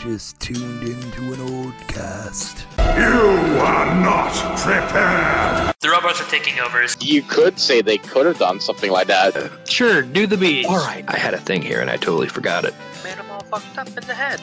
just 0.00 0.40
tuned 0.40 0.82
into 0.82 1.34
an 1.34 1.40
old 1.52 1.74
cast. 1.88 2.66
You 2.78 3.58
are 3.60 3.94
not 4.00 4.32
prepared. 4.56 5.74
The 5.80 5.90
robots 5.90 6.22
are 6.22 6.30
taking 6.30 6.58
over. 6.58 6.82
You 7.00 7.20
could 7.20 7.58
say 7.58 7.82
they 7.82 7.98
could 7.98 8.24
have 8.24 8.38
done 8.38 8.60
something 8.60 8.90
like 8.90 9.08
that. 9.08 9.68
Sure, 9.68 10.00
do 10.00 10.26
the 10.26 10.38
beat. 10.38 10.64
All 10.64 10.78
right, 10.78 11.04
I 11.06 11.18
had 11.18 11.34
a 11.34 11.38
thing 11.38 11.60
here 11.60 11.82
and 11.82 11.90
I 11.90 11.98
totally 11.98 12.28
forgot 12.28 12.64
it. 12.64 12.72
Man, 13.04 13.18
I'm 13.18 13.30
all 13.30 13.40
fucked 13.40 13.76
up 13.76 13.88
in 13.88 14.06
the 14.06 14.14
head. 14.14 14.40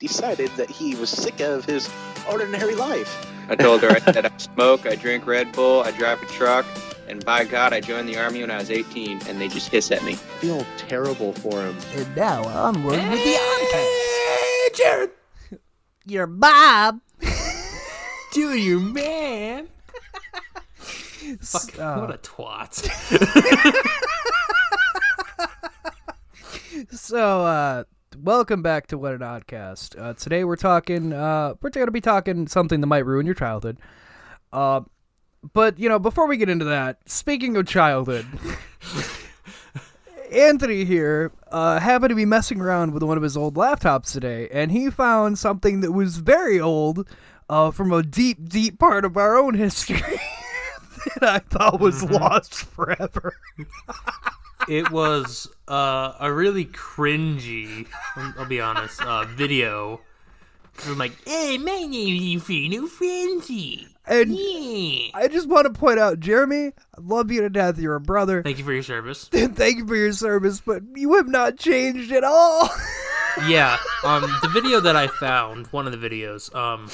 Decided 0.00 0.50
that 0.56 0.68
he 0.68 0.96
was 0.96 1.08
sick 1.08 1.38
of 1.38 1.64
his 1.66 1.88
ordinary 2.28 2.74
life. 2.74 3.30
I 3.48 3.54
told 3.54 3.82
her 3.82 4.00
that 4.00 4.26
I 4.26 4.36
smoke, 4.38 4.86
I 4.86 4.96
drink 4.96 5.24
Red 5.24 5.52
Bull, 5.52 5.82
I 5.82 5.92
drive 5.92 6.20
a 6.20 6.26
truck, 6.26 6.66
and 7.08 7.24
by 7.24 7.44
God, 7.44 7.72
I 7.72 7.80
joined 7.80 8.08
the 8.08 8.18
army 8.18 8.40
when 8.40 8.50
I 8.50 8.58
was 8.58 8.70
18, 8.70 9.22
and 9.28 9.40
they 9.40 9.48
just 9.48 9.68
hiss 9.70 9.90
at 9.90 10.02
me. 10.04 10.12
I 10.12 10.16
feel 10.40 10.66
terrible 10.76 11.32
for 11.32 11.62
him. 11.62 11.76
And 11.94 12.16
now 12.16 12.42
I'm 12.42 12.76
onward 12.76 12.96
with 12.96 13.24
the 13.24 13.38
Hey, 13.72 14.68
Jared, 14.74 15.10
Your 16.06 16.26
Bob. 16.26 17.00
doing 18.32 18.62
your 18.62 18.80
man. 18.80 19.68
Fuck, 21.40 21.78
uh, 21.78 21.96
what 21.96 22.14
a 22.14 22.18
twat. 22.18 22.86
So, 26.90 27.46
uh, 27.46 27.84
welcome 28.18 28.60
back 28.62 28.88
to 28.88 28.98
What 28.98 29.14
an 29.14 29.20
Oddcast. 29.20 29.98
Uh, 29.98 30.12
today 30.12 30.44
we're 30.44 30.56
talking, 30.56 31.14
uh, 31.14 31.54
we're 31.62 31.70
going 31.70 31.86
to 31.86 31.90
be 31.90 32.02
talking 32.02 32.46
something 32.46 32.82
that 32.82 32.86
might 32.86 33.06
ruin 33.06 33.24
your 33.24 33.34
childhood. 33.34 33.78
Uh, 34.52 34.82
but, 35.52 35.78
you 35.78 35.88
know, 35.88 35.98
before 35.98 36.26
we 36.26 36.36
get 36.36 36.48
into 36.48 36.64
that, 36.66 36.98
speaking 37.06 37.56
of 37.56 37.66
childhood, 37.66 38.26
Anthony 40.32 40.84
here 40.84 41.32
uh, 41.50 41.78
happened 41.80 42.10
to 42.10 42.14
be 42.14 42.24
messing 42.24 42.60
around 42.60 42.92
with 42.92 43.02
one 43.02 43.16
of 43.16 43.22
his 43.22 43.36
old 43.36 43.54
laptops 43.54 44.12
today, 44.12 44.48
and 44.52 44.72
he 44.72 44.90
found 44.90 45.38
something 45.38 45.80
that 45.80 45.92
was 45.92 46.18
very 46.18 46.60
old 46.60 47.08
uh, 47.48 47.70
from 47.70 47.92
a 47.92 48.02
deep, 48.02 48.48
deep 48.48 48.78
part 48.78 49.04
of 49.04 49.16
our 49.16 49.36
own 49.36 49.54
history 49.54 50.00
that 51.20 51.22
I 51.22 51.38
thought 51.38 51.80
was 51.80 52.02
lost 52.02 52.54
forever. 52.54 53.36
it 54.68 54.90
was 54.90 55.48
uh, 55.68 56.14
a 56.18 56.32
really 56.32 56.66
cringy, 56.66 57.86
I'll 58.16 58.34
I'll 58.38 58.46
be 58.46 58.60
honest, 58.60 59.00
uh, 59.02 59.24
video. 59.24 60.00
I'm 60.84 60.98
like, 60.98 61.12
hey, 61.26 61.56
my 61.56 61.86
name 61.88 62.36
is 62.36 62.42
Fino 62.42 62.86
Frenzy. 62.86 63.95
And 64.06 64.34
Yeah. 64.34 65.10
I 65.14 65.28
just 65.28 65.48
want 65.48 65.66
to 65.66 65.72
point 65.78 65.98
out, 65.98 66.20
Jeremy, 66.20 66.66
I 66.68 67.00
love 67.00 67.30
you 67.30 67.40
to 67.42 67.50
death. 67.50 67.78
You're 67.78 67.96
a 67.96 68.00
brother. 68.00 68.42
Thank 68.42 68.58
you 68.58 68.64
for 68.64 68.72
your 68.72 68.82
service. 68.82 69.28
Thank 69.32 69.78
you 69.78 69.86
for 69.86 69.96
your 69.96 70.12
service, 70.12 70.60
but 70.60 70.82
you 70.94 71.14
have 71.14 71.26
not 71.28 71.58
changed 71.58 72.12
at 72.12 72.22
all. 72.24 72.68
yeah, 73.48 73.76
um, 74.04 74.22
the 74.42 74.48
video 74.48 74.80
that 74.80 74.94
I 74.96 75.08
found, 75.08 75.66
one 75.68 75.86
of 75.86 75.98
the 75.98 76.08
videos, 76.08 76.54
um, 76.54 76.88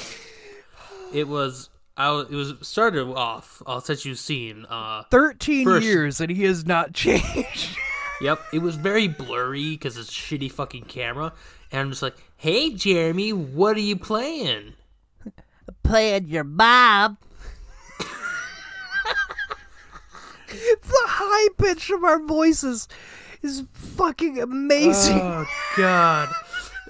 it 1.13 1.27
was, 1.27 1.69
I 1.95 2.09
was, 2.11 2.29
it 2.31 2.35
was 2.35 2.53
started 2.61 3.05
off. 3.07 3.61
I'll 3.67 3.81
set 3.81 4.05
you 4.05 4.15
scene. 4.15 4.65
Uh, 4.67 5.03
13 5.11 5.81
years 5.81 6.19
and 6.19 6.31
he 6.31 6.43
has 6.43 6.65
not 6.65 6.93
changed. 6.95 7.77
Yep, 8.21 8.41
it 8.53 8.59
was 8.59 8.75
very 8.75 9.07
blurry 9.07 9.71
because 9.71 9.97
it's 9.97 10.09
a 10.09 10.11
shitty 10.11 10.51
fucking 10.51 10.85
camera. 10.85 11.33
And 11.71 11.81
I'm 11.81 11.89
just 11.89 12.01
like, 12.01 12.15
hey, 12.37 12.71
Jeremy, 12.71 13.33
what 13.33 13.75
are 13.77 13.81
you 13.81 13.95
playing? 13.97 14.73
Playing 15.83 16.27
your 16.27 16.43
Bob. 16.43 17.17
the 20.47 21.03
high 21.05 21.49
pitch 21.57 21.89
of 21.89 22.03
our 22.03 22.19
voices 22.19 22.87
is 23.41 23.63
fucking 23.73 24.39
amazing. 24.39 25.19
Oh, 25.21 25.45
God. 25.77 26.29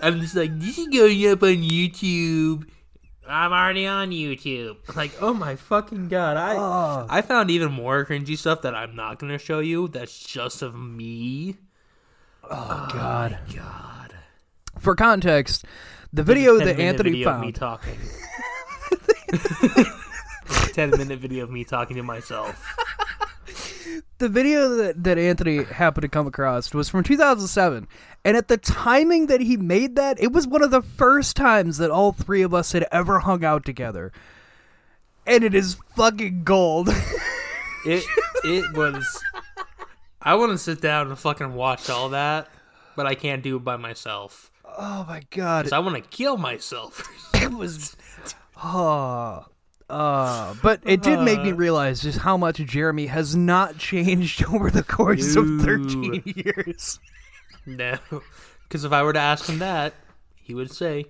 I'm 0.01 0.19
just 0.19 0.35
like, 0.35 0.57
this 0.59 0.77
is 0.77 0.87
going 0.87 1.25
up 1.27 1.43
on 1.43 1.55
YouTube. 1.55 2.67
I'm 3.27 3.53
already 3.53 3.87
on 3.87 4.09
YouTube. 4.11 4.95
Like, 4.95 5.11
oh 5.21 5.33
my 5.33 5.55
fucking 5.55 6.09
God. 6.09 6.35
I, 6.37 6.55
Oh. 6.57 7.07
I 7.09 7.21
found 7.21 7.49
even 7.49 7.71
more 7.71 8.05
cringy 8.05 8.37
stuff 8.37 8.61
that 8.63 8.75
I'm 8.75 8.95
not 8.95 9.17
going 9.19 9.31
to 9.31 9.37
show 9.37 9.59
you 9.59 9.87
that's 9.87 10.19
just 10.23 10.61
of 10.61 10.75
me. 10.75 11.55
oh, 12.43 12.49
oh 12.51 12.89
God. 12.93 13.39
God. 13.55 14.13
For 14.79 14.95
context, 14.95 15.63
the 16.11 16.23
video 16.23 16.57
that 16.57 16.65
10 16.65 16.77
minute 16.77 16.83
Anthony 16.89 17.11
video 17.11 17.29
of 17.29 17.39
me 17.39 17.45
found. 17.45 17.55
talking. 17.55 17.97
10 20.73 20.91
minute 20.91 21.19
video 21.19 21.43
of 21.43 21.51
me 21.51 21.63
talking 21.63 21.95
to 21.95 22.03
myself. 22.03 22.75
the 24.17 24.29
video 24.29 24.69
that, 24.75 25.03
that 25.03 25.17
Anthony 25.17 25.63
happened 25.63 26.03
to 26.03 26.07
come 26.07 26.27
across 26.27 26.73
was 26.73 26.89
from 26.89 27.03
2007. 27.03 27.87
And 28.25 28.37
at 28.37 28.47
the 28.47 28.57
timing 28.57 29.27
that 29.27 29.41
he 29.41 29.57
made 29.57 29.95
that, 29.95 30.21
it 30.21 30.31
was 30.31 30.47
one 30.47 30.63
of 30.63 30.71
the 30.71 30.81
first 30.81 31.35
times 31.35 31.77
that 31.77 31.91
all 31.91 32.11
three 32.11 32.41
of 32.41 32.53
us 32.53 32.71
had 32.71 32.87
ever 32.91 33.19
hung 33.19 33.43
out 33.43 33.65
together. 33.65 34.11
And 35.25 35.43
it 35.43 35.53
is 35.53 35.77
fucking 35.95 36.43
gold. 36.43 36.89
It 37.85 38.05
it 38.45 38.77
was. 38.77 39.21
I 40.21 40.35
want 40.35 40.53
to 40.53 40.57
sit 40.57 40.79
down 40.79 41.07
and 41.07 41.19
fucking 41.19 41.53
watch 41.53 41.89
all 41.89 42.09
that, 42.09 42.47
but 42.95 43.05
I 43.05 43.13
can't 43.13 43.43
do 43.43 43.57
it 43.57 43.63
by 43.65 43.75
myself. 43.75 44.51
oh 44.63 45.05
my 45.07 45.23
god. 45.31 45.71
I 45.73 45.79
want 45.79 45.95
to 46.01 46.09
kill 46.09 46.37
myself. 46.37 47.03
It 47.33 47.51
was. 47.51 47.97
Oh. 48.63 49.45
Uh, 49.89 50.55
but 50.63 50.79
it 50.85 51.03
did 51.03 51.19
make 51.19 51.41
me 51.41 51.51
realize 51.51 52.01
just 52.01 52.19
how 52.19 52.37
much 52.37 52.57
Jeremy 52.57 53.07
has 53.07 53.35
not 53.35 53.77
changed 53.77 54.43
over 54.53 54.71
the 54.71 54.83
course 54.83 55.35
of 55.35 55.45
13 55.61 56.23
years. 56.35 56.99
no, 57.65 57.97
because 58.63 58.85
if 58.85 58.91
I 58.91 59.03
were 59.03 59.13
to 59.13 59.19
ask 59.19 59.47
him 59.47 59.59
that, 59.59 59.93
he 60.35 60.55
would 60.55 60.71
say, 60.71 61.05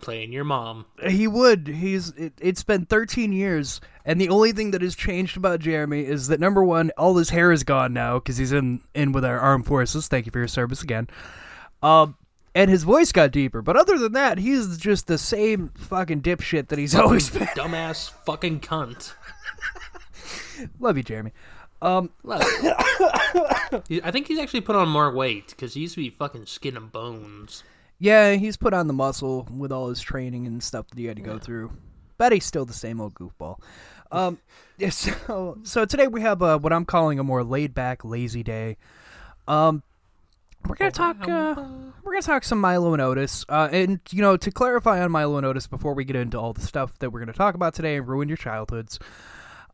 "Playing 0.00 0.32
your 0.32 0.44
mom." 0.44 0.84
He 1.04 1.26
would. 1.26 1.66
He's. 1.66 2.10
It, 2.10 2.34
it's 2.40 2.62
been 2.62 2.84
13 2.86 3.32
years, 3.32 3.80
and 4.04 4.20
the 4.20 4.28
only 4.28 4.52
thing 4.52 4.70
that 4.72 4.82
has 4.82 4.94
changed 4.94 5.36
about 5.36 5.58
Jeremy 5.60 6.04
is 6.04 6.28
that 6.28 6.38
number 6.40 6.62
one, 6.62 6.90
all 6.96 7.16
his 7.16 7.30
hair 7.30 7.50
is 7.50 7.64
gone 7.64 7.92
now 7.94 8.18
because 8.18 8.36
he's 8.36 8.52
in 8.52 8.80
in 8.94 9.12
with 9.12 9.24
our 9.24 9.40
armed 9.40 9.66
forces. 9.66 10.06
Thank 10.08 10.26
you 10.26 10.32
for 10.32 10.38
your 10.38 10.46
service 10.48 10.82
again. 10.82 11.08
Um, 11.82 12.16
and 12.58 12.70
his 12.70 12.82
voice 12.82 13.12
got 13.12 13.30
deeper. 13.30 13.62
But 13.62 13.76
other 13.76 13.96
than 13.98 14.12
that, 14.12 14.38
he's 14.38 14.76
just 14.78 15.06
the 15.06 15.16
same 15.18 15.70
fucking 15.76 16.22
dipshit 16.22 16.68
that 16.68 16.78
he's 16.78 16.94
always 17.02 17.30
been. 17.30 17.46
Dumbass 17.48 18.10
fucking 18.26 18.60
cunt. 18.60 19.12
Love 20.80 20.96
you, 20.96 21.02
Jeremy. 21.04 21.32
Um, 21.80 22.10
Look. 22.24 22.42
He- 23.88 24.02
I 24.02 24.10
think 24.10 24.26
he's 24.26 24.38
actually 24.40 24.62
put 24.62 24.74
on 24.76 24.88
more 24.88 25.12
weight 25.12 25.48
because 25.50 25.74
he 25.74 25.82
used 25.82 25.94
to 25.94 26.00
be 26.00 26.10
fucking 26.10 26.46
skin 26.46 26.76
and 26.76 26.90
bones. 26.90 27.62
yeah, 28.00 28.32
he's 28.34 28.56
put 28.56 28.74
on 28.74 28.88
the 28.88 28.92
muscle 28.92 29.46
with 29.56 29.70
all 29.70 29.88
his 29.88 30.00
training 30.00 30.46
and 30.46 30.62
stuff 30.62 30.88
that 30.88 30.98
he 30.98 31.04
had 31.06 31.16
to 31.16 31.22
go 31.22 31.38
through. 31.38 31.72
But 32.16 32.32
he's 32.32 32.44
still 32.44 32.64
the 32.64 32.72
same 32.72 33.00
old 33.00 33.14
goofball. 33.14 33.60
Um, 34.10 34.38
yeah, 34.78 34.90
so 34.90 35.58
so 35.62 35.84
today 35.84 36.08
we 36.08 36.20
have 36.22 36.42
uh, 36.42 36.58
what 36.58 36.72
I'm 36.72 36.84
calling 36.84 37.20
a 37.20 37.24
more 37.24 37.44
laid 37.44 37.74
back, 37.74 38.04
lazy 38.04 38.42
day. 38.42 38.76
Um, 39.46 39.84
we're 40.68 40.76
gonna 40.76 40.90
talk. 40.90 41.26
Uh, 41.26 41.54
we're 42.02 42.12
gonna 42.12 42.22
talk 42.22 42.44
some 42.44 42.60
Milo 42.60 42.92
and 42.92 43.02
Otis. 43.02 43.44
Uh, 43.48 43.68
and 43.72 44.00
you 44.10 44.22
know, 44.22 44.36
to 44.36 44.50
clarify 44.50 45.00
on 45.02 45.10
Milo 45.10 45.36
and 45.36 45.46
Otis 45.46 45.66
before 45.66 45.94
we 45.94 46.04
get 46.04 46.16
into 46.16 46.38
all 46.38 46.52
the 46.52 46.60
stuff 46.60 46.98
that 46.98 47.10
we're 47.10 47.20
gonna 47.20 47.32
talk 47.32 47.54
about 47.54 47.74
today 47.74 47.96
and 47.96 48.06
ruin 48.06 48.28
your 48.28 48.36
childhoods. 48.36 48.98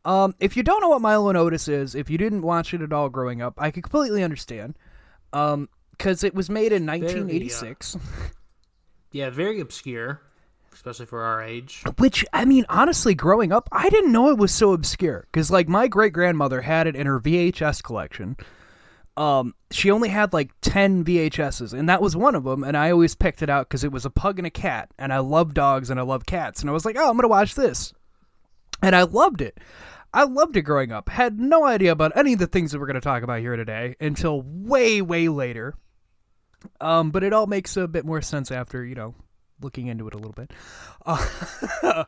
Um, 0.05 0.35
if 0.39 0.57
you 0.57 0.63
don't 0.63 0.81
know 0.81 0.91
what 0.91 1.01
Milo 1.01 1.29
and 1.29 1.39
Otis 1.39 1.67
is, 1.69 1.95
if 1.95 2.11
you 2.11 2.19
didn't 2.19 2.43
watch 2.43 2.75
it 2.75 2.83
at 2.83 2.93
all 2.93 3.09
growing 3.09 3.41
up, 3.41 3.55
I 3.59 3.71
could 3.71 3.83
completely 3.83 4.23
understand. 4.23 4.77
Um, 5.33 5.69
because 5.97 6.25
it 6.25 6.35
was 6.35 6.51
made 6.51 6.73
in 6.73 6.87
1986. 6.87 7.97
Yeah, 9.13 9.31
very 9.31 9.61
obscure, 9.61 10.21
especially 10.73 11.07
for 11.07 11.23
our 11.23 11.41
age. 11.43 11.85
Which 11.99 12.25
I 12.33 12.45
mean, 12.45 12.67
honestly, 12.69 13.15
growing 13.15 13.53
up, 13.53 13.69
I 13.71 13.89
didn't 13.91 14.13
know 14.13 14.29
it 14.31 14.39
was 14.39 14.53
so 14.53 14.73
obscure 14.73 15.27
because, 15.33 15.51
like, 15.51 15.69
my 15.69 15.87
great 15.87 16.13
grandmother 16.13 16.63
had 16.63 16.87
it 16.87 16.97
in 16.97 17.07
her 17.07 17.21
VHS 17.21 17.83
collection. 17.83 18.37
Um, 19.17 19.55
she 19.71 19.91
only 19.91 20.09
had 20.09 20.33
like 20.33 20.51
ten 20.61 21.05
VHSs, 21.05 21.73
and 21.73 21.89
that 21.89 22.03
was 22.03 22.17
one 22.17 22.35
of 22.35 22.45
them. 22.45 22.65
And 22.65 22.77
I 22.77 22.91
always 22.91 23.15
picked 23.15 23.43
it 23.43 23.51
out 23.51 23.69
because 23.69 23.85
it 23.85 23.93
was 23.93 24.05
a 24.05 24.11
pug 24.11 24.39
and 24.39 24.47
a 24.47 24.51
cat, 24.51 24.91
and 24.99 25.13
I 25.13 25.19
love 25.19 25.55
dogs 25.55 25.91
and 25.91 26.01
I 26.01 26.03
love 26.03 26.27
cats, 26.27 26.61
and 26.61 26.71
I 26.71 26.73
was 26.73 26.85
like, 26.85 26.97
oh, 26.99 27.09
I'm 27.09 27.17
gonna 27.17 27.29
watch 27.29 27.55
this, 27.55 27.93
and 28.83 28.95
I 28.97 29.03
loved 29.03 29.41
it. 29.41 29.59
I 30.13 30.25
loved 30.25 30.57
it 30.57 30.63
growing 30.63 30.93
up. 30.93 31.09
Had 31.09 31.41
no 31.41 31.65
idea 31.65 31.91
about 31.91 32.17
any 32.17 32.35
of 32.35 32.39
the 32.39 32.47
things 32.47 32.73
that 32.73 32.79
we're 32.79 32.87
gonna 32.87 33.01
talk 33.01 33.23
about 33.23 33.41
here 33.41 33.57
today 33.57 33.97
until 34.01 34.43
way, 34.43 35.01
way 35.03 35.29
later. 35.29 35.75
Um, 36.81 37.11
but 37.11 37.23
it 37.23 37.33
all 37.33 37.47
makes 37.47 37.77
a 37.77 37.87
bit 37.87 38.05
more 38.05 38.23
sense 38.23 38.51
after 38.51 38.85
you 38.85 38.95
know 38.95 39.15
looking 39.61 39.87
into 39.87 40.09
it 40.09 40.15
a 40.15 40.19
little 40.19 40.33
bit. 40.33 40.53
Uh, 41.07 42.05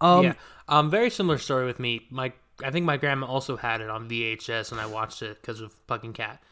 um, 0.00 0.24
yeah, 0.24 0.34
um, 0.66 0.90
very 0.90 1.10
similar 1.10 1.38
story 1.38 1.64
with 1.64 1.78
me. 1.78 2.06
My, 2.10 2.32
I 2.64 2.70
think 2.70 2.86
my 2.86 2.96
grandma 2.96 3.26
also 3.26 3.56
had 3.56 3.80
it 3.80 3.90
on 3.90 4.08
VHS, 4.08 4.72
and 4.72 4.80
I 4.80 4.86
watched 4.86 5.22
it 5.22 5.40
because 5.40 5.60
of 5.60 5.72
fucking 5.86 6.14
cat. 6.14 6.42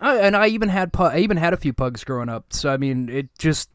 I, 0.00 0.16
and 0.18 0.36
I 0.36 0.48
even 0.48 0.68
had 0.68 0.92
pu- 0.92 1.04
I 1.04 1.18
even 1.18 1.36
had 1.36 1.52
a 1.52 1.56
few 1.56 1.72
pugs 1.72 2.02
growing 2.04 2.28
up. 2.28 2.52
So 2.52 2.72
I 2.72 2.76
mean, 2.76 3.08
it 3.08 3.28
just 3.38 3.70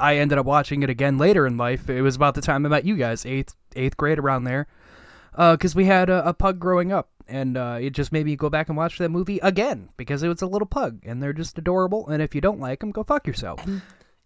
I 0.00 0.16
ended 0.16 0.38
up 0.38 0.46
watching 0.46 0.82
it 0.82 0.90
again 0.90 1.18
later 1.18 1.46
in 1.46 1.56
life. 1.56 1.88
It 1.88 2.02
was 2.02 2.16
about 2.16 2.34
the 2.34 2.40
time 2.40 2.66
I 2.66 2.68
met 2.68 2.84
you 2.84 2.96
guys, 2.96 3.24
eighth 3.24 3.54
eighth 3.76 3.96
grade 3.96 4.18
around 4.18 4.44
there, 4.44 4.66
because 5.36 5.74
we 5.74 5.84
had 5.84 6.10
a, 6.10 6.28
a 6.28 6.34
pug 6.34 6.58
growing 6.58 6.92
up, 6.92 7.10
and 7.28 7.56
uh, 7.56 7.78
it 7.80 7.90
just 7.90 8.10
made 8.10 8.26
me 8.26 8.34
go 8.34 8.50
back 8.50 8.68
and 8.68 8.76
watch 8.76 8.98
that 8.98 9.10
movie 9.10 9.38
again 9.38 9.90
because 9.96 10.22
it 10.22 10.28
was 10.28 10.42
a 10.42 10.46
little 10.46 10.66
pug, 10.66 11.00
and 11.04 11.22
they're 11.22 11.32
just 11.32 11.56
adorable. 11.58 12.08
And 12.08 12.20
if 12.22 12.34
you 12.34 12.40
don't 12.40 12.60
like 12.60 12.80
them, 12.80 12.90
go 12.90 13.04
fuck 13.04 13.26
yourself. 13.26 13.64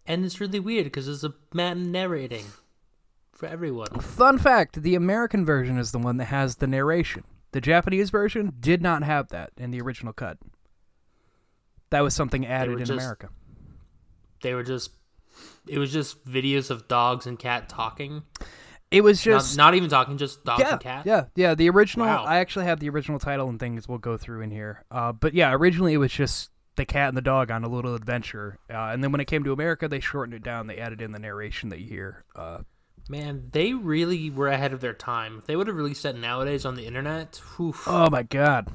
And 0.07 0.25
it's 0.25 0.39
really 0.39 0.59
weird 0.59 0.85
because 0.85 1.07
it's 1.07 1.23
a 1.23 1.33
man 1.53 1.91
narrating 1.91 2.45
for 3.37 3.45
everyone. 3.45 3.87
Fun 4.01 4.37
fact: 4.37 4.81
the 4.81 4.95
American 4.95 5.45
version 5.45 5.77
is 5.77 5.91
the 5.91 5.99
one 5.99 6.17
that 6.17 6.25
has 6.25 6.57
the 6.57 6.67
narration. 6.67 7.23
The 7.51 7.61
Japanese 7.61 8.09
version 8.09 8.53
did 8.59 8.81
not 8.81 9.03
have 9.03 9.29
that 9.29 9.51
in 9.57 9.71
the 9.71 9.79
original 9.81 10.11
cut. 10.13 10.37
That 11.91 12.01
was 12.01 12.13
something 12.13 12.45
added 12.45 12.73
in 12.73 12.85
just- 12.85 12.91
America. 12.91 13.29
They 14.41 14.53
were 14.53 14.63
just, 14.63 14.91
it 15.67 15.79
was 15.79 15.91
just 15.91 16.23
videos 16.25 16.69
of 16.69 16.87
dogs 16.87 17.25
and 17.25 17.39
cat 17.39 17.69
talking. 17.69 18.21
It 18.91 19.01
was 19.01 19.25
Not, 19.25 19.33
just 19.33 19.57
not 19.57 19.73
even 19.75 19.89
talking, 19.89 20.17
just 20.17 20.45
dogs 20.45 20.61
yeah, 20.61 20.71
and 20.73 20.79
cat. 20.79 21.05
yeah, 21.05 21.25
yeah. 21.35 21.55
The 21.55 21.69
original. 21.69 22.05
Wow. 22.05 22.23
I 22.23 22.37
actually 22.37 22.65
have 22.65 22.79
the 22.79 22.87
original 22.89 23.19
title 23.19 23.49
and 23.49 23.59
things 23.59 23.87
we'll 23.87 23.97
go 23.97 24.15
through 24.15 24.41
in 24.41 24.51
here. 24.51 24.85
Uh, 24.91 25.11
but 25.11 25.33
yeah, 25.33 25.51
originally 25.53 25.93
it 25.93 25.97
was 25.97 26.11
just 26.11 26.51
the 26.75 26.85
cat 26.85 27.09
and 27.09 27.17
the 27.17 27.21
dog 27.21 27.49
on 27.51 27.63
a 27.63 27.67
little 27.67 27.95
adventure, 27.95 28.59
uh, 28.69 28.91
and 28.93 29.03
then 29.03 29.11
when 29.11 29.19
it 29.19 29.25
came 29.25 29.43
to 29.43 29.51
America, 29.51 29.87
they 29.87 29.99
shortened 29.99 30.35
it 30.35 30.43
down. 30.43 30.67
They 30.67 30.77
added 30.77 31.01
in 31.01 31.11
the 31.11 31.19
narration 31.19 31.69
that 31.69 31.79
you 31.79 31.87
hear. 31.87 32.23
Uh, 32.35 32.59
Man, 33.09 33.49
they 33.51 33.73
really 33.73 34.29
were 34.29 34.47
ahead 34.47 34.73
of 34.73 34.81
their 34.81 34.93
time. 34.93 35.37
If 35.39 35.45
they 35.45 35.55
would 35.55 35.67
have 35.67 35.75
released 35.75 36.03
that 36.03 36.17
nowadays 36.17 36.65
on 36.65 36.75
the 36.75 36.85
internet, 36.85 37.41
whew, 37.55 37.75
oh 37.85 38.09
my 38.09 38.23
god, 38.23 38.67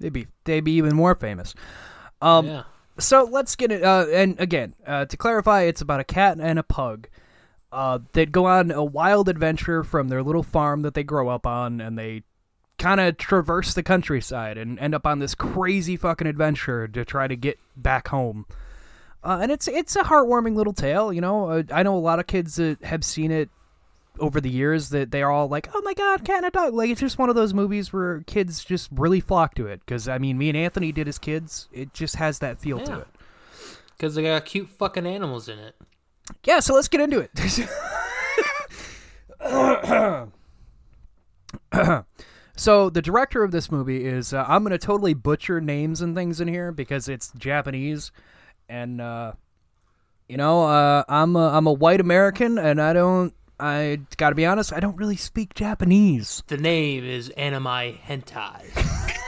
they'd 0.00 0.12
be 0.12 0.26
they'd 0.44 0.64
be 0.64 0.72
even 0.72 0.94
more 0.94 1.14
famous. 1.14 1.54
Um, 2.20 2.46
yeah. 2.46 2.62
So 2.98 3.24
let's 3.24 3.56
get 3.56 3.72
it. 3.72 3.82
Uh, 3.82 4.06
and 4.12 4.38
again, 4.38 4.74
uh, 4.86 5.06
to 5.06 5.16
clarify, 5.16 5.62
it's 5.62 5.80
about 5.80 6.00
a 6.00 6.04
cat 6.04 6.38
and 6.40 6.58
a 6.58 6.62
pug 6.62 7.08
uh, 7.72 8.00
that 8.12 8.32
go 8.32 8.44
on 8.46 8.70
a 8.70 8.84
wild 8.84 9.28
adventure 9.28 9.82
from 9.82 10.08
their 10.08 10.22
little 10.22 10.42
farm 10.42 10.82
that 10.82 10.94
they 10.94 11.02
grow 11.02 11.28
up 11.28 11.46
on, 11.46 11.80
and 11.80 11.98
they 11.98 12.22
kind 12.78 13.00
of 13.00 13.16
traverse 13.16 13.74
the 13.74 13.82
countryside 13.82 14.58
and 14.58 14.78
end 14.78 14.94
up 14.94 15.06
on 15.06 15.20
this 15.20 15.34
crazy 15.34 15.96
fucking 15.96 16.26
adventure 16.26 16.86
to 16.88 17.04
try 17.04 17.26
to 17.26 17.36
get 17.36 17.58
back 17.76 18.08
home. 18.08 18.46
Uh, 19.24 19.38
and 19.40 19.52
it's 19.52 19.68
it's 19.68 19.94
a 19.96 20.02
heartwarming 20.02 20.54
little 20.56 20.72
tale, 20.72 21.12
you 21.12 21.20
know. 21.20 21.48
Uh, 21.48 21.62
I 21.72 21.82
know 21.82 21.96
a 21.96 21.98
lot 22.00 22.18
of 22.18 22.26
kids 22.26 22.56
that 22.56 22.82
have 22.82 23.04
seen 23.04 23.30
it 23.30 23.50
over 24.18 24.40
the 24.40 24.50
years 24.50 24.88
that 24.90 25.10
they're 25.12 25.30
all 25.30 25.48
like, 25.48 25.68
"Oh 25.74 25.80
my 25.82 25.94
god, 25.94 26.24
cat 26.24 26.38
and 26.38 26.46
a 26.46 26.50
dog!" 26.50 26.74
Like 26.74 26.90
it's 26.90 27.00
just 27.00 27.18
one 27.18 27.28
of 27.28 27.34
those 27.36 27.54
movies 27.54 27.92
where 27.92 28.20
kids 28.26 28.64
just 28.64 28.88
really 28.92 29.20
flock 29.20 29.54
to 29.54 29.66
it. 29.68 29.80
Because 29.86 30.08
I 30.08 30.18
mean, 30.18 30.38
me 30.38 30.48
and 30.48 30.56
Anthony 30.58 30.90
did 30.92 31.06
as 31.08 31.18
kids. 31.18 31.68
It 31.72 31.94
just 31.94 32.16
has 32.16 32.40
that 32.40 32.58
feel 32.58 32.80
to 32.80 32.90
Yeah. 32.90 32.98
it. 32.98 33.06
Because 33.96 34.14
they 34.16 34.22
got 34.22 34.44
cute 34.44 34.68
fucking 34.68 35.06
animals 35.06 35.48
in 35.48 35.58
it. 35.60 35.76
Yeah, 36.44 36.58
so 36.60 36.74
let's 36.74 36.88
get 36.88 37.00
into 37.00 37.20
it. 37.20 37.30
so 42.56 42.90
the 42.90 43.02
director 43.02 43.42
of 43.42 43.50
this 43.50 43.70
movie 43.70 44.04
is 44.04 44.32
uh, 44.32 44.44
I'm 44.48 44.62
gonna 44.62 44.78
totally 44.78 45.14
butcher 45.14 45.60
names 45.60 46.00
and 46.00 46.14
things 46.14 46.40
in 46.40 46.48
here 46.48 46.72
because 46.72 47.08
it's 47.08 47.32
Japanese, 47.36 48.12
and 48.72 49.00
uh, 49.00 49.32
you 50.28 50.36
know 50.36 50.64
uh, 50.64 51.04
I'm 51.08 51.36
a, 51.36 51.48
I'm 51.50 51.66
a 51.66 51.72
white 51.72 52.00
American 52.00 52.58
and 52.58 52.80
I 52.80 52.92
don't 52.92 53.34
I 53.60 54.00
gotta 54.16 54.34
be 54.34 54.46
honest 54.46 54.72
I 54.72 54.80
don't 54.80 54.96
really 54.96 55.16
speak 55.16 55.54
Japanese. 55.54 56.42
The 56.46 56.56
name 56.56 57.04
is 57.04 57.28
Anime 57.30 57.64
Hentai. 57.64 59.08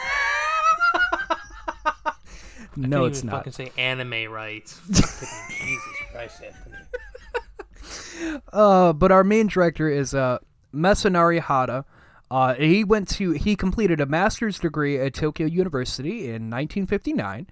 No, 2.76 3.04
it's 3.04 3.22
not. 3.22 3.36
fucking 3.36 3.52
say 3.52 3.70
anime 3.78 4.32
right. 4.32 4.64
Jesus 4.90 5.84
Christ, 6.10 6.42
Anthony. 6.42 8.42
Uh, 8.52 8.92
but 8.92 9.12
our 9.12 9.22
main 9.22 9.46
director 9.46 9.88
is 9.88 10.12
uh, 10.12 10.38
Masanori 10.74 11.38
Hata. 11.38 11.84
Uh, 12.32 12.54
he 12.54 12.82
went 12.82 13.06
to 13.10 13.30
he 13.30 13.54
completed 13.54 14.00
a 14.00 14.06
master's 14.06 14.58
degree 14.58 14.98
at 14.98 15.14
Tokyo 15.14 15.46
University 15.46 16.24
in 16.24 16.50
1959. 16.50 17.46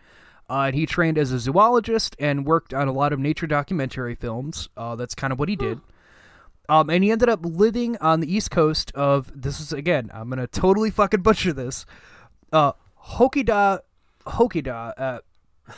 Uh, 0.51 0.65
and 0.67 0.75
he 0.75 0.85
trained 0.87 1.17
as 1.17 1.33
a 1.33 1.39
zoologist 1.39 2.15
and 2.19 2.45
worked 2.45 2.75
on 2.75 2.89
a 2.89 2.93
lot 2.93 3.13
of 3.13 3.19
nature 3.19 3.47
documentary 3.47 4.15
films. 4.15 4.69
Uh, 4.77 4.95
that's 4.97 5.15
kind 5.15 5.33
of 5.33 5.39
what 5.39 5.49
he 5.49 5.57
did. 5.57 5.81
Um, 6.69 6.91
and 6.91 7.03
he 7.03 7.11
ended 7.11 7.29
up 7.29 7.41
living 7.45 7.97
on 7.99 8.21
the 8.21 8.33
east 8.33 8.51
coast 8.51 8.93
of 8.95 9.31
this 9.35 9.61
is 9.61 9.73
again 9.73 10.11
I'm 10.15 10.29
gonna 10.29 10.47
totally 10.47 10.91
fucking 10.91 11.21
butcher 11.23 11.53
this. 11.53 11.85
Uh, 12.53 12.73
Hokida, 13.07 13.81
Hokida. 14.27 14.93
Uh, 14.97 15.19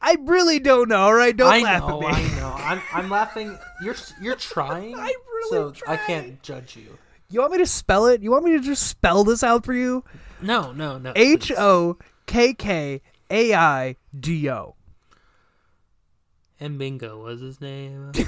I 0.00 0.16
really 0.20 0.58
don't 0.60 0.88
know. 0.88 0.96
All 1.00 1.14
right, 1.14 1.36
don't 1.36 1.52
I 1.52 1.60
laugh 1.60 1.88
know, 1.88 2.02
at 2.08 2.16
me. 2.16 2.24
I 2.24 2.36
know. 2.40 2.54
I'm, 2.56 2.82
I'm 2.92 3.10
laughing. 3.10 3.58
You're 3.82 3.96
you're 4.20 4.36
trying. 4.36 4.94
I'm 4.94 5.02
really 5.04 5.50
so 5.50 5.74
I 5.86 5.96
can't 5.96 6.42
judge 6.42 6.76
you. 6.76 6.98
You 7.28 7.40
want 7.40 7.52
me 7.52 7.58
to 7.58 7.66
spell 7.66 8.06
it? 8.06 8.22
You 8.22 8.30
want 8.30 8.44
me 8.44 8.52
to 8.52 8.60
just 8.60 8.86
spell 8.86 9.24
this 9.24 9.42
out 9.42 9.64
for 9.64 9.72
you? 9.72 10.04
No, 10.40 10.72
no, 10.72 10.98
no. 10.98 11.12
H. 11.16 11.50
O 11.56 11.98
K 12.26 12.54
K 12.54 13.00
A 13.32 13.54
I 13.54 13.96
D 14.18 14.48
O. 14.48 14.76
And 16.60 16.78
Bingo 16.78 17.20
was 17.20 17.40
his 17.40 17.60
name. 17.60 18.12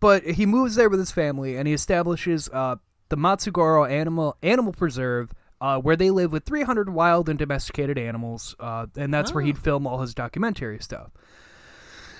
But 0.00 0.24
he 0.24 0.46
moves 0.46 0.74
there 0.74 0.88
with 0.88 0.98
his 0.98 1.10
family 1.10 1.56
and 1.56 1.66
he 1.66 1.74
establishes 1.74 2.48
uh, 2.52 2.76
the 3.08 3.16
Mutsugoro 3.16 3.88
Animal 3.88 4.36
Animal 4.42 4.72
Preserve, 4.72 5.32
uh, 5.60 5.78
where 5.78 5.96
they 5.96 6.10
live 6.10 6.32
with 6.32 6.44
300 6.44 6.90
wild 6.90 7.28
and 7.28 7.38
domesticated 7.38 7.98
animals, 7.98 8.54
uh, 8.60 8.86
and 8.96 9.12
that's 9.12 9.32
where 9.32 9.42
he'd 9.44 9.58
film 9.58 9.86
all 9.86 10.00
his 10.00 10.14
documentary 10.14 10.78
stuff. 10.80 11.10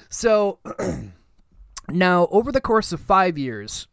So 0.08 0.60
now, 1.88 2.28
over 2.30 2.52
the 2.52 2.60
course 2.60 2.92
of 2.92 3.00
five 3.00 3.36
years, 3.36 3.86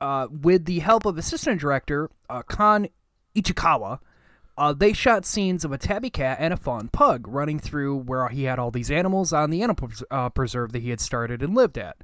uh, 0.00 0.26
with 0.30 0.64
the 0.64 0.80
help 0.80 1.04
of 1.04 1.18
assistant 1.18 1.60
director 1.60 2.10
uh, 2.28 2.42
Kon 2.42 2.88
Ichikawa, 3.36 4.00
uh, 4.58 4.72
they 4.72 4.92
shot 4.92 5.24
scenes 5.24 5.64
of 5.64 5.72
a 5.72 5.78
tabby 5.78 6.10
cat 6.10 6.38
and 6.40 6.52
a 6.52 6.56
fawn 6.56 6.88
pug 6.88 7.26
running 7.26 7.58
through 7.58 7.96
where 7.96 8.28
he 8.28 8.44
had 8.44 8.58
all 8.58 8.70
these 8.70 8.90
animals 8.90 9.32
on 9.32 9.50
the 9.50 9.62
animal 9.62 9.90
uh, 10.10 10.28
preserve 10.28 10.72
that 10.72 10.82
he 10.82 10.90
had 10.90 11.00
started 11.00 11.42
and 11.42 11.54
lived 11.54 11.78
at. 11.78 11.96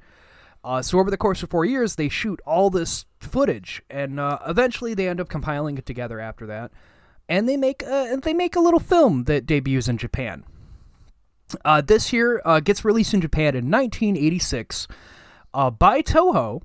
Uh, 0.63 0.81
so 0.81 0.99
over 0.99 1.09
the 1.09 1.17
course 1.17 1.41
of 1.41 1.49
four 1.49 1.63
years, 1.63 1.95
they 1.95 2.09
shoot 2.09 2.39
all 2.45 2.69
this 2.69 3.05
footage, 3.19 3.81
and 3.89 4.19
uh, 4.19 4.39
eventually 4.45 4.93
they 4.93 5.07
end 5.07 5.21
up 5.21 5.29
compiling 5.29 5.77
it 5.77 5.85
together 5.85 6.19
after 6.19 6.45
that, 6.45 6.71
and 7.29 7.47
they 7.47 7.55
make 7.55 7.81
a, 7.83 8.17
they 8.21 8.33
make 8.33 8.55
a 8.55 8.59
little 8.59 8.79
film 8.79 9.23
that 9.23 9.45
debuts 9.45 9.87
in 9.87 9.97
Japan. 9.97 10.43
Uh, 11.63 11.81
this 11.81 12.11
year 12.11 12.41
uh, 12.45 12.59
gets 12.59 12.83
released 12.83 13.13
in 13.13 13.21
Japan 13.21 13.55
in 13.55 13.71
1986 13.71 14.87
uh, 15.53 15.69
by 15.69 16.01
Toho. 16.01 16.61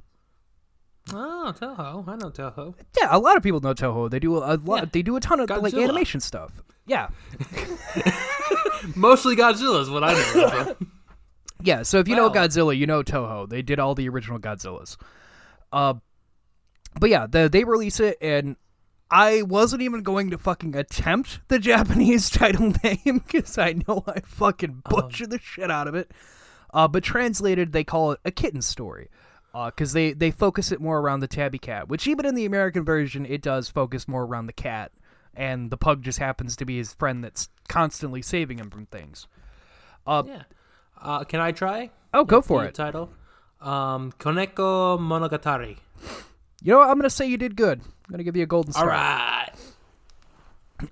Oh, 1.12 1.54
Toho. 1.58 2.08
I 2.08 2.16
know 2.16 2.30
Toho. 2.30 2.74
Yeah, 3.00 3.08
a 3.10 3.18
lot 3.18 3.36
of 3.36 3.42
people 3.42 3.60
know 3.60 3.74
Toho. 3.74 4.10
They 4.10 4.18
do 4.18 4.36
a, 4.38 4.56
lot. 4.56 4.64
Yeah. 4.66 4.84
They 4.92 5.02
do 5.02 5.16
a 5.16 5.20
ton 5.20 5.40
of 5.40 5.50
like 5.50 5.74
animation 5.74 6.20
stuff. 6.20 6.62
Yeah, 6.86 7.08
Mostly 8.94 9.36
Godzilla 9.36 9.80
is 9.80 9.88
what 9.88 10.04
I 10.04 10.12
know. 10.12 10.76
yeah. 11.62 11.82
So 11.82 11.98
if 11.98 12.08
you 12.08 12.16
know 12.16 12.30
Godzilla, 12.30 12.76
you 12.76 12.86
know 12.86 13.02
Toho. 13.02 13.48
They 13.48 13.62
did 13.62 13.78
all 13.78 13.94
the 13.94 14.08
original 14.08 14.38
Godzillas. 14.38 14.96
Uh, 15.72 15.94
but 17.00 17.10
yeah, 17.10 17.26
the, 17.26 17.48
they 17.48 17.64
release 17.64 18.00
it, 18.00 18.18
and 18.20 18.56
I 19.10 19.42
wasn't 19.42 19.82
even 19.82 20.02
going 20.02 20.30
to 20.30 20.38
fucking 20.38 20.74
attempt 20.76 21.40
the 21.48 21.58
Japanese 21.60 22.30
title 22.30 22.72
name 22.82 23.22
because 23.26 23.58
I 23.58 23.74
know 23.86 24.04
I 24.06 24.20
fucking 24.20 24.82
butcher 24.88 25.26
the 25.26 25.38
shit 25.38 25.70
out 25.70 25.88
of 25.88 25.94
it. 25.94 26.10
Uh, 26.72 26.88
but 26.88 27.04
translated, 27.04 27.72
they 27.72 27.84
call 27.84 28.12
it 28.12 28.20
a 28.24 28.30
kitten 28.30 28.60
story. 28.60 29.08
Because 29.54 29.92
they, 29.92 30.12
they 30.12 30.32
focus 30.32 30.72
it 30.72 30.80
more 30.80 30.98
around 30.98 31.20
the 31.20 31.28
tabby 31.28 31.58
cat, 31.58 31.88
which 31.88 32.08
even 32.08 32.26
in 32.26 32.34
the 32.34 32.44
American 32.44 32.84
version, 32.84 33.24
it 33.24 33.40
does 33.40 33.68
focus 33.68 34.08
more 34.08 34.24
around 34.24 34.46
the 34.46 34.52
cat. 34.52 34.90
And 35.36 35.70
the 35.70 35.76
pug 35.76 36.02
just 36.02 36.18
happens 36.18 36.56
to 36.56 36.64
be 36.64 36.76
his 36.76 36.92
friend 36.94 37.22
that's 37.22 37.48
constantly 37.68 38.22
saving 38.22 38.58
him 38.58 38.70
from 38.70 38.86
things. 38.86 39.26
yeah. 40.06 40.42
Uh, 41.00 41.24
can 41.24 41.40
I 41.40 41.52
try? 41.52 41.90
Oh, 42.12 42.24
go 42.24 42.40
for 42.40 42.64
it. 42.64 42.74
Title. 42.74 43.10
Um, 43.60 44.12
Koneko 44.18 44.98
Monogatari. 44.98 45.78
You 46.62 46.72
know 46.72 46.78
what? 46.78 46.88
I'm 46.88 46.94
going 46.94 47.02
to 47.02 47.10
say 47.10 47.26
you 47.26 47.36
did 47.36 47.56
good. 47.56 47.80
I'm 47.80 48.10
going 48.10 48.18
to 48.18 48.24
give 48.24 48.36
you 48.36 48.42
a 48.42 48.46
golden 48.46 48.72
star. 48.72 48.84
All 48.84 48.88
right. 48.88 49.50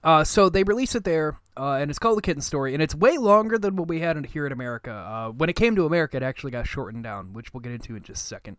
Uh, 0.03 0.25
so 0.25 0.49
they 0.49 0.63
release 0.63 0.95
it 0.95 1.05
there, 1.05 1.39
uh, 1.57 1.75
and 1.75 1.91
it's 1.91 1.99
called 1.99 2.19
The 2.19 2.23
Kitten 2.23 2.43
Story, 2.43 2.75
and 2.75 2.83
it's 2.83 2.95
way 2.95 3.19
longer 3.19 3.59
than 3.59 3.77
what 3.77 3.89
we 3.89 4.01
had 4.01 4.25
here 4.27 4.47
in 4.47 4.53
America. 4.53 4.93
Uh, 4.93 5.31
when 5.31 5.51
it 5.51 5.57
came 5.57 5.77
to 5.77 5.87
America, 5.87 6.17
it 6.17 6.23
actually 6.23 6.51
got 6.51 6.67
shortened 6.67 7.05
down, 7.05 7.33
which 7.33 7.53
we'll 7.53 7.61
get 7.61 7.73
into 7.73 7.95
in 7.97 8.03
just 8.03 8.25
a 8.25 8.27
second. 8.27 8.57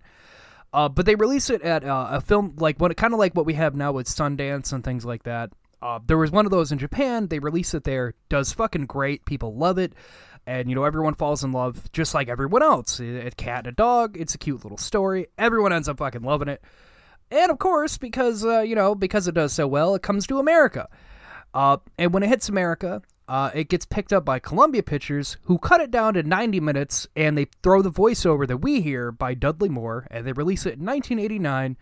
Uh, 0.73 0.89
but 0.89 1.05
they 1.05 1.15
release 1.15 1.49
it 1.49 1.61
at 1.61 1.83
uh, 1.83 2.07
a 2.11 2.21
film 2.21 2.55
like 2.57 2.79
what 2.79 2.95
kind 2.97 3.13
of 3.13 3.19
like 3.19 3.35
what 3.35 3.45
we 3.45 3.53
have 3.53 3.75
now 3.75 3.91
with 3.91 4.07
Sundance 4.07 4.73
and 4.73 4.83
things 4.83 5.05
like 5.05 5.23
that. 5.23 5.51
Uh, 5.81 5.99
there 6.07 6.17
was 6.17 6.31
one 6.31 6.45
of 6.45 6.51
those 6.51 6.71
in 6.71 6.79
Japan. 6.79 7.27
They 7.27 7.39
release 7.39 7.73
it 7.73 7.83
there. 7.83 8.15
Does 8.29 8.53
fucking 8.53 8.85
great. 8.85 9.25
People 9.25 9.55
love 9.55 9.77
it, 9.77 9.93
and 10.47 10.69
you 10.69 10.75
know 10.75 10.83
everyone 10.83 11.13
falls 11.13 11.43
in 11.43 11.51
love 11.51 11.91
just 11.91 12.13
like 12.13 12.27
everyone 12.27 12.63
else. 12.63 12.99
A 12.99 13.27
a 13.27 13.31
cat 13.31 13.59
and 13.59 13.67
a 13.67 13.71
dog. 13.71 14.17
It's 14.17 14.33
a 14.33 14.39
cute 14.39 14.63
little 14.63 14.77
story. 14.77 15.27
Everyone 15.37 15.73
ends 15.73 15.87
up 15.87 15.97
fucking 15.99 16.23
loving 16.23 16.47
it. 16.47 16.63
And 17.29 17.51
of 17.51 17.59
course, 17.59 17.97
because 17.97 18.43
uh, 18.45 18.61
you 18.61 18.75
know, 18.75 18.95
because 18.95 19.27
it 19.27 19.35
does 19.35 19.53
so 19.53 19.67
well, 19.67 19.93
it 19.93 20.01
comes 20.01 20.25
to 20.27 20.39
America. 20.39 20.89
Uh, 21.53 21.77
and 21.97 22.13
when 22.13 22.23
it 22.23 22.29
hits 22.29 22.49
America, 22.49 23.01
uh, 23.27 23.51
it 23.53 23.69
gets 23.69 23.85
picked 23.85 24.11
up 24.11 24.25
by 24.25 24.39
Columbia 24.39 24.83
Pictures, 24.83 25.37
who 25.43 25.57
cut 25.57 25.81
it 25.81 25.91
down 25.91 26.15
to 26.15 26.23
90 26.23 26.59
minutes, 26.59 27.07
and 27.15 27.37
they 27.37 27.47
throw 27.61 27.81
the 27.81 27.91
voiceover 27.91 28.47
that 28.47 28.57
we 28.57 28.81
hear 28.81 29.11
by 29.11 29.33
Dudley 29.33 29.69
Moore, 29.69 30.07
and 30.11 30.25
they 30.25 30.33
release 30.33 30.65
it 30.65 30.79
in 30.79 30.85
1989. 30.85 31.77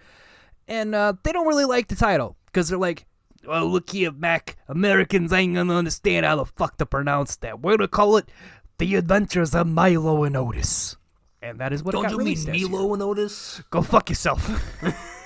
And 0.68 0.96
uh, 0.96 1.14
they 1.24 1.32
don't 1.32 1.48
really 1.48 1.66
like 1.66 1.88
the 1.88 1.96
title 1.96 2.38
because 2.46 2.70
they're 2.70 2.78
like, 2.78 3.06
well, 3.46 3.66
look 3.66 3.90
here, 3.90 4.12
Mac. 4.12 4.58
Americans 4.68 5.34
ain't 5.34 5.56
gonna 5.56 5.76
understand 5.76 6.26
how 6.26 6.36
the 6.36 6.46
fuck 6.46 6.78
to 6.78 6.86
pronounce 6.86 7.38
that. 7.38 7.60
We're 7.60 7.78
gonna 7.78 7.88
call 7.88 8.18
it 8.18 8.30
The 8.78 8.96
Adventures 8.96 9.56
of 9.56 9.68
Milo 9.68 10.24
and 10.24 10.38
Otis. 10.38 10.96
And 11.42 11.60
that 11.60 11.74
is 11.74 11.84
what 11.84 11.96
it 11.96 11.98
Don't 11.98 12.04
got 12.04 12.12
you 12.12 12.18
mean 12.20 12.26
released 12.26 12.50
as 12.50 12.56
here. 12.56 12.70
Milo 12.70 12.94
and 12.94 13.02
Otis? 13.02 13.64
Go 13.72 13.82
fuck 13.82 14.10
yourself. 14.10 14.48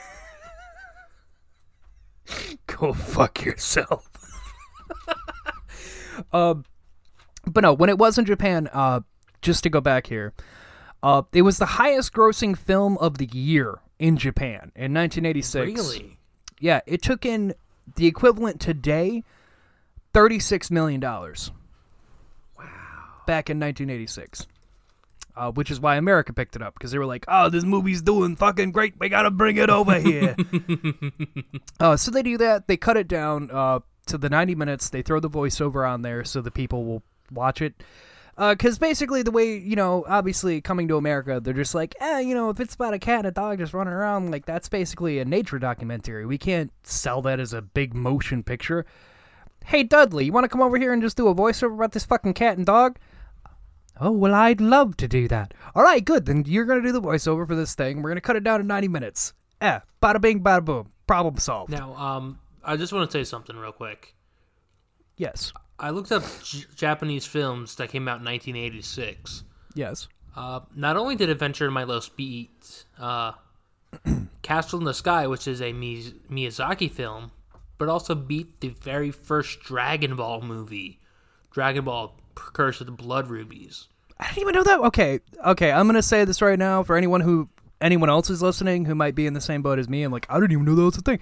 Go 2.68 2.94
fuck 2.94 3.44
yourself. 3.44 4.10
um, 6.34 6.66
but 7.46 7.62
no, 7.62 7.74
when 7.74 7.90
it 7.90 7.98
was 7.98 8.18
in 8.18 8.26
Japan, 8.26 8.70
uh, 8.74 9.02
just 9.42 9.64
to 9.64 9.70
go 9.70 9.82
back 9.82 10.08
here, 10.08 10.34
uh, 11.04 11.24
it 11.34 11.44
was 11.44 11.58
the 11.58 11.66
highest 11.66 12.14
grossing 12.14 12.58
film 12.58 12.98
of 12.98 13.18
the 13.18 13.28
year 13.28 13.80
in 14.00 14.18
Japan 14.18 14.72
in 14.76 14.94
1986. 14.94 15.66
Really? 15.66 16.18
Yeah, 16.60 16.82
it 16.86 17.02
took 17.02 17.26
in 17.26 17.54
the 17.96 18.08
equivalent 18.08 18.60
today, 18.60 19.24
thirty-six 20.14 20.72
million 20.72 21.00
dollars. 21.00 21.52
Wow. 22.58 22.66
Back 23.28 23.50
in 23.50 23.60
1986. 23.60 24.48
Uh, 25.38 25.52
which 25.52 25.70
is 25.70 25.82
why 25.82 25.98
America 25.98 26.32
picked 26.32 26.56
it 26.56 26.62
up 26.62 26.74
because 26.76 26.92
they 26.92 26.98
were 26.98 27.06
like, 27.06 27.26
"Oh, 27.28 27.50
this 27.50 27.66
movie's 27.66 28.02
doing 28.02 28.38
fucking 28.38 28.72
great. 28.72 28.94
We 28.98 29.10
gotta 29.10 29.30
bring 29.30 29.58
it 29.58 29.70
over 29.70 30.00
here." 30.00 30.34
uh, 31.82 31.98
so 31.98 32.10
they 32.10 32.24
do 32.24 32.38
that. 32.38 32.68
They 32.68 32.78
cut 32.78 32.96
it 32.96 33.10
down 33.10 33.50
uh, 33.52 33.82
to 34.06 34.18
the 34.18 34.30
90 34.30 34.56
minutes. 34.56 34.90
They 34.90 35.02
throw 35.02 35.20
the 35.20 35.30
voiceover 35.30 35.90
on 35.90 36.02
there 36.02 36.24
so 36.24 36.42
the 36.42 36.52
people 36.52 36.86
will 36.86 37.04
watch 37.32 37.62
it. 37.62 37.84
Because 38.38 38.78
basically, 38.78 39.24
the 39.24 39.32
way 39.32 39.58
you 39.58 39.78
know, 39.78 40.04
obviously, 40.08 40.60
coming 40.60 40.90
to 40.90 40.98
America, 40.98 41.40
they're 41.42 41.54
just 41.54 41.74
like, 41.74 41.96
eh, 42.02 42.20
you 42.20 42.36
know, 42.36 42.50
if 42.50 42.60
it's 42.60 42.76
about 42.76 42.94
a 42.94 43.00
cat 43.00 43.20
and 43.20 43.28
a 43.28 43.32
dog 43.32 43.60
just 43.60 43.74
running 43.74 43.94
around, 43.94 44.30
like 44.30 44.46
that's 44.46 44.68
basically 44.68 45.20
a 45.20 45.26
nature 45.26 45.58
documentary. 45.58 46.26
We 46.26 46.38
can't 46.38 46.72
sell 46.84 47.22
that 47.22 47.40
as 47.40 47.54
a 47.54 47.62
big 47.62 47.94
motion 47.94 48.44
picture. 48.44 48.86
Hey, 49.64 49.84
Dudley, 49.84 50.26
you 50.26 50.34
want 50.34 50.44
to 50.44 50.50
come 50.50 50.62
over 50.62 50.78
here 50.78 50.92
and 50.92 51.02
just 51.02 51.16
do 51.16 51.30
a 51.30 51.36
voiceover 51.36 51.76
about 51.76 51.94
this 51.94 52.06
fucking 52.06 52.34
cat 52.34 52.58
and 52.58 52.66
dog? 52.66 53.00
Oh, 54.00 54.12
well, 54.12 54.34
I'd 54.34 54.60
love 54.60 54.98
to 54.98 55.08
do 55.08 55.30
that. 55.30 55.54
All 55.74 55.82
right, 55.82 56.04
good. 56.04 56.26
Then 56.26 56.44
you're 56.46 56.66
going 56.66 56.82
to 56.82 56.88
do 56.88 56.92
the 56.92 57.02
voiceover 57.02 57.48
for 57.48 57.56
this 57.56 57.74
thing. 57.74 58.02
We're 58.02 58.10
going 58.10 58.18
to 58.18 58.22
cut 58.22 58.36
it 58.36 58.44
down 58.44 58.60
to 58.60 58.66
90 58.66 58.90
minutes. 58.90 59.34
Eh, 59.62 59.80
bada 60.04 60.20
bing, 60.20 60.44
bada 60.44 60.64
boom. 60.64 60.92
Problem 61.08 61.38
solved. 61.38 61.72
Now, 61.72 61.96
um, 61.96 62.40
I 62.66 62.78
just 62.78 62.92
want 62.94 63.10
to 63.10 63.18
say 63.18 63.24
something 63.24 63.56
real 63.56 63.72
quick. 63.72 64.16
Yes. 65.18 65.54
I 65.80 65.90
looked 65.92 66.12
up 66.12 66.24
J- 66.44 66.66
Japanese 66.76 67.26
films 67.26 67.76
that 67.76 67.90
came 67.90 68.08
out 68.08 68.20
in 68.20 68.26
1986. 68.26 69.44
Yes. 69.74 70.08
Uh, 70.36 70.62
not 70.76 70.98
only 70.98 71.16
did 71.16 71.30
Adventure 71.30 71.68
in 71.68 71.74
Milos 71.74 72.10
beat 72.10 72.86
uh, 73.00 73.34
Castle 74.42 74.80
in 74.80 74.86
the 74.86 74.94
Sky, 74.94 75.28
which 75.28 75.48
is 75.48 75.62
a 75.62 75.72
Mi- 75.74 76.14
Miyazaki 76.30 76.92
film, 76.92 77.32
but 77.78 77.90
also 77.90 78.16
beat 78.16 78.60
the 78.62 78.70
very 78.70 79.12
first 79.12 79.62
Dragon 79.62 80.16
Ball 80.16 80.42
movie, 80.42 81.00
Dragon 81.52 81.86
Ball 81.86 82.18
Curse 82.36 82.82
of 82.82 82.88
the 82.88 82.94
Blood 82.94 83.28
Rubies. 83.30 83.88
I 84.20 84.28
didn't 84.28 84.42
even 84.42 84.56
know 84.56 84.64
that. 84.64 84.80
Okay, 84.80 85.20
okay. 85.46 85.72
I'm 85.72 85.88
gonna 85.88 86.02
say 86.02 86.24
this 86.24 86.42
right 86.42 86.60
now 86.60 86.84
for 86.84 86.96
anyone 86.96 87.20
who, 87.22 87.50
anyone 87.82 88.10
else 88.10 88.30
is 88.30 88.42
listening 88.42 88.86
who 88.86 88.96
might 88.96 89.14
be 89.14 89.26
in 89.26 89.34
the 89.34 89.42
same 89.42 89.62
boat 89.62 89.78
as 89.78 89.90
me. 89.90 90.04
I'm 90.04 90.12
like, 90.12 90.26
I 90.30 90.36
didn't 90.40 90.54
even 90.54 90.66
know 90.66 90.76
that 90.76 90.84
was 90.84 90.98
a 90.98 91.02
thing. 91.02 91.20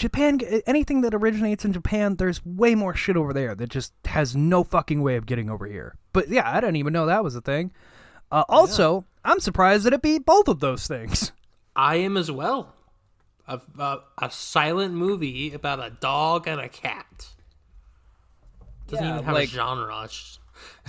Japan, 0.00 0.40
anything 0.66 1.02
that 1.02 1.12
originates 1.14 1.64
in 1.64 1.72
Japan, 1.74 2.16
there's 2.16 2.44
way 2.44 2.74
more 2.74 2.94
shit 2.94 3.16
over 3.16 3.32
there 3.34 3.54
that 3.54 3.68
just 3.68 3.92
has 4.06 4.34
no 4.34 4.64
fucking 4.64 5.02
way 5.02 5.16
of 5.16 5.26
getting 5.26 5.50
over 5.50 5.66
here. 5.66 5.94
But 6.14 6.28
yeah, 6.30 6.50
I 6.50 6.60
didn't 6.60 6.76
even 6.76 6.92
know 6.94 7.04
that 7.06 7.22
was 7.22 7.36
a 7.36 7.42
thing. 7.42 7.70
Uh, 8.32 8.44
also, 8.48 9.04
I'm 9.26 9.40
surprised 9.40 9.84
that 9.84 9.92
it 9.92 10.00
beat 10.00 10.24
both 10.24 10.48
of 10.48 10.60
those 10.60 10.86
things. 10.86 11.32
I 11.76 11.96
am 11.96 12.16
as 12.16 12.30
well. 12.30 12.74
A, 13.46 13.60
a, 13.78 13.98
a 14.22 14.30
silent 14.30 14.94
movie 14.94 15.52
about 15.52 15.80
a 15.84 15.90
dog 15.90 16.48
and 16.48 16.60
a 16.60 16.68
cat. 16.70 17.28
Doesn't 18.88 19.04
Yeah, 19.04 19.12
even 19.14 19.24
have 19.24 19.34
like- 19.34 19.48
a 19.48 19.52
genre. 19.52 20.08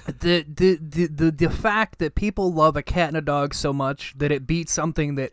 The, 0.06 0.44
the 0.48 0.78
the 0.82 1.08
the 1.08 1.32
the 1.32 1.50
fact 1.50 2.00
that 2.00 2.14
people 2.16 2.52
love 2.52 2.76
a 2.76 2.82
cat 2.84 3.08
and 3.10 3.16
a 3.16 3.22
dog 3.22 3.54
so 3.54 3.72
much 3.72 4.14
that 4.18 4.30
it 4.32 4.46
beats 4.46 4.74
something 4.74 5.16
that 5.16 5.32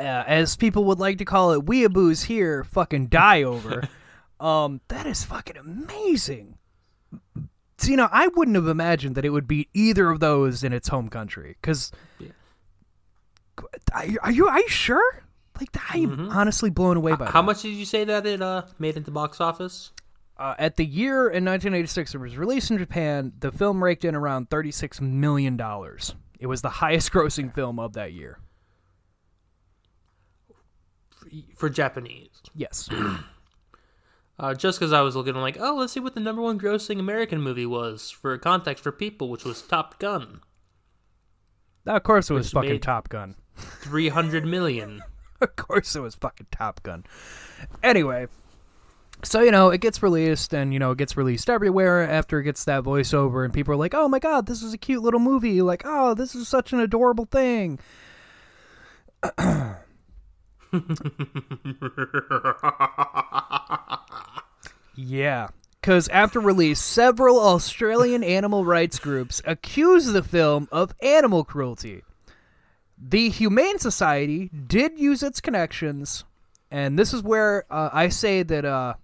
uh, 0.00 0.24
as 0.26 0.56
people 0.56 0.84
would 0.86 0.98
like 0.98 1.18
to 1.18 1.24
call 1.24 1.52
it 1.52 1.64
weeaboos 1.66 2.24
here 2.24 2.64
fucking 2.64 3.06
die 3.08 3.42
over. 3.42 3.88
Um 4.40 4.80
that 4.88 5.04
is 5.04 5.22
fucking 5.22 5.58
amazing. 5.58 6.56
So 7.76 7.90
you 7.90 7.96
know 7.98 8.08
i 8.10 8.26
wouldn't 8.28 8.54
have 8.54 8.68
imagined 8.68 9.14
that 9.16 9.24
it 9.26 9.28
would 9.30 9.46
beat 9.46 9.68
either 9.74 10.08
of 10.08 10.18
those 10.20 10.64
in 10.64 10.72
its 10.72 10.88
home 10.88 11.10
country 11.10 11.56
because 11.60 11.92
are, 13.92 14.06
you- 14.06 14.18
are 14.22 14.30
you 14.32 14.48
are 14.48 14.58
you 14.60 14.68
sure? 14.68 15.24
Like 15.58 15.68
i'm 15.90 16.30
honestly 16.30 16.70
blown 16.70 16.96
away 16.96 17.14
by 17.16 17.26
How 17.26 17.42
much 17.42 17.60
did 17.60 17.74
you 17.74 17.84
say 17.84 18.04
that 18.04 18.24
it 18.24 18.40
uh, 18.40 18.62
made 18.78 18.96
into 18.96 19.10
box 19.10 19.42
office? 19.42 19.92
uh, 20.38 20.54
at 20.58 20.76
the 20.76 20.86
year 20.86 21.24
in 21.28 21.44
1986 21.44 22.14
it 22.14 22.18
was 22.18 22.38
released 22.38 22.70
in 22.70 22.78
Japan, 22.78 23.32
the 23.40 23.52
film 23.52 23.84
raked 23.84 24.06
in 24.06 24.14
around 24.14 24.48
36 24.48 25.02
million 25.02 25.58
dollars. 25.58 26.14
It 26.38 26.46
was 26.46 26.62
the 26.62 26.70
highest 26.70 27.12
grossing 27.12 27.52
film 27.52 27.78
of 27.78 27.92
that 27.92 28.14
year. 28.14 28.38
For 31.56 31.68
Japanese. 31.68 32.30
Yes. 32.54 32.88
Uh, 34.38 34.54
just 34.54 34.78
because 34.78 34.90
I 34.90 35.02
was 35.02 35.14
looking, 35.14 35.36
I'm 35.36 35.42
like, 35.42 35.58
oh, 35.60 35.74
let's 35.74 35.92
see 35.92 36.00
what 36.00 36.14
the 36.14 36.20
number 36.20 36.40
one 36.40 36.58
grossing 36.58 36.98
American 36.98 37.42
movie 37.42 37.66
was 37.66 38.10
for 38.10 38.38
context 38.38 38.82
for 38.82 38.90
people, 38.90 39.28
which 39.28 39.44
was 39.44 39.60
Top 39.60 39.98
Gun, 39.98 40.40
of 41.86 42.02
course 42.02 42.30
it 42.30 42.34
was 42.34 42.50
fucking 42.50 42.80
Top 42.80 43.08
Gun. 43.08 43.36
300 43.56 44.44
million. 44.44 45.02
of 45.40 45.56
course 45.56 45.96
it 45.96 46.00
was 46.00 46.14
fucking 46.14 46.48
Top 46.50 46.82
Gun. 46.82 47.04
Anyway, 47.82 48.26
so 49.22 49.40
you 49.40 49.50
know, 49.50 49.70
it 49.70 49.80
gets 49.80 50.02
released 50.02 50.54
and 50.54 50.72
you 50.72 50.78
know, 50.78 50.92
it 50.92 50.98
gets 50.98 51.16
released 51.16 51.50
everywhere 51.50 52.08
after 52.08 52.40
it 52.40 52.44
gets 52.44 52.64
that 52.64 52.84
voiceover 52.84 53.44
and 53.44 53.52
people 53.52 53.74
are 53.74 53.78
like, 53.78 53.94
"Oh 53.94 54.08
my 54.08 54.18
god, 54.18 54.46
this 54.46 54.62
is 54.62 54.72
a 54.72 54.78
cute 54.78 55.02
little 55.02 55.20
movie." 55.20 55.62
Like, 55.62 55.82
"Oh, 55.84 56.14
this 56.14 56.34
is 56.34 56.48
such 56.48 56.72
an 56.72 56.80
adorable 56.80 57.26
thing." 57.26 57.78
Yeah. 65.00 65.48
Because 65.80 66.08
after 66.08 66.40
release, 66.40 66.78
several 66.78 67.40
Australian 67.40 68.22
animal 68.22 68.66
rights 68.66 68.98
groups 68.98 69.40
accused 69.46 70.12
the 70.12 70.22
film 70.22 70.68
of 70.70 70.92
animal 71.00 71.42
cruelty. 71.42 72.02
The 72.98 73.30
Humane 73.30 73.78
Society 73.78 74.50
did 74.66 74.98
use 74.98 75.22
its 75.22 75.40
connections, 75.40 76.24
and 76.70 76.98
this 76.98 77.14
is 77.14 77.22
where 77.22 77.64
uh, 77.70 77.88
I 77.92 78.08
say 78.08 78.42
that. 78.42 78.64
Uh, 78.64 78.94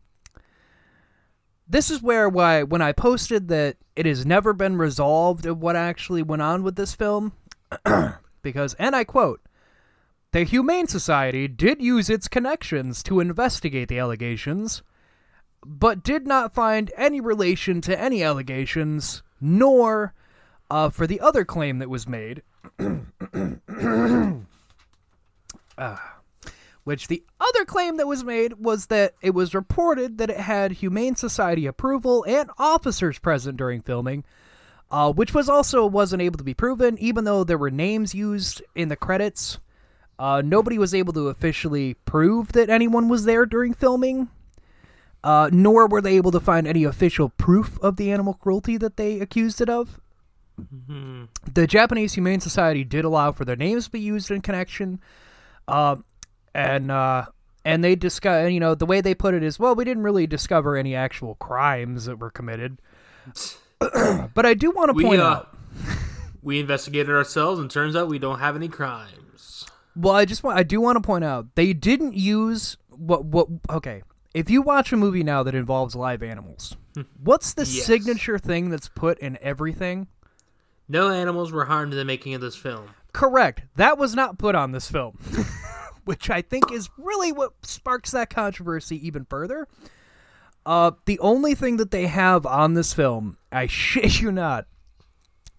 this 1.68 1.90
is 1.90 2.02
where 2.02 2.28
why 2.28 2.62
when 2.62 2.82
I 2.82 2.92
posted 2.92 3.48
that 3.48 3.76
it 3.96 4.04
has 4.06 4.26
never 4.26 4.52
been 4.52 4.76
resolved 4.76 5.46
of 5.46 5.60
what 5.60 5.74
actually 5.74 6.22
went 6.22 6.42
on 6.42 6.62
with 6.62 6.76
this 6.76 6.94
film, 6.94 7.32
because 8.42 8.74
and 8.74 8.94
I 8.94 9.04
quote, 9.04 9.40
the 10.36 10.44
Humane 10.44 10.86
Society 10.86 11.48
did 11.48 11.80
use 11.80 12.10
its 12.10 12.28
connections 12.28 13.02
to 13.04 13.20
investigate 13.20 13.88
the 13.88 13.98
allegations 13.98 14.82
but 15.64 16.02
did 16.02 16.26
not 16.26 16.52
find 16.52 16.92
any 16.94 17.22
relation 17.22 17.80
to 17.80 17.98
any 17.98 18.22
allegations, 18.22 19.22
nor 19.40 20.12
uh, 20.70 20.90
for 20.90 21.06
the 21.06 21.20
other 21.20 21.46
claim 21.46 21.78
that 21.78 21.88
was 21.88 22.06
made. 22.06 22.42
Ah. 25.78 26.18
which 26.84 27.08
the 27.08 27.24
other 27.40 27.64
claim 27.64 27.96
that 27.96 28.06
was 28.06 28.22
made 28.22 28.52
was 28.58 28.88
that 28.88 29.14
it 29.22 29.30
was 29.30 29.54
reported 29.54 30.18
that 30.18 30.28
it 30.28 30.36
had 30.36 30.72
Humane 30.72 31.16
Society 31.16 31.64
approval 31.64 32.26
and 32.28 32.50
officers 32.58 33.18
present 33.18 33.56
during 33.56 33.80
filming, 33.80 34.22
uh, 34.90 35.10
which 35.14 35.32
was 35.32 35.48
also 35.48 35.86
wasn't 35.86 36.20
able 36.20 36.36
to 36.36 36.44
be 36.44 36.52
proven, 36.52 36.98
even 36.98 37.24
though 37.24 37.42
there 37.42 37.56
were 37.56 37.70
names 37.70 38.14
used 38.14 38.62
in 38.74 38.90
the 38.90 38.96
credits. 38.96 39.60
Uh, 40.18 40.42
nobody 40.44 40.78
was 40.78 40.94
able 40.94 41.12
to 41.12 41.28
officially 41.28 41.94
prove 42.04 42.52
that 42.52 42.70
anyone 42.70 43.08
was 43.08 43.24
there 43.24 43.44
during 43.44 43.74
filming 43.74 44.28
uh, 45.26 45.50
nor 45.52 45.88
were 45.88 46.00
they 46.00 46.16
able 46.16 46.30
to 46.30 46.38
find 46.38 46.68
any 46.68 46.84
official 46.84 47.30
proof 47.30 47.80
of 47.82 47.96
the 47.96 48.12
animal 48.12 48.34
cruelty 48.34 48.76
that 48.76 48.96
they 48.96 49.18
accused 49.18 49.60
it 49.60 49.68
of. 49.68 49.98
The 51.52 51.66
Japanese 51.66 52.14
Humane 52.14 52.38
Society 52.38 52.84
did 52.84 53.04
allow 53.04 53.32
for 53.32 53.44
their 53.44 53.56
names 53.56 53.86
to 53.86 53.90
be 53.90 53.98
used 53.98 54.30
in 54.30 54.40
connection, 54.40 55.00
uh, 55.66 55.96
and 56.54 56.92
uh, 56.92 57.26
and 57.64 57.82
they 57.82 57.96
discuss. 57.96 58.52
You 58.52 58.60
know, 58.60 58.76
the 58.76 58.86
way 58.86 59.00
they 59.00 59.14
put 59.14 59.34
it 59.34 59.42
is, 59.42 59.58
well, 59.58 59.74
we 59.74 59.84
didn't 59.84 60.04
really 60.04 60.28
discover 60.28 60.76
any 60.76 60.94
actual 60.94 61.34
crimes 61.34 62.04
that 62.04 62.20
were 62.20 62.30
committed. 62.30 62.80
but 63.80 64.46
I 64.46 64.54
do 64.54 64.70
want 64.70 64.90
to 64.90 64.94
We, 64.94 65.02
point 65.02 65.20
uh, 65.20 65.24
out. 65.24 65.56
we 66.40 66.60
investigated 66.60 67.10
ourselves, 67.10 67.58
and 67.60 67.68
turns 67.68 67.96
out 67.96 68.06
we 68.06 68.20
don't 68.20 68.38
have 68.38 68.54
any 68.54 68.68
crimes. 68.68 69.66
Well, 69.96 70.14
I 70.14 70.24
just 70.24 70.42
want 70.44 70.58
I 70.58 70.62
do 70.62 70.80
want 70.80 70.96
to 70.96 71.00
point 71.00 71.24
out 71.24 71.54
they 71.54 71.72
didn't 71.72 72.14
use 72.14 72.76
what 72.90 73.24
what 73.24 73.48
okay. 73.70 74.02
If 74.34 74.50
you 74.50 74.60
watch 74.60 74.92
a 74.92 74.96
movie 74.96 75.22
now 75.22 75.42
that 75.42 75.54
involves 75.54 75.94
live 75.96 76.22
animals, 76.22 76.76
what's 77.22 77.54
the 77.54 77.62
Yes. 77.62 77.86
signature 77.86 78.38
thing 78.38 78.68
that's 78.68 78.88
put 78.88 79.18
in 79.18 79.38
everything? 79.40 80.08
No 80.88 81.10
animals 81.10 81.50
were 81.52 81.64
harmed 81.64 81.92
in 81.94 81.98
the 81.98 82.04
making 82.04 82.34
of 82.34 82.40
this 82.42 82.54
film. 82.54 82.90
Correct. 83.14 83.62
That 83.76 83.96
was 83.96 84.14
not 84.14 84.38
put 84.38 84.54
on 84.54 84.72
this 84.72 84.90
film. 84.90 85.18
which 86.04 86.30
I 86.30 86.40
think 86.40 86.70
is 86.70 86.88
really 86.96 87.32
what 87.32 87.52
sparks 87.62 88.12
that 88.12 88.30
controversy 88.30 89.04
even 89.04 89.24
further. 89.24 89.66
Uh, 90.64 90.92
the 91.04 91.18
only 91.18 91.54
thing 91.56 91.78
that 91.78 91.90
they 91.90 92.06
have 92.06 92.46
on 92.46 92.74
this 92.74 92.92
film, 92.94 93.38
I 93.50 93.66
shit 93.68 94.20
you 94.20 94.30
not, 94.30 94.66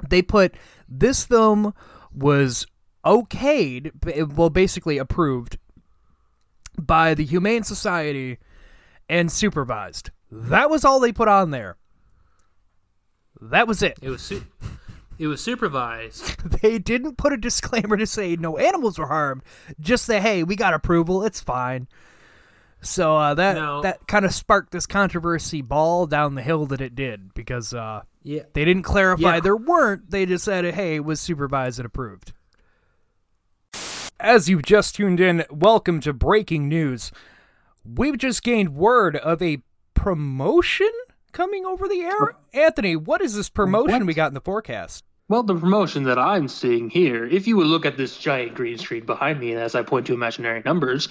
they 0.08 0.22
put 0.22 0.56
this 0.88 1.25
film 1.25 1.74
was 2.13 2.65
okayed, 3.08 4.36
well, 4.36 4.50
basically 4.50 4.98
approved 4.98 5.58
by 6.80 7.14
the 7.14 7.26
Humane 7.26 7.64
Society 7.64 8.38
and 9.10 9.32
supervised. 9.32 10.12
That 10.32 10.70
was 10.70 10.84
all 10.86 11.00
they 11.00 11.12
put 11.14 11.28
on 11.28 11.52
there. 11.52 11.78
That 13.40 13.68
was 13.68 13.84
it. 13.84 13.98
It 14.02 14.10
was 14.10 14.22
su- 14.22 14.46
it 15.20 15.28
was 15.28 15.42
supervised. 15.42 16.36
They 16.62 16.80
didn't 16.80 17.18
put 17.18 17.34
a 17.34 17.38
disclaimer 17.38 17.98
to 17.98 18.08
say 18.08 18.36
no 18.36 18.58
animals 18.58 18.98
were 18.98 19.08
harmed. 19.08 19.44
Just 19.80 20.06
say, 20.06 20.20
hey, 20.20 20.44
we 20.44 20.56
got 20.56 20.74
approval. 20.74 21.24
It's 21.24 21.40
fine. 21.42 21.88
So 22.82 23.16
uh, 23.18 23.34
that 23.36 23.56
No. 23.56 23.82
that 23.82 24.08
kind 24.08 24.26
of 24.26 24.34
sparked 24.34 24.72
this 24.72 24.86
controversy 24.86 25.62
ball 25.62 26.08
down 26.08 26.36
the 26.36 26.42
hill 26.42 26.66
that 26.68 26.82
it 26.82 26.96
did 26.96 27.34
because 27.34 27.74
uh, 27.74 28.02
Yeah. 28.24 28.44
they 28.54 28.66
didn't 28.66 28.84
clarify 28.84 29.36
Yeah. 29.36 29.40
there 29.42 29.56
weren't. 29.56 30.10
They 30.12 30.26
just 30.26 30.46
said, 30.46 30.66
hey, 30.74 30.96
it 30.96 31.06
was 31.06 31.20
supervised 31.20 31.80
and 31.80 31.86
approved. 31.86 32.34
As 34.20 34.50
you've 34.50 34.64
just 34.64 34.96
tuned 34.96 35.20
in, 35.20 35.46
welcome 35.52 36.00
to 36.00 36.12
breaking 36.12 36.68
news. 36.68 37.12
We've 37.86 38.18
just 38.18 38.42
gained 38.42 38.74
word 38.74 39.16
of 39.16 39.44
a 39.44 39.62
promotion 39.94 40.90
coming 41.34 41.68
over 41.68 41.88
the 41.88 42.02
air. 42.02 42.36
Anthony, 42.52 42.96
what 42.96 43.22
is 43.22 43.36
this 43.36 43.48
promotion 43.48 44.08
we 44.08 44.16
got 44.16 44.30
in 44.30 44.34
the 44.34 44.42
forecast? 44.42 45.04
Well, 45.30 45.44
the 45.44 45.54
promotion 45.54 46.04
that 46.06 46.18
I'm 46.18 46.48
seeing 46.48 46.90
here, 46.90 47.26
if 47.26 47.46
you 47.46 47.58
would 47.58 47.68
look 47.68 47.86
at 47.86 47.96
this 47.96 48.18
giant 48.18 48.56
green 48.56 48.80
screen 48.80 49.06
behind 49.06 49.40
me, 49.40 49.52
and 49.52 49.62
as 49.62 49.76
I 49.76 49.84
point 49.84 50.08
to 50.08 50.16
imaginary 50.16 50.64
numbers, 50.66 51.10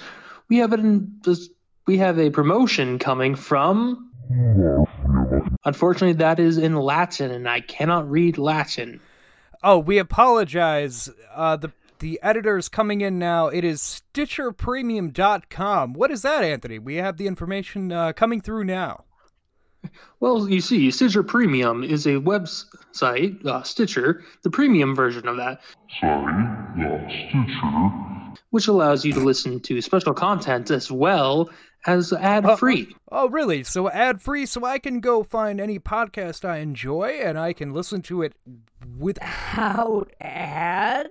we 0.49 0.57
have 0.57 0.73
an 0.73 1.21
we 1.87 1.99
have 1.99 2.19
a 2.19 2.31
promotion 2.31 2.99
coming 2.99 3.37
from. 3.37 4.11
Unfortunately, 5.65 6.15
that 6.15 6.41
is 6.41 6.59
in 6.59 6.75
Latin, 6.75 7.31
and 7.31 7.49
I 7.49 7.61
cannot 7.61 8.11
read 8.11 8.37
Latin. 8.37 9.01
Oh, 9.63 9.79
we 9.79 9.99
apologize. 9.99 11.09
Uh, 11.33 11.57
the 11.57 11.71
the 11.99 12.19
editor's 12.23 12.69
coming 12.69 13.01
in 13.01 13.19
now. 13.19 13.49
It 13.49 13.65
is 13.65 14.03
StitcherPremium.com. 14.15 15.93
What 15.95 16.11
is 16.11 16.23
that, 16.23 16.45
Anthony? 16.45 16.79
We 16.79 16.97
have 16.97 17.17
the 17.17 17.27
information 17.27 17.93
uh, 17.93 18.13
coming 18.13 18.41
through 18.41 18.65
now. 18.65 19.05
Well, 20.19 20.49
you 20.49 20.61
see, 20.61 20.91
Stitcher 20.91 21.23
Premium 21.23 21.85
is 21.85 22.07
a 22.07 22.15
website, 22.15 23.45
uh, 23.47 23.63
Stitcher, 23.63 24.25
the 24.43 24.51
premium 24.51 24.97
version 24.97 25.29
of 25.29 25.37
that, 25.37 25.61
Sorry, 26.01 26.33
yeah, 26.77 27.07
Stitcher. 27.09 28.41
which 28.51 28.67
allows 28.67 29.05
you 29.05 29.13
to 29.13 29.21
listen 29.21 29.61
to 29.61 29.81
special 29.81 30.13
content 30.13 30.73
as 30.73 30.91
well 30.91 31.51
as 31.87 32.13
ad 32.13 32.59
free. 32.59 32.97
Oh, 33.13 33.29
really? 33.29 33.63
So 33.63 33.89
ad 33.89 34.21
free, 34.21 34.45
so 34.47 34.65
I 34.65 34.79
can 34.81 34.99
go 34.99 35.23
find 35.23 35.61
any 35.61 35.79
podcast 35.79 36.45
I 36.45 36.59
enjoy 36.59 37.21
and 37.23 37.39
I 37.39 37.53
can 37.53 37.73
listen 37.73 38.03
to 38.03 38.23
it 38.23 38.33
without 38.99 40.11
ads. 40.21 41.11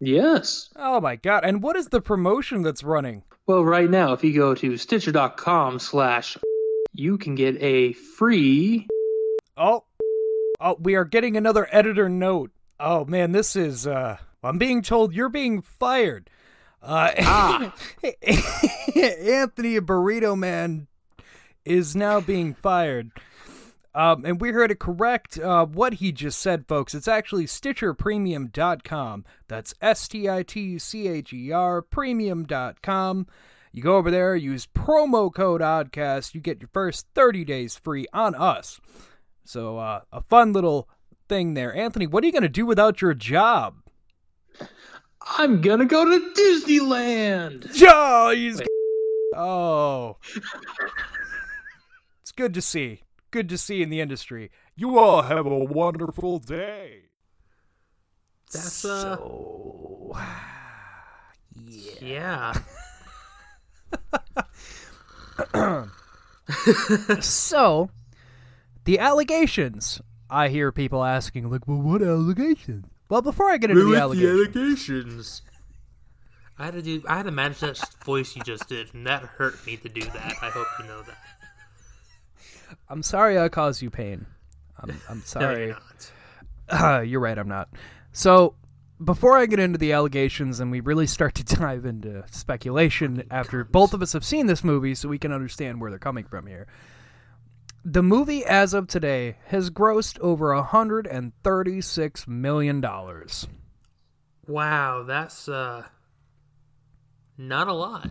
Yes. 0.00 0.68
Oh 0.76 1.00
my 1.00 1.16
god! 1.16 1.44
And 1.44 1.62
what 1.62 1.76
is 1.76 1.88
the 1.88 2.00
promotion 2.00 2.62
that's 2.62 2.82
running? 2.82 3.22
Well, 3.46 3.64
right 3.64 3.88
now, 3.88 4.12
if 4.12 4.22
you 4.24 4.34
go 4.34 4.54
to 4.54 4.76
stitcher.com 4.76 5.78
slash, 5.78 6.36
you 6.92 7.16
can 7.16 7.34
get 7.34 7.56
a 7.62 7.92
free. 7.92 8.88
Oh, 9.56 9.84
oh, 10.60 10.76
we 10.80 10.96
are 10.96 11.04
getting 11.04 11.36
another 11.36 11.68
editor 11.70 12.08
note. 12.08 12.50
Oh 12.78 13.04
man, 13.04 13.32
this 13.32 13.56
is. 13.56 13.86
uh 13.86 14.18
I'm 14.42 14.58
being 14.58 14.82
told 14.82 15.12
you're 15.14 15.28
being 15.28 15.60
fired. 15.60 16.30
Uh, 16.80 17.10
Anthony 18.04 19.80
Burrito 19.80 20.38
Man 20.38 20.86
is 21.64 21.96
now 21.96 22.20
being 22.20 22.54
fired. 22.54 23.10
Um, 23.96 24.26
and 24.26 24.38
we're 24.38 24.52
here 24.52 24.68
to 24.68 24.74
correct 24.74 25.38
uh, 25.38 25.64
what 25.64 25.94
he 25.94 26.12
just 26.12 26.38
said, 26.38 26.68
folks. 26.68 26.94
It's 26.94 27.08
actually 27.08 27.46
StitcherPremium.com. 27.46 29.24
That's 29.48 29.74
S 29.80 30.06
T 30.06 30.28
I 30.28 30.42
T 30.42 30.78
C 30.78 31.08
H 31.08 31.32
E 31.32 31.50
R 31.50 31.80
Premium.com. 31.80 33.26
You 33.72 33.82
go 33.82 33.96
over 33.96 34.10
there, 34.10 34.36
use 34.36 34.66
promo 34.66 35.32
code 35.32 35.62
ODCAST. 35.62 36.34
You 36.34 36.42
get 36.42 36.60
your 36.60 36.68
first 36.74 37.06
30 37.14 37.46
days 37.46 37.76
free 37.78 38.06
on 38.12 38.34
us. 38.34 38.80
So, 39.44 39.78
uh, 39.78 40.02
a 40.12 40.20
fun 40.20 40.52
little 40.52 40.90
thing 41.26 41.54
there. 41.54 41.74
Anthony, 41.74 42.06
what 42.06 42.22
are 42.22 42.26
you 42.26 42.32
going 42.32 42.42
to 42.42 42.50
do 42.50 42.66
without 42.66 43.00
your 43.00 43.14
job? 43.14 43.76
I'm 45.26 45.60
gonna 45.60 45.86
go 45.86 46.04
to 46.04 46.32
Disneyland! 46.34 47.82
Oh, 47.82 48.30
he's 48.30 48.62
oh, 49.34 50.16
it's 52.22 52.32
good 52.32 52.54
to 52.54 52.62
see. 52.62 53.02
Good 53.30 53.48
to 53.48 53.58
see 53.58 53.82
in 53.82 53.90
the 53.90 54.00
industry. 54.00 54.50
You 54.74 54.98
all 54.98 55.22
have 55.22 55.46
a 55.46 55.58
wonderful 55.58 56.38
day. 56.38 57.02
That's 58.52 58.84
uh 58.84 59.16
So, 59.16 60.16
yeah. 62.00 62.52
so 67.20 67.90
the 68.84 68.98
allegations. 68.98 70.00
I 70.28 70.48
hear 70.48 70.72
people 70.72 71.04
asking, 71.04 71.50
like, 71.50 71.68
well, 71.68 71.80
what 71.80 72.02
allegations? 72.02 72.86
Well, 73.08 73.22
before 73.22 73.48
I 73.48 73.58
get 73.58 73.70
into 73.70 73.84
the 73.84 73.96
allegations, 73.96 74.56
allegations. 74.56 75.42
I 76.58 76.64
had 76.64 76.74
to 76.74 76.82
do. 76.82 77.02
I 77.06 77.18
had 77.18 77.26
to 77.26 77.30
match 77.30 77.60
that 77.60 77.78
voice 78.04 78.34
you 78.34 78.42
just 78.42 78.68
did, 78.68 78.92
and 78.94 79.06
that 79.06 79.22
hurt 79.22 79.64
me 79.66 79.76
to 79.76 79.88
do 79.88 80.00
that. 80.00 80.34
I 80.42 80.50
hope 80.50 80.66
you 80.80 80.86
know 80.86 81.02
that. 81.02 81.18
I'm 82.88 83.02
sorry 83.02 83.38
I 83.38 83.48
caused 83.48 83.82
you 83.82 83.90
pain. 83.90 84.26
I'm, 84.78 84.90
I'm 85.08 85.18
No, 85.18 85.24
sorry. 85.24 85.66
you're 85.66 85.76
not. 85.76 86.12
Uh, 86.68 87.00
you're 87.06 87.20
right, 87.20 87.38
I'm 87.38 87.48
not. 87.48 87.68
So, 88.12 88.54
before 89.04 89.36
I 89.36 89.44
get 89.46 89.58
into 89.58 89.78
the 89.78 89.92
allegations 89.92 90.58
and 90.58 90.70
we 90.70 90.80
really 90.80 91.06
start 91.06 91.34
to 91.36 91.44
dive 91.56 91.84
into 91.84 92.24
speculation 92.30 93.24
after 93.30 93.62
both 93.64 93.92
of 93.94 94.00
us 94.02 94.12
have 94.14 94.24
seen 94.24 94.46
this 94.46 94.64
movie 94.64 94.94
so 94.94 95.08
we 95.08 95.18
can 95.18 95.32
understand 95.32 95.80
where 95.80 95.90
they're 95.90 95.98
coming 95.98 96.24
from 96.24 96.46
here. 96.46 96.66
The 97.84 98.02
movie, 98.02 98.44
as 98.44 98.74
of 98.74 98.88
today, 98.88 99.36
has 99.46 99.70
grossed 99.70 100.18
over 100.20 100.48
$136 100.48 102.26
million. 102.26 102.84
Wow, 104.48 105.02
that's 105.04 105.48
uh 105.48 105.84
not 107.38 107.68
a 107.68 107.72
lot. 107.72 108.10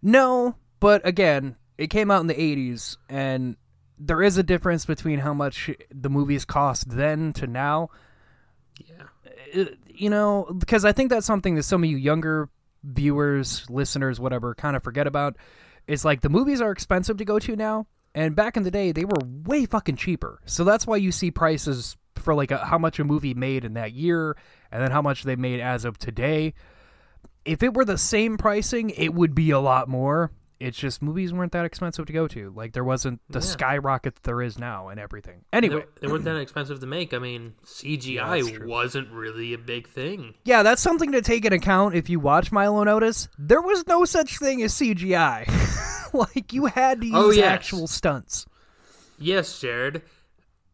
No, 0.00 0.54
but 0.80 1.06
again, 1.06 1.56
it 1.78 1.88
came 1.88 2.10
out 2.10 2.20
in 2.20 2.26
the 2.26 2.34
80s, 2.34 2.96
and 3.08 3.56
there 3.98 4.22
is 4.22 4.36
a 4.36 4.42
difference 4.42 4.84
between 4.84 5.20
how 5.20 5.32
much 5.32 5.70
the 5.90 6.10
movies 6.10 6.44
cost 6.44 6.90
then 6.90 7.32
to 7.34 7.46
now. 7.46 7.88
Yeah. 8.76 9.62
uh, 9.62 9.64
you 9.86 10.10
know, 10.10 10.54
because 10.58 10.84
I 10.84 10.92
think 10.92 11.10
that's 11.10 11.26
something 11.26 11.54
that 11.54 11.62
some 11.62 11.82
of 11.82 11.90
you 11.90 11.96
younger 11.96 12.48
viewers, 12.84 13.68
listeners, 13.68 14.20
whatever, 14.20 14.54
kind 14.54 14.76
of 14.76 14.82
forget 14.82 15.06
about. 15.06 15.36
It's 15.86 16.04
like 16.04 16.20
the 16.20 16.28
movies 16.28 16.60
are 16.60 16.70
expensive 16.70 17.16
to 17.16 17.24
go 17.24 17.38
to 17.38 17.56
now, 17.56 17.86
and 18.14 18.36
back 18.36 18.56
in 18.56 18.62
the 18.62 18.70
day 18.70 18.92
they 18.92 19.04
were 19.04 19.20
way 19.24 19.64
fucking 19.64 19.96
cheaper. 19.96 20.40
So 20.44 20.64
that's 20.64 20.86
why 20.86 20.96
you 20.96 21.12
see 21.12 21.30
prices 21.30 21.96
for 22.16 22.34
like 22.34 22.50
a, 22.50 22.58
how 22.58 22.78
much 22.78 22.98
a 22.98 23.04
movie 23.04 23.34
made 23.34 23.64
in 23.64 23.74
that 23.74 23.92
year, 23.92 24.36
and 24.70 24.82
then 24.82 24.90
how 24.90 25.02
much 25.02 25.22
they 25.22 25.36
made 25.36 25.60
as 25.60 25.84
of 25.84 25.98
today. 25.98 26.54
If 27.44 27.62
it 27.62 27.74
were 27.74 27.84
the 27.84 27.98
same 27.98 28.36
pricing, 28.36 28.90
it 28.90 29.14
would 29.14 29.34
be 29.34 29.50
a 29.50 29.60
lot 29.60 29.88
more. 29.88 30.32
It's 30.60 30.76
just 30.76 31.00
movies 31.02 31.32
weren't 31.32 31.52
that 31.52 31.64
expensive 31.64 32.06
to 32.06 32.12
go 32.12 32.26
to. 32.28 32.50
Like 32.54 32.72
there 32.72 32.82
wasn't 32.82 33.20
the 33.30 33.38
Yeah. 33.38 33.44
skyrocket 33.44 34.16
that 34.16 34.22
there 34.24 34.42
is 34.42 34.58
now 34.58 34.88
and 34.88 34.98
everything. 34.98 35.44
Anyway, 35.52 35.84
they 36.00 36.08
weren't 36.08 36.24
that 36.24 36.36
expensive 36.36 36.80
to 36.80 36.86
make. 36.86 37.14
I 37.14 37.18
mean, 37.18 37.54
CGI 37.64 38.40
true. 38.56 38.66
wasn't 38.68 39.10
really 39.12 39.52
a 39.54 39.58
big 39.58 39.88
thing. 39.88 40.34
Yeah, 40.44 40.64
that's 40.64 40.82
something 40.82 41.12
to 41.12 41.22
take 41.22 41.44
into 41.44 41.58
account 41.58 41.94
if 41.94 42.10
you 42.10 42.18
watch 42.18 42.50
Milo 42.50 42.82
Notice. 42.82 43.28
There 43.38 43.62
was 43.62 43.86
no 43.86 44.04
such 44.04 44.38
thing 44.40 44.60
as 44.62 44.74
CGI. 44.74 45.46
like 46.12 46.52
you 46.52 46.66
had 46.66 47.02
to 47.02 47.10
oh, 47.14 47.26
use 47.28 47.38
Oh, 47.38 47.40
yes. 47.42 47.44
actual 47.46 47.86
stunts. 47.86 48.44
Yes, 49.16 49.60
Jared. 49.60 50.02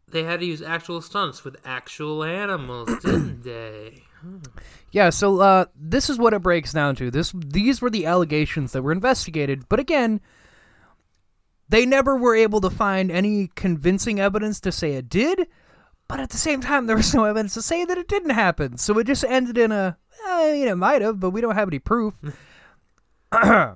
They 0.07 0.23
had 0.23 0.39
to 0.39 0.45
use 0.45 0.61
actual 0.61 1.01
stunts 1.01 1.43
with 1.43 1.57
actual 1.65 2.23
animals, 2.23 2.89
didn't 3.03 3.43
they? 3.43 4.01
Yeah, 4.91 5.09
so 5.09 5.39
uh, 5.41 5.65
this 5.75 6.09
is 6.09 6.17
what 6.17 6.33
it 6.33 6.41
breaks 6.41 6.71
down 6.73 6.95
to. 6.97 7.11
This 7.11 7.33
these 7.35 7.81
were 7.81 7.89
the 7.89 8.05
allegations 8.05 8.71
that 8.71 8.81
were 8.81 8.91
investigated, 8.91 9.67
but 9.67 9.79
again, 9.79 10.21
they 11.67 11.85
never 11.85 12.15
were 12.15 12.35
able 12.35 12.61
to 12.61 12.69
find 12.69 13.11
any 13.11 13.49
convincing 13.55 14.19
evidence 14.19 14.59
to 14.61 14.71
say 14.71 14.93
it 14.93 15.09
did. 15.09 15.47
But 16.07 16.19
at 16.19 16.29
the 16.29 16.37
same 16.37 16.61
time, 16.61 16.85
there 16.85 16.95
was 16.95 17.13
no 17.15 17.23
evidence 17.25 17.55
to 17.55 17.61
say 17.61 17.83
that 17.83 17.97
it 17.97 18.07
didn't 18.07 18.29
happen. 18.29 18.77
So 18.77 18.97
it 18.99 19.07
just 19.07 19.23
ended 19.23 19.57
in 19.57 19.71
a, 19.71 19.97
I 20.25 20.51
mean, 20.51 20.67
it 20.67 20.75
might 20.75 21.01
have, 21.01 21.19
but 21.19 21.31
we 21.31 21.41
don't 21.41 21.55
have 21.55 21.67
any 21.67 21.79
proof. 21.79 22.13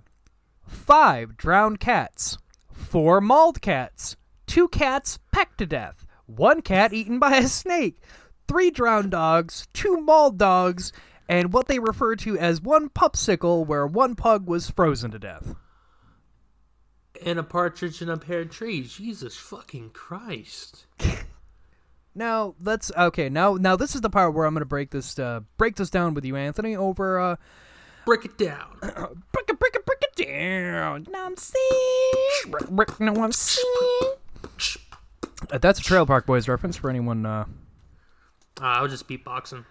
Five 0.67 1.35
drowned 1.35 1.79
cats, 1.79 2.37
four 2.71 3.19
mauled 3.19 3.61
cats, 3.61 4.15
two 4.45 4.67
cats 4.67 5.17
pecked 5.31 5.57
to 5.57 5.65
death, 5.65 6.05
one 6.27 6.61
cat 6.61 6.93
eaten 6.93 7.17
by 7.17 7.37
a 7.37 7.47
snake, 7.47 7.97
three 8.49 8.71
drowned 8.71 9.11
dogs, 9.11 9.67
two 9.73 10.01
mauled 10.01 10.37
dogs, 10.37 10.91
and 11.29 11.53
what 11.53 11.67
they 11.67 11.79
refer 11.79 12.15
to 12.17 12.37
as 12.37 12.59
one 12.59 12.89
pupsicle, 12.89 13.65
where 13.65 13.87
one 13.87 14.15
pug 14.15 14.47
was 14.47 14.69
frozen 14.69 15.11
to 15.11 15.19
death. 15.19 15.55
And 17.23 17.39
a 17.39 17.43
partridge 17.43 18.01
in 18.01 18.09
a 18.09 18.17
pear 18.17 18.43
tree. 18.45 18.81
Jesus 18.81 19.37
fucking 19.37 19.91
Christ. 19.91 20.85
Now 22.15 22.55
let's 22.61 22.91
okay. 22.97 23.29
Now 23.29 23.53
now 23.53 23.75
this 23.75 23.95
is 23.95 24.01
the 24.01 24.09
part 24.09 24.33
where 24.33 24.45
I'm 24.45 24.53
gonna 24.53 24.65
break 24.65 24.89
this 24.89 25.17
uh, 25.17 25.41
break 25.57 25.75
this 25.75 25.89
down 25.89 26.15
with 26.15 26.25
you, 26.25 26.35
Anthony. 26.35 26.75
Over 26.75 27.19
uh, 27.19 27.35
Break 28.05 28.25
it 28.25 28.37
down. 28.37 28.77
break 28.81 29.47
it 29.47 29.59
break 29.59 29.75
it 29.75 29.85
break 29.85 30.01
it 30.01 30.15
down. 30.27 31.07
Now 31.11 31.27
I'm 31.27 31.37
seeing. 31.37 32.89
Now 32.99 33.23
I'm 33.23 33.31
seeing. 33.31 34.13
Uh, 35.51 35.57
that's 35.59 35.79
a 35.79 35.83
Trailer 35.83 36.05
Park 36.05 36.25
Boys 36.25 36.47
reference 36.49 36.75
for 36.75 36.89
anyone. 36.89 37.25
Uh, 37.25 37.45
Uh, 38.61 38.65
I 38.65 38.81
was 38.81 38.91
just 38.91 39.07
beatboxing. 39.07 39.65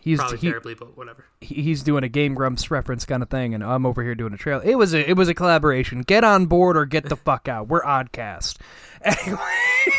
he's 0.00 0.18
Probably 0.18 0.38
he, 0.38 0.48
terribly, 0.48 0.74
but 0.74 0.96
whatever. 0.96 1.24
he's 1.40 1.82
doing 1.82 2.04
a 2.04 2.08
Game 2.08 2.34
Grumps 2.34 2.70
reference 2.70 3.04
kind 3.04 3.22
of 3.22 3.28
thing, 3.30 3.54
and 3.54 3.62
I'm 3.64 3.84
over 3.84 4.02
here 4.02 4.14
doing 4.14 4.32
a 4.32 4.36
trail. 4.36 4.60
It 4.64 4.76
was 4.76 4.94
a 4.94 5.08
it 5.08 5.16
was 5.16 5.28
a 5.28 5.34
collaboration. 5.34 6.02
Get 6.02 6.24
on 6.24 6.46
board 6.46 6.76
or 6.76 6.86
get 6.86 7.08
the 7.08 7.16
fuck 7.28 7.48
out. 7.48 7.68
We're 7.68 7.82
Oddcast. 7.82 8.58
Anyway, 9.04 9.38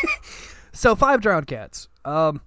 so 0.71 0.95
five 0.95 1.19
drowned 1.19 1.45
cats. 1.47 1.89
Um, 2.06 2.39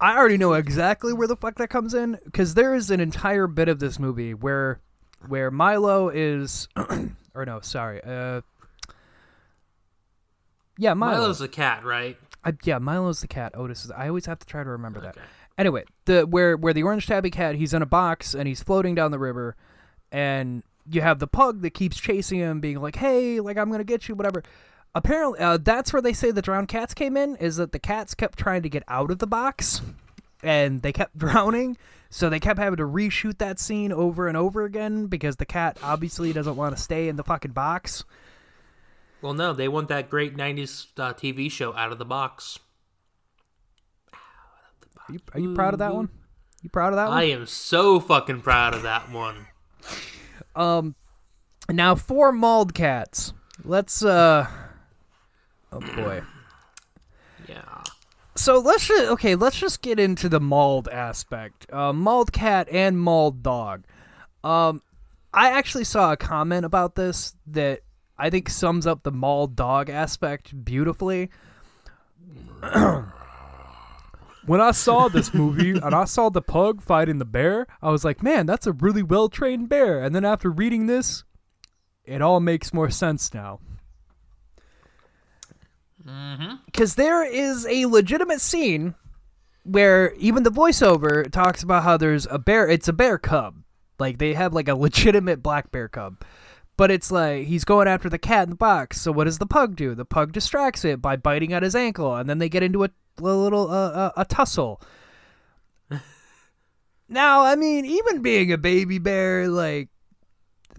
I 0.00 0.16
already 0.18 0.36
know 0.36 0.54
exactly 0.54 1.12
where 1.12 1.28
the 1.28 1.36
fuck 1.36 1.54
that 1.58 1.68
comes 1.68 1.94
in 1.94 2.18
because 2.24 2.54
there 2.54 2.74
is 2.74 2.90
an 2.90 2.98
entire 2.98 3.46
bit 3.46 3.68
of 3.68 3.78
this 3.78 3.96
movie 4.00 4.34
where 4.34 4.80
where 5.28 5.52
Milo 5.52 6.08
is, 6.08 6.66
or 7.34 7.46
no, 7.46 7.60
sorry, 7.60 8.00
uh, 8.02 8.40
yeah, 10.78 10.94
Milo. 10.94 11.18
Milo's 11.20 11.40
a 11.40 11.46
cat, 11.46 11.84
right? 11.84 12.18
I, 12.44 12.52
yeah, 12.64 12.78
Milo's 12.78 13.20
the 13.20 13.28
cat. 13.28 13.52
Otis 13.54 13.84
is. 13.84 13.90
I 13.90 14.08
always 14.08 14.26
have 14.26 14.38
to 14.40 14.46
try 14.46 14.64
to 14.64 14.70
remember 14.70 15.00
that. 15.00 15.16
Anyway, 15.58 15.84
the 16.06 16.22
where 16.22 16.56
where 16.56 16.72
the 16.72 16.82
orange 16.82 17.06
tabby 17.06 17.30
cat, 17.30 17.54
he's 17.54 17.74
in 17.74 17.82
a 17.82 17.86
box 17.86 18.34
and 18.34 18.48
he's 18.48 18.62
floating 18.62 18.94
down 18.94 19.10
the 19.10 19.18
river, 19.18 19.56
and 20.10 20.62
you 20.90 21.00
have 21.00 21.18
the 21.18 21.26
pug 21.26 21.62
that 21.62 21.70
keeps 21.70 21.98
chasing 21.98 22.38
him, 22.38 22.60
being 22.60 22.80
like, 22.80 22.96
"Hey, 22.96 23.38
like 23.40 23.56
I'm 23.56 23.70
gonna 23.70 23.84
get 23.84 24.08
you, 24.08 24.14
whatever." 24.14 24.42
Apparently, 24.94 25.38
uh, 25.38 25.58
that's 25.58 25.92
where 25.92 26.02
they 26.02 26.12
say 26.12 26.30
the 26.30 26.42
drowned 26.42 26.68
cats 26.68 26.94
came 26.94 27.16
in. 27.16 27.36
Is 27.36 27.56
that 27.56 27.72
the 27.72 27.78
cats 27.78 28.14
kept 28.14 28.38
trying 28.38 28.62
to 28.62 28.68
get 28.68 28.82
out 28.88 29.10
of 29.10 29.18
the 29.18 29.26
box, 29.26 29.82
and 30.42 30.82
they 30.82 30.92
kept 30.92 31.16
drowning. 31.18 31.76
So 32.10 32.28
they 32.28 32.40
kept 32.40 32.58
having 32.58 32.76
to 32.76 32.82
reshoot 32.82 33.38
that 33.38 33.58
scene 33.58 33.90
over 33.90 34.28
and 34.28 34.36
over 34.36 34.64
again 34.64 35.06
because 35.06 35.36
the 35.36 35.46
cat 35.46 35.78
obviously 35.82 36.30
doesn't 36.34 36.56
want 36.56 36.76
to 36.76 36.82
stay 36.82 37.08
in 37.08 37.16
the 37.16 37.24
fucking 37.24 37.52
box. 37.52 38.04
Well, 39.22 39.34
no, 39.34 39.52
they 39.52 39.68
want 39.68 39.88
that 39.88 40.10
great 40.10 40.36
90s 40.36 40.88
uh, 40.98 41.14
TV 41.14 41.50
show 41.50 41.74
out 41.74 41.92
of 41.92 41.98
the 41.98 42.04
box. 42.04 42.58
Are 44.12 45.12
you, 45.12 45.20
are 45.34 45.40
you 45.40 45.54
proud 45.54 45.74
of 45.74 45.78
that 45.78 45.94
one? 45.94 46.08
You 46.62 46.70
proud 46.70 46.92
of 46.92 46.96
that 46.96 47.08
one? 47.08 47.18
I 47.18 47.24
am 47.24 47.46
so 47.46 48.00
fucking 48.00 48.42
proud 48.42 48.74
of 48.74 48.82
that 48.82 49.10
one. 49.10 49.46
Um, 50.54 50.96
now 51.70 51.94
for 51.94 52.30
mauled 52.30 52.74
cats. 52.74 53.32
Let's 53.64 54.04
uh. 54.04 54.46
Oh 55.72 55.80
boy. 55.80 56.22
Yeah. 57.48 57.82
So 58.34 58.58
let's 58.58 58.86
just 58.86 59.10
okay. 59.12 59.34
Let's 59.34 59.58
just 59.58 59.80
get 59.80 59.98
into 59.98 60.28
the 60.28 60.40
mauled 60.40 60.88
aspect. 60.88 61.72
Uh, 61.72 61.94
mauled 61.94 62.32
cat 62.34 62.68
and 62.70 63.00
mauled 63.00 63.42
dog. 63.42 63.84
Um, 64.44 64.82
I 65.32 65.50
actually 65.52 65.84
saw 65.84 66.12
a 66.12 66.18
comment 66.18 66.66
about 66.66 66.94
this 66.94 67.34
that 67.46 67.80
I 68.22 68.30
think 68.30 68.48
sums 68.48 68.86
up 68.86 69.02
the 69.02 69.10
mall 69.10 69.48
dog 69.48 69.90
aspect 69.90 70.64
beautifully. 70.64 71.28
when 74.46 74.60
I 74.60 74.70
saw 74.70 75.08
this 75.08 75.34
movie 75.34 75.70
and 75.82 75.92
I 75.92 76.04
saw 76.04 76.28
the 76.28 76.40
pug 76.40 76.82
fighting 76.82 77.18
the 77.18 77.24
bear, 77.24 77.66
I 77.82 77.90
was 77.90 78.04
like, 78.04 78.22
man, 78.22 78.46
that's 78.46 78.68
a 78.68 78.72
really 78.74 79.02
well 79.02 79.28
trained 79.28 79.68
bear. 79.68 80.00
And 80.00 80.14
then 80.14 80.24
after 80.24 80.52
reading 80.52 80.86
this, 80.86 81.24
it 82.04 82.22
all 82.22 82.38
makes 82.38 82.72
more 82.72 82.90
sense 82.90 83.34
now. 83.34 83.58
Mm-hmm. 86.06 86.54
Because 86.66 86.94
there 86.94 87.24
is 87.24 87.66
a 87.66 87.86
legitimate 87.86 88.40
scene 88.40 88.94
where 89.64 90.12
even 90.14 90.44
the 90.44 90.52
voiceover 90.52 91.28
talks 91.28 91.64
about 91.64 91.82
how 91.82 91.96
there's 91.96 92.28
a 92.30 92.38
bear. 92.38 92.68
It's 92.68 92.86
a 92.86 92.92
bear 92.92 93.18
cub. 93.18 93.56
Like 93.98 94.18
they 94.18 94.34
have 94.34 94.54
like 94.54 94.68
a 94.68 94.76
legitimate 94.76 95.42
black 95.42 95.72
bear 95.72 95.88
cub. 95.88 96.22
But 96.76 96.90
it's 96.90 97.10
like 97.10 97.46
he's 97.46 97.64
going 97.64 97.86
after 97.86 98.08
the 98.08 98.18
cat 98.18 98.44
in 98.44 98.50
the 98.50 98.56
box. 98.56 99.00
So 99.00 99.12
what 99.12 99.24
does 99.24 99.38
the 99.38 99.46
pug 99.46 99.76
do? 99.76 99.94
The 99.94 100.04
pug 100.04 100.32
distracts 100.32 100.84
it 100.84 101.02
by 101.02 101.16
biting 101.16 101.52
at 101.52 101.62
his 101.62 101.74
ankle, 101.74 102.16
and 102.16 102.28
then 102.28 102.38
they 102.38 102.48
get 102.48 102.62
into 102.62 102.84
a, 102.84 102.90
a 103.18 103.22
little 103.22 103.70
uh, 103.70 103.90
uh, 103.90 104.12
a 104.16 104.24
tussle. 104.24 104.80
now, 107.08 107.44
I 107.44 107.56
mean, 107.56 107.84
even 107.84 108.22
being 108.22 108.52
a 108.52 108.58
baby 108.58 108.98
bear, 108.98 109.48
like 109.48 109.90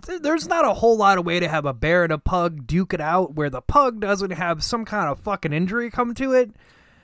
th- 0.05 0.21
there's 0.21 0.47
not 0.47 0.65
a 0.65 0.73
whole 0.73 0.97
lot 0.97 1.17
of 1.17 1.25
way 1.25 1.39
to 1.39 1.47
have 1.47 1.65
a 1.65 1.73
bear 1.73 2.03
and 2.03 2.13
a 2.13 2.17
pug 2.17 2.67
duke 2.67 2.93
it 2.93 3.01
out 3.01 3.35
where 3.35 3.49
the 3.49 3.61
pug 3.61 3.99
doesn't 3.99 4.31
have 4.31 4.63
some 4.63 4.85
kind 4.85 5.09
of 5.09 5.19
fucking 5.19 5.53
injury 5.53 5.89
come 5.89 6.13
to 6.15 6.33
it. 6.33 6.51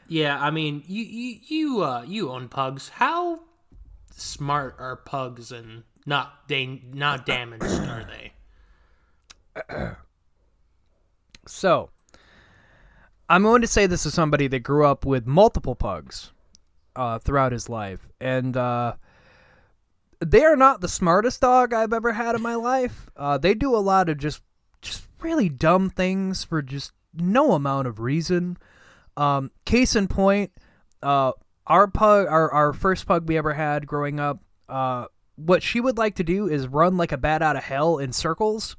Yeah, 0.08 0.42
I 0.42 0.50
mean, 0.50 0.84
you 0.88 1.04
you 1.04 1.40
you 1.48 1.84
uh 1.84 2.04
you 2.08 2.32
own 2.32 2.50
pugs. 2.50 2.90
How 2.90 3.42
smart 4.16 4.76
are 4.80 4.96
pugs 4.96 5.52
and 5.52 5.84
not 6.06 6.48
they 6.48 6.82
not 6.92 7.26
damaged 7.26 7.64
are 7.64 8.04
they? 8.04 8.34
So, 11.50 11.90
I'm 13.28 13.42
going 13.42 13.62
to 13.62 13.68
say 13.68 13.88
this 13.88 14.06
is 14.06 14.14
somebody 14.14 14.48
that 14.48 14.60
grew 14.60 14.86
up 14.86 15.04
with 15.04 15.26
multiple 15.26 15.74
pugs 15.74 16.32
uh, 16.96 17.18
throughout 17.18 17.52
his 17.52 17.68
life, 17.68 18.10
and 18.22 18.56
uh, 18.56 18.94
they 20.20 20.44
are 20.44 20.56
not 20.56 20.82
the 20.82 20.88
smartest 20.88 21.42
dog 21.42 21.74
I've 21.74 21.94
ever 21.94 22.14
had 22.14 22.36
in 22.36 22.44
my 22.44 22.56
life. 22.56 23.10
Uh, 23.18 23.40
they 23.40 23.56
do 23.56 23.76
a 23.76 23.78
lot 23.78 24.10
of 24.10 24.18
just 24.20 24.44
just 24.82 25.08
really 25.22 25.50
dumb 25.50 25.90
things 25.90 26.44
for 26.44 26.62
just 26.62 26.92
no 27.14 27.54
amount 27.54 27.88
of 27.88 28.00
reason. 28.00 28.58
Um, 29.18 29.52
case 29.66 29.96
in 29.96 30.08
point, 30.08 30.52
uh, 31.02 31.32
our 31.66 31.88
pug, 31.88 32.28
our 32.28 32.52
our 32.52 32.74
first 32.74 33.08
pug 33.08 33.28
we 33.28 33.38
ever 33.38 33.54
had 33.54 33.88
growing 33.88 34.20
up, 34.20 34.40
uh, 34.68 35.06
what 35.36 35.64
she 35.64 35.80
would 35.80 35.98
like 35.98 36.16
to 36.16 36.24
do 36.24 36.48
is 36.48 36.68
run 36.68 36.96
like 36.96 37.12
a 37.12 37.18
bat 37.18 37.42
out 37.42 37.56
of 37.56 37.64
hell 37.64 37.98
in 37.98 38.14
circles. 38.14 38.76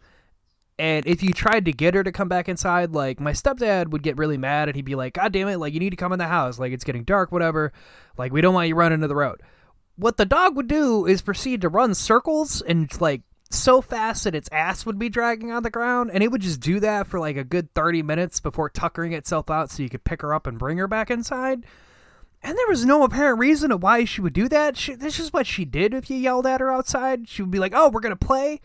And 0.81 1.07
if 1.07 1.23
you 1.23 1.35
tried 1.35 1.67
to 1.67 1.73
get 1.73 1.93
her 1.93 2.03
to 2.03 2.11
come 2.11 2.29
back 2.29 2.49
inside, 2.49 2.93
like 2.93 3.21
my 3.21 3.33
stepdad 3.33 3.89
would 3.89 4.03
get 4.03 4.17
really 4.17 4.39
mad 4.39 4.71
and 4.71 4.75
he'd 4.75 4.87
be 4.87 4.95
like, 4.95 5.13
God 5.13 5.31
damn 5.31 5.47
it, 5.49 5.59
like 5.59 5.75
you 5.75 5.79
need 5.79 5.91
to 5.91 5.97
come 5.97 6.11
in 6.13 6.19
the 6.19 6.27
house. 6.27 6.59
Like 6.59 6.73
it's 6.73 6.85
getting 6.85 7.05
dark, 7.05 7.31
whatever. 7.31 7.71
Like 8.17 8.33
we 8.33 8.41
don't 8.41 8.55
want 8.55 8.69
you 8.69 8.75
running 8.75 8.95
into 8.95 9.07
the 9.07 9.15
road. 9.15 9.43
What 9.97 10.17
the 10.17 10.25
dog 10.25 10.57
would 10.57 10.69
do 10.69 11.05
is 11.05 11.21
proceed 11.21 11.61
to 11.61 11.69
run 11.69 11.95
circles 11.95 12.63
and 12.63 12.91
like 12.99 13.21
so 13.51 13.83
fast 13.83 14.25
that 14.25 14.35
its 14.35 14.49
ass 14.53 14.87
would 14.87 14.99
be 14.99 15.11
dragging 15.11 15.53
on 15.53 15.63
the 15.63 15.69
ground. 15.69 16.13
And 16.15 16.23
it 16.23 16.33
would 16.33 16.41
just 16.41 16.61
do 16.61 16.81
that 16.81 17.07
for 17.07 17.21
like 17.21 17.37
a 17.37 17.45
good 17.45 17.75
30 17.75 18.03
minutes 18.03 18.41
before 18.41 18.71
tuckering 18.71 19.13
itself 19.13 19.51
out 19.51 19.71
so 19.71 19.83
you 19.83 19.91
could 19.91 20.05
pick 20.05 20.23
her 20.23 20.33
up 20.33 20.47
and 20.47 20.59
bring 20.59 20.79
her 20.79 20.89
back 20.89 21.11
inside. 21.11 21.67
And 22.43 22.57
there 22.57 22.69
was 22.69 22.87
no 22.87 23.03
apparent 23.03 23.39
reason 23.39 23.71
of 23.71 23.83
why 23.83 24.07
she 24.07 24.23
would 24.23 24.33
do 24.33 24.49
that. 24.49 24.79
She, 24.79 24.95
this 24.95 25.21
is 25.21 25.31
what 25.31 25.47
she 25.47 25.67
did 25.67 25.93
if 25.93 26.09
you 26.09 26.17
yelled 26.17 26.47
at 26.47 26.63
her 26.63 26.73
outside. 26.73 27.29
She 27.29 27.43
would 27.43 27.51
be 27.51 27.59
like, 27.59 27.75
"Oh, 27.75 27.91
we're 27.91 28.01
gonna 28.01 28.17
play." 28.17 28.63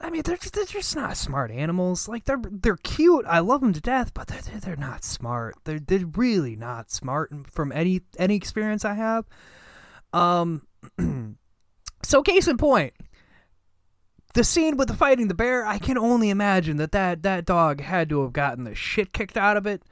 I 0.00 0.10
mean, 0.10 0.22
they're 0.22 0.36
just, 0.36 0.54
they're 0.54 0.64
just 0.64 0.96
not 0.96 1.16
smart 1.16 1.50
animals. 1.50 2.08
Like 2.08 2.24
they're 2.24 2.42
they're 2.50 2.76
cute. 2.76 3.24
I 3.26 3.38
love 3.38 3.60
them 3.60 3.72
to 3.72 3.80
death, 3.80 4.12
but 4.12 4.26
they're 4.26 4.40
they're, 4.60 4.76
not 4.76 5.04
smart. 5.04 5.54
They're 5.64 5.78
they're 5.78 6.06
really 6.06 6.56
not 6.56 6.90
smart 6.90 7.32
from 7.50 7.72
any 7.72 8.02
any 8.18 8.34
experience 8.36 8.84
I 8.84 8.94
have. 8.94 9.24
Um, 10.12 10.66
so 12.02 12.22
case 12.22 12.48
in 12.48 12.56
point, 12.56 12.92
the 14.34 14.44
scene 14.44 14.76
with 14.76 14.88
the 14.88 14.94
fighting 14.94 15.28
the 15.28 15.34
bear. 15.34 15.64
I 15.64 15.78
can 15.78 15.96
only 15.96 16.30
imagine 16.30 16.76
that 16.78 16.92
that 16.92 17.22
that 17.22 17.44
dog 17.44 17.80
had 17.80 18.08
to 18.10 18.22
have 18.22 18.32
gotten 18.32 18.64
the 18.64 18.74
shit 18.74 19.12
kicked 19.12 19.36
out 19.36 19.56
of 19.56 19.66
it 19.66 19.82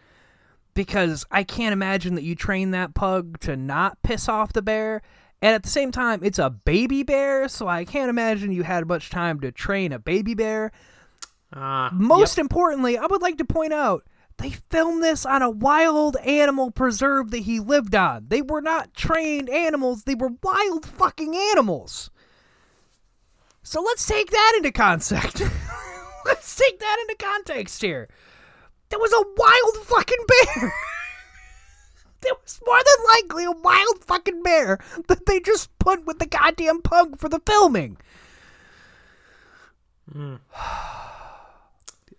because 0.75 1.25
I 1.31 1.45
can't 1.45 1.73
imagine 1.73 2.15
that 2.17 2.25
you 2.25 2.35
train 2.35 2.73
that 2.73 2.95
pug 2.95 3.39
to 3.41 3.57
not 3.57 4.03
piss 4.03 4.29
off 4.29 4.53
the 4.53 4.63
bear. 4.63 5.03
And 5.43 5.57
at 5.57 5.65
the 5.65 5.69
same 5.69 5.91
time, 5.91 6.21
it's 6.23 6.39
a 6.39 6.51
baby 6.51 7.03
bear, 7.03 7.49
so 7.49 7.67
I 7.67 7.85
can't 7.85 8.09
imagine 8.09 8.53
you 8.53 8.63
had 8.63 8.87
much 8.87 9.11
time 9.11 9.41
to 9.41 9.51
train 9.51 9.93
a 9.93 9.99
baby 9.99 10.35
bear. 10.35 10.71
Uh, 11.53 11.91
Most 11.93 12.39
importantly, 12.39 12.97
I 12.97 13.07
would 13.07 13.21
like 13.21 13.39
to 13.39 13.45
point 13.45 13.73
out 13.73 14.05
they 14.39 14.51
filmed 14.51 15.03
this 15.03 15.27
on 15.27 15.43
a 15.43 15.51
wild 15.51 16.17
animal 16.19 16.71
preserve 16.71 17.33
that 17.33 17.41
he 17.41 17.59
lived 17.59 17.95
on. 17.97 18.27
They 18.29 18.41
were 18.41 18.63
not 18.63 18.95
trained 18.95 19.51
animals, 19.51 20.05
they 20.05 20.15
were 20.15 20.31
wild 20.45 20.87
fucking 20.87 21.35
animals. 21.35 22.11
So 23.65 23.83
let's 23.83 24.07
take 24.07 24.31
that 24.31 24.53
into 24.57 24.71
context. 24.71 25.41
let's 26.25 26.57
take 26.57 26.79
that 26.79 26.97
into 27.03 27.17
context 27.25 27.83
here. 27.83 28.09
There 28.91 28.99
was 28.99 29.13
a 29.13 29.25
wild 29.37 29.87
fucking 29.87 30.25
bear. 30.29 30.73
there 32.23 32.35
was 32.43 32.61
more 32.67 32.79
than 32.79 33.07
likely 33.09 33.45
a 33.45 33.51
wild 33.51 34.05
fucking 34.05 34.43
bear 34.43 34.79
that 35.09 35.27
they 35.27 35.41
just 35.41 35.77
put 35.79 36.07
with 36.07 36.19
the 36.19 36.27
goddamn 36.27 36.83
pug 36.83 37.19
for 37.19 37.29
the 37.29 37.41
filming. 37.47 37.99
Hmm. 40.11 40.37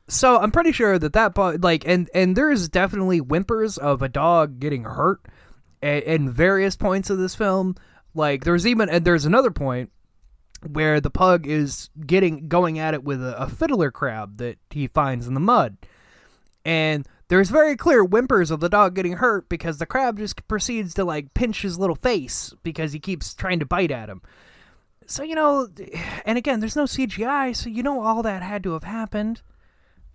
So 0.07 0.37
I'm 0.37 0.51
pretty 0.51 0.71
sure 0.71 0.99
that 0.99 1.13
that 1.13 1.33
pug, 1.33 1.63
like, 1.63 1.87
and 1.87 2.09
and 2.13 2.35
there's 2.35 2.69
definitely 2.69 3.19
whimpers 3.19 3.77
of 3.77 4.01
a 4.01 4.09
dog 4.09 4.59
getting 4.59 4.83
hurt 4.83 5.25
at, 5.81 6.03
in 6.03 6.31
various 6.31 6.75
points 6.75 7.09
of 7.09 7.17
this 7.17 7.35
film. 7.35 7.75
Like 8.13 8.43
there's 8.43 8.67
even 8.67 8.89
and 8.89 9.05
there's 9.05 9.25
another 9.25 9.51
point 9.51 9.91
where 10.65 11.01
the 11.01 11.09
pug 11.09 11.47
is 11.47 11.89
getting 12.05 12.47
going 12.47 12.79
at 12.79 12.93
it 12.93 13.03
with 13.03 13.23
a, 13.23 13.41
a 13.41 13.49
fiddler 13.49 13.91
crab 13.91 14.37
that 14.37 14.57
he 14.69 14.87
finds 14.87 15.27
in 15.27 15.33
the 15.33 15.39
mud, 15.39 15.77
and 16.63 17.07
there's 17.33 17.49
very 17.49 17.75
clear 17.75 18.03
whimpers 18.03 18.51
of 18.51 18.59
the 18.59 18.69
dog 18.69 18.93
getting 18.93 19.13
hurt 19.13 19.49
because 19.49 19.79
the 19.79 19.87
crab 19.87 20.19
just 20.19 20.47
proceeds 20.47 20.93
to 20.93 21.03
like 21.03 21.33
pinch 21.33 21.63
his 21.63 21.79
little 21.79 21.95
face 21.95 22.53
because 22.61 22.93
he 22.93 22.99
keeps 22.99 23.33
trying 23.33 23.57
to 23.57 23.65
bite 23.65 23.89
at 23.89 24.07
him. 24.07 24.21
So 25.07 25.23
you 25.23 25.33
know, 25.33 25.67
and 26.27 26.37
again, 26.37 26.59
there's 26.59 26.75
no 26.75 26.83
CGI, 26.83 27.55
so 27.55 27.69
you 27.69 27.81
know 27.81 28.03
all 28.03 28.21
that 28.21 28.43
had 28.43 28.61
to 28.65 28.73
have 28.73 28.83
happened. 28.83 29.41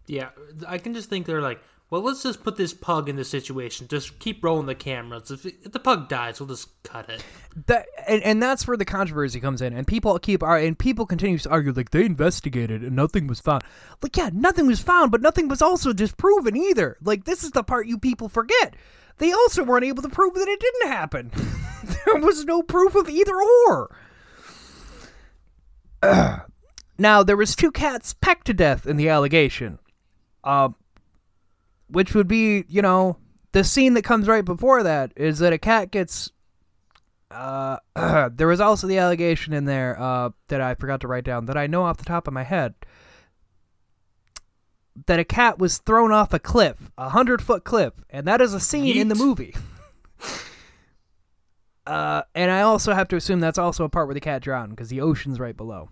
Yeah, 0.07 0.28
I 0.68 0.78
can 0.78 0.94
just 0.94 1.11
think 1.11 1.26
they're 1.26 1.42
like, 1.42 1.61
well, 1.90 2.03
let's 2.03 2.22
just 2.22 2.44
put 2.44 2.57
this 2.57 2.74
pug 2.74 3.09
in 3.09 3.16
this 3.16 3.31
situation. 3.31 3.88
Just 3.88 4.18
keep 4.18 4.44
rolling 4.44 4.66
the 4.66 4.74
cameras. 4.74 5.31
If, 5.31 5.46
if 5.46 5.72
the 5.72 5.81
pug 5.81 6.09
dies, 6.09 6.38
we'll 6.38 6.48
just 6.48 6.83
cut 6.83 7.09
it. 7.09 7.24
That 7.66 7.87
and, 8.07 8.22
and 8.22 8.42
that's 8.42 8.68
where 8.68 8.77
the 8.77 8.85
controversy 8.85 9.40
comes 9.40 9.62
in, 9.62 9.72
and 9.72 9.87
people 9.87 10.18
keep 10.18 10.42
ar- 10.42 10.59
and 10.59 10.79
people 10.79 11.07
continue 11.07 11.38
to 11.38 11.48
argue 11.48 11.72
like 11.72 11.90
they 11.90 12.05
investigated 12.05 12.83
and 12.83 12.94
nothing 12.94 13.27
was 13.27 13.40
found. 13.40 13.62
Like 14.03 14.16
yeah, 14.18 14.29
nothing 14.35 14.66
was 14.66 14.81
found, 14.81 15.11
but 15.11 15.22
nothing 15.22 15.48
was 15.48 15.62
also 15.62 15.94
disproven 15.94 16.57
either. 16.57 16.98
Like 17.03 17.24
this 17.24 17.42
is 17.42 17.53
the 17.53 17.62
part 17.62 17.87
you 17.87 17.98
people 17.98 18.29
forget. 18.29 18.74
They 19.16 19.33
also 19.33 19.64
weren't 19.64 19.85
able 19.85 20.03
to 20.03 20.11
prove 20.11 20.35
that 20.35 20.46
it 20.46 20.61
didn't 20.61 20.92
happen. 20.92 21.31
there 22.05 22.16
was 22.16 22.44
no 22.44 22.62
proof 22.62 22.94
of 22.94 23.09
either 23.09 23.35
or. 23.35 23.96
now 26.98 27.22
there 27.22 27.37
was 27.37 27.57
two 27.57 27.72
cats 27.72 28.12
pecked 28.12 28.46
to 28.46 28.55
death 28.55 28.87
in 28.87 28.96
the 28.96 29.09
allegation, 29.09 29.79
uh, 30.44 30.68
which 31.88 32.14
would 32.14 32.29
be 32.29 32.64
you 32.68 32.83
know 32.83 33.16
the 33.53 33.64
scene 33.64 33.94
that 33.94 34.03
comes 34.03 34.29
right 34.29 34.44
before 34.44 34.83
that 34.83 35.12
is 35.16 35.38
that 35.38 35.53
a 35.53 35.59
cat 35.59 35.90
gets 35.90 36.31
uh, 37.31 37.79
there 38.33 38.46
was 38.46 38.61
also 38.61 38.87
the 38.87 38.98
allegation 38.98 39.53
in 39.53 39.64
there 39.64 40.01
uh, 40.01 40.31
that 40.48 40.61
I 40.61 40.74
forgot 40.74 41.01
to 41.03 41.09
write 41.09 41.24
down 41.24 41.46
that 41.46 41.57
I 41.57 41.66
know 41.66 41.83
off 41.83 41.98
the 41.98 42.05
top 42.05 42.27
of 42.27 42.35
my 42.35 42.44
head 42.44 42.74
that 45.07 45.18
a 45.18 45.24
cat 45.24 45.59
was 45.59 45.79
thrown 45.79 46.12
off 46.12 46.33
a 46.33 46.38
cliff, 46.38 46.90
a 46.98 47.11
hundred 47.11 47.42
foot 47.42 47.64
cliff, 47.64 47.94
and 48.11 48.27
that 48.27 48.40
is 48.40 48.55
a 48.55 48.61
scene 48.61 48.96
in 48.96 49.09
the 49.09 49.14
movie. 49.14 49.55
uh, 51.87 52.22
and 52.35 52.51
I 52.51 52.62
also 52.62 52.94
have 52.94 53.09
to 53.09 53.16
assume 53.16 53.40
that's 53.40 53.59
also 53.59 53.85
a 53.85 53.88
part 53.88 54.07
where 54.07 54.14
the 54.14 54.20
cat 54.20 54.42
drowned 54.42 54.70
because 54.70 54.88
the 54.88 55.01
ocean's 55.01 55.38
right 55.38 55.57
below. 55.57 55.90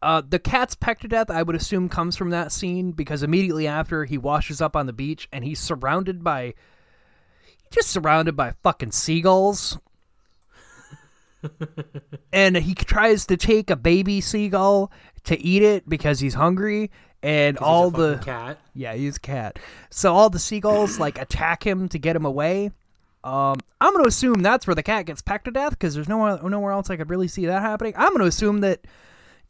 Uh, 0.00 0.22
the 0.26 0.38
cat's 0.38 0.74
pecked 0.74 1.02
to 1.02 1.08
death, 1.08 1.30
I 1.30 1.42
would 1.42 1.56
assume, 1.56 1.88
comes 1.88 2.16
from 2.16 2.30
that 2.30 2.52
scene 2.52 2.92
because 2.92 3.22
immediately 3.22 3.66
after 3.66 4.04
he 4.04 4.16
washes 4.18 4.60
up 4.60 4.74
on 4.76 4.86
the 4.86 4.92
beach 4.92 5.28
and 5.32 5.44
he's 5.44 5.60
surrounded 5.60 6.22
by, 6.24 6.54
just 7.70 7.88
surrounded 7.88 8.36
by 8.36 8.52
fucking 8.62 8.92
seagulls. 8.92 9.78
And 12.32 12.56
he 12.56 12.74
tries 12.74 13.26
to 13.26 13.36
take 13.36 13.68
a 13.68 13.76
baby 13.76 14.20
seagull 14.20 14.90
to 15.24 15.38
eat 15.40 15.62
it 15.62 15.88
because 15.88 16.20
he's 16.20 16.34
hungry 16.34 16.90
and 17.22 17.56
'Cause 17.56 17.64
he's 17.64 17.68
a 17.68 17.70
all 17.70 17.90
the 17.90 18.18
cat. 18.24 18.58
yeah 18.74 18.94
he's 18.94 19.16
a 19.16 19.20
cat. 19.20 19.58
So 19.90 20.14
all 20.14 20.30
the 20.30 20.38
seagulls 20.38 20.98
like 21.00 21.20
attack 21.20 21.66
him 21.66 21.88
to 21.90 21.98
get 21.98 22.14
him 22.16 22.24
away. 22.24 22.70
Um 23.24 23.56
i'm 23.80 23.92
gonna 23.92 24.06
assume 24.08 24.40
that's 24.42 24.66
where 24.66 24.74
the 24.74 24.82
cat 24.82 25.06
gets 25.06 25.20
pecked 25.20 25.44
to 25.46 25.50
death 25.50 25.70
because 25.70 25.94
there's 25.94 26.08
nowhere 26.08 26.40
nowhere 26.42 26.72
else 26.72 26.90
i 26.90 26.96
could 26.96 27.10
really 27.10 27.28
see 27.28 27.46
that 27.46 27.60
happening. 27.62 27.92
I'm 27.96 28.12
gonna 28.12 28.24
assume 28.26 28.60
that 28.60 28.80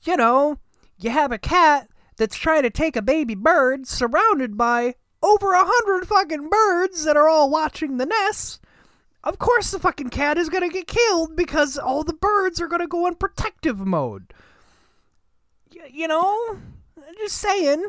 you 0.04 0.16
know 0.16 0.58
you 0.98 1.10
have 1.10 1.32
a 1.32 1.38
cat 1.38 1.88
that's 2.16 2.36
trying 2.36 2.62
to 2.62 2.70
take 2.70 2.96
a 2.96 3.02
baby 3.02 3.34
bird 3.34 3.86
surrounded 3.86 4.56
by 4.56 4.94
over 5.22 5.52
a 5.52 5.64
hundred 5.64 6.06
fucking 6.06 6.48
birds 6.48 7.04
that 7.04 7.16
are 7.16 7.28
all 7.28 7.50
watching 7.50 7.96
the 7.96 8.06
nest 8.06 8.60
of 9.24 9.38
course 9.38 9.70
the 9.70 9.78
fucking 9.78 10.10
cat 10.10 10.36
is 10.36 10.48
gonna 10.48 10.68
get 10.68 10.86
killed 10.86 11.36
because 11.36 11.78
all 11.78 12.02
the 12.02 12.12
birds 12.12 12.60
are 12.60 12.66
gonna 12.66 12.86
go 12.88 13.06
in 13.06 13.14
protective 13.14 13.78
mode. 13.78 14.34
Y- 15.74 15.90
you 15.92 16.08
know, 16.08 16.58
just 17.18 17.36
saying. 17.38 17.86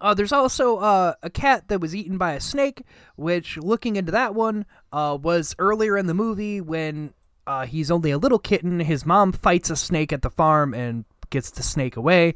Uh, 0.00 0.14
there's 0.14 0.32
also 0.32 0.78
uh, 0.78 1.14
a 1.22 1.30
cat 1.30 1.68
that 1.68 1.80
was 1.80 1.94
eaten 1.94 2.18
by 2.18 2.32
a 2.32 2.40
snake, 2.40 2.82
which, 3.14 3.56
looking 3.56 3.94
into 3.94 4.10
that 4.10 4.34
one, 4.34 4.66
uh, 4.92 5.16
was 5.20 5.54
earlier 5.60 5.96
in 5.96 6.06
the 6.06 6.14
movie 6.14 6.60
when 6.60 7.12
uh, 7.46 7.66
he's 7.66 7.90
only 7.90 8.10
a 8.10 8.18
little 8.18 8.38
kitten. 8.38 8.80
His 8.80 9.04
mom 9.06 9.32
fights 9.32 9.70
a 9.70 9.76
snake 9.76 10.12
at 10.12 10.22
the 10.22 10.30
farm 10.30 10.74
and 10.74 11.04
gets 11.30 11.50
the 11.50 11.62
snake 11.62 11.96
away. 11.96 12.34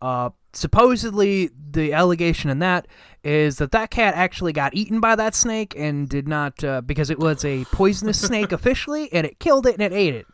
Uh, 0.00 0.30
supposedly, 0.52 1.50
the 1.70 1.92
allegation 1.92 2.50
in 2.50 2.58
that 2.60 2.86
is 3.24 3.56
that 3.56 3.72
that 3.72 3.90
cat 3.90 4.14
actually 4.14 4.52
got 4.52 4.74
eaten 4.74 5.00
by 5.00 5.16
that 5.16 5.34
snake 5.34 5.74
and 5.76 6.08
did 6.08 6.28
not 6.28 6.62
uh, 6.62 6.80
because 6.80 7.10
it 7.10 7.18
was 7.18 7.44
a 7.44 7.64
poisonous 7.66 8.20
snake 8.20 8.52
officially, 8.58 9.12
and 9.12 9.26
it 9.26 9.38
killed 9.38 9.66
it 9.66 9.74
and 9.74 9.82
it 9.82 9.92
ate 9.92 10.14
it. 10.14 10.26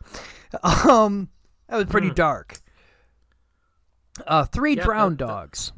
Um, 0.63 1.29
that 1.67 1.77
was 1.77 1.85
pretty 1.85 2.11
dark. 2.11 2.59
Uh, 4.27 4.45
three 4.45 4.75
drowned 4.75 5.17
that- 5.19 5.25
that- 5.27 5.33
dogs. 5.33 5.71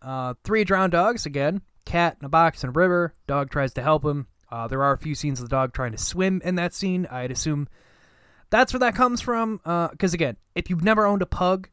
Uh, 0.00 0.34
three 0.42 0.64
drowned 0.64 0.92
dogs 0.92 1.26
again. 1.26 1.62
Cat 1.84 2.16
in 2.20 2.24
a 2.26 2.28
box 2.28 2.64
in 2.64 2.70
a 2.70 2.72
river. 2.72 3.14
Dog 3.26 3.50
tries 3.50 3.72
to 3.74 3.82
help 3.82 4.04
him. 4.04 4.26
Uh, 4.50 4.66
there 4.66 4.82
are 4.82 4.92
a 4.92 4.98
few 4.98 5.14
scenes 5.14 5.40
of 5.40 5.48
the 5.48 5.54
dog 5.54 5.72
trying 5.72 5.92
to 5.92 5.98
swim 5.98 6.40
in 6.44 6.56
that 6.56 6.74
scene. 6.74 7.06
I'd 7.10 7.30
assume 7.30 7.68
that's 8.52 8.72
where 8.72 8.80
that 8.80 8.94
comes 8.94 9.20
from. 9.20 9.56
Because 9.64 10.14
again, 10.14 10.36
if 10.54 10.70
you've 10.70 10.84
never 10.84 11.04
owned 11.06 11.22
a 11.22 11.26
pug, 11.26 11.68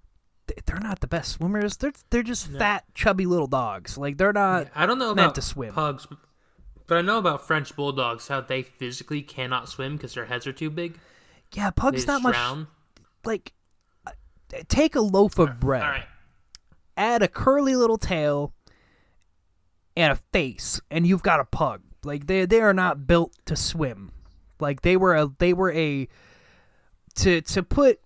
they're 0.66 0.80
not 0.80 1.02
the 1.02 1.08
best 1.08 1.34
swimmers. 1.34 1.78
They're 1.78 1.94
they're 2.10 2.24
just 2.24 2.48
fat, 2.48 2.86
chubby 2.96 3.28
little 3.28 3.46
dogs. 3.46 3.98
Like 4.00 4.18
they're 4.18 4.34
not. 4.34 4.68
I 4.74 4.88
don't 4.88 4.98
know 4.98 5.14
meant 5.14 5.20
about 5.20 5.36
to 5.36 5.42
swim. 5.44 5.74
pugs, 5.74 6.08
but 6.88 6.98
I 6.98 7.02
know 7.02 7.20
about 7.20 7.46
French 7.46 7.76
bulldogs 7.76 8.28
how 8.28 8.42
they 8.42 8.64
physically 8.64 9.22
cannot 9.22 9.70
swim 9.70 9.98
because 9.98 10.16
their 10.16 10.26
heads 10.26 10.48
are 10.48 10.54
too 10.54 10.72
big. 10.72 10.98
Yeah, 11.54 11.70
pugs 11.70 12.08
not 12.08 12.24
much. 12.24 12.34
drown. 12.34 12.68
Like, 13.26 13.54
uh, 14.08 14.12
take 14.70 14.96
a 14.96 15.02
loaf 15.02 15.38
of 15.38 15.60
bread. 15.60 15.84
All 15.84 15.90
right. 15.90 16.06
add 16.98 17.22
a 17.22 17.28
curly 17.28 17.76
little 17.76 17.98
tail 17.98 18.54
and 19.96 20.12
a 20.14 20.16
face 20.32 20.80
and 20.90 21.06
you've 21.06 21.24
got 21.24 21.40
a 21.40 21.46
pug 21.46 21.82
like 22.04 22.28
they 22.28 22.46
they 22.46 22.62
are 22.62 22.74
not 22.74 23.06
built 23.06 23.34
to 23.46 23.56
swim 23.56 24.12
like 24.60 24.82
they 24.82 24.96
were 24.96 25.16
a 25.16 25.28
they 25.40 25.52
were 25.54 25.72
a 25.74 26.08
to 27.22 27.42
to 27.42 27.64
put 27.64 28.00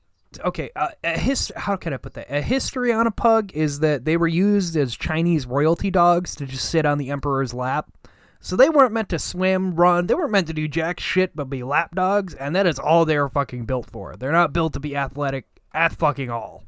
okay 0.44 0.70
uh, 0.76 0.90
a 1.04 1.18
his 1.18 1.52
how 1.56 1.76
can 1.76 1.94
i 1.94 1.98
put 1.98 2.14
that 2.14 2.26
a 2.30 2.42
history 2.42 2.92
on 2.92 3.06
a 3.06 3.12
pug 3.12 3.52
is 3.54 3.80
that 3.80 4.06
they 4.06 4.18
were 4.18 4.28
used 4.28 4.76
as 4.76 4.96
chinese 4.96 5.46
royalty 5.46 5.92
dogs 5.92 6.36
to 6.36 6.46
just 6.46 6.70
sit 6.70 6.86
on 6.86 6.98
the 6.98 7.10
emperor's 7.10 7.54
lap 7.54 7.92
so 8.40 8.56
they 8.56 8.70
weren't 8.70 8.92
meant 8.92 9.10
to 9.10 9.20
swim 9.20 9.76
run 9.76 10.08
they 10.08 10.16
weren't 10.16 10.32
meant 10.32 10.48
to 10.48 10.54
do 10.54 10.68
jack 10.68 11.00
shit 11.00 11.36
but 11.36 11.46
be 11.50 11.62
lap 11.64 11.94
dogs 11.96 12.34
and 12.34 12.56
that 12.56 12.66
is 12.66 12.80
all 12.80 13.06
they 13.06 13.18
were 13.18 13.30
fucking 13.30 13.66
built 13.66 13.90
for 13.90 14.16
they're 14.16 14.32
not 14.32 14.54
built 14.54 14.74
to 14.74 14.80
be 14.80 14.96
athletic 14.96 15.46
at 15.74 15.94
fucking 15.94 16.30
all 16.30 16.64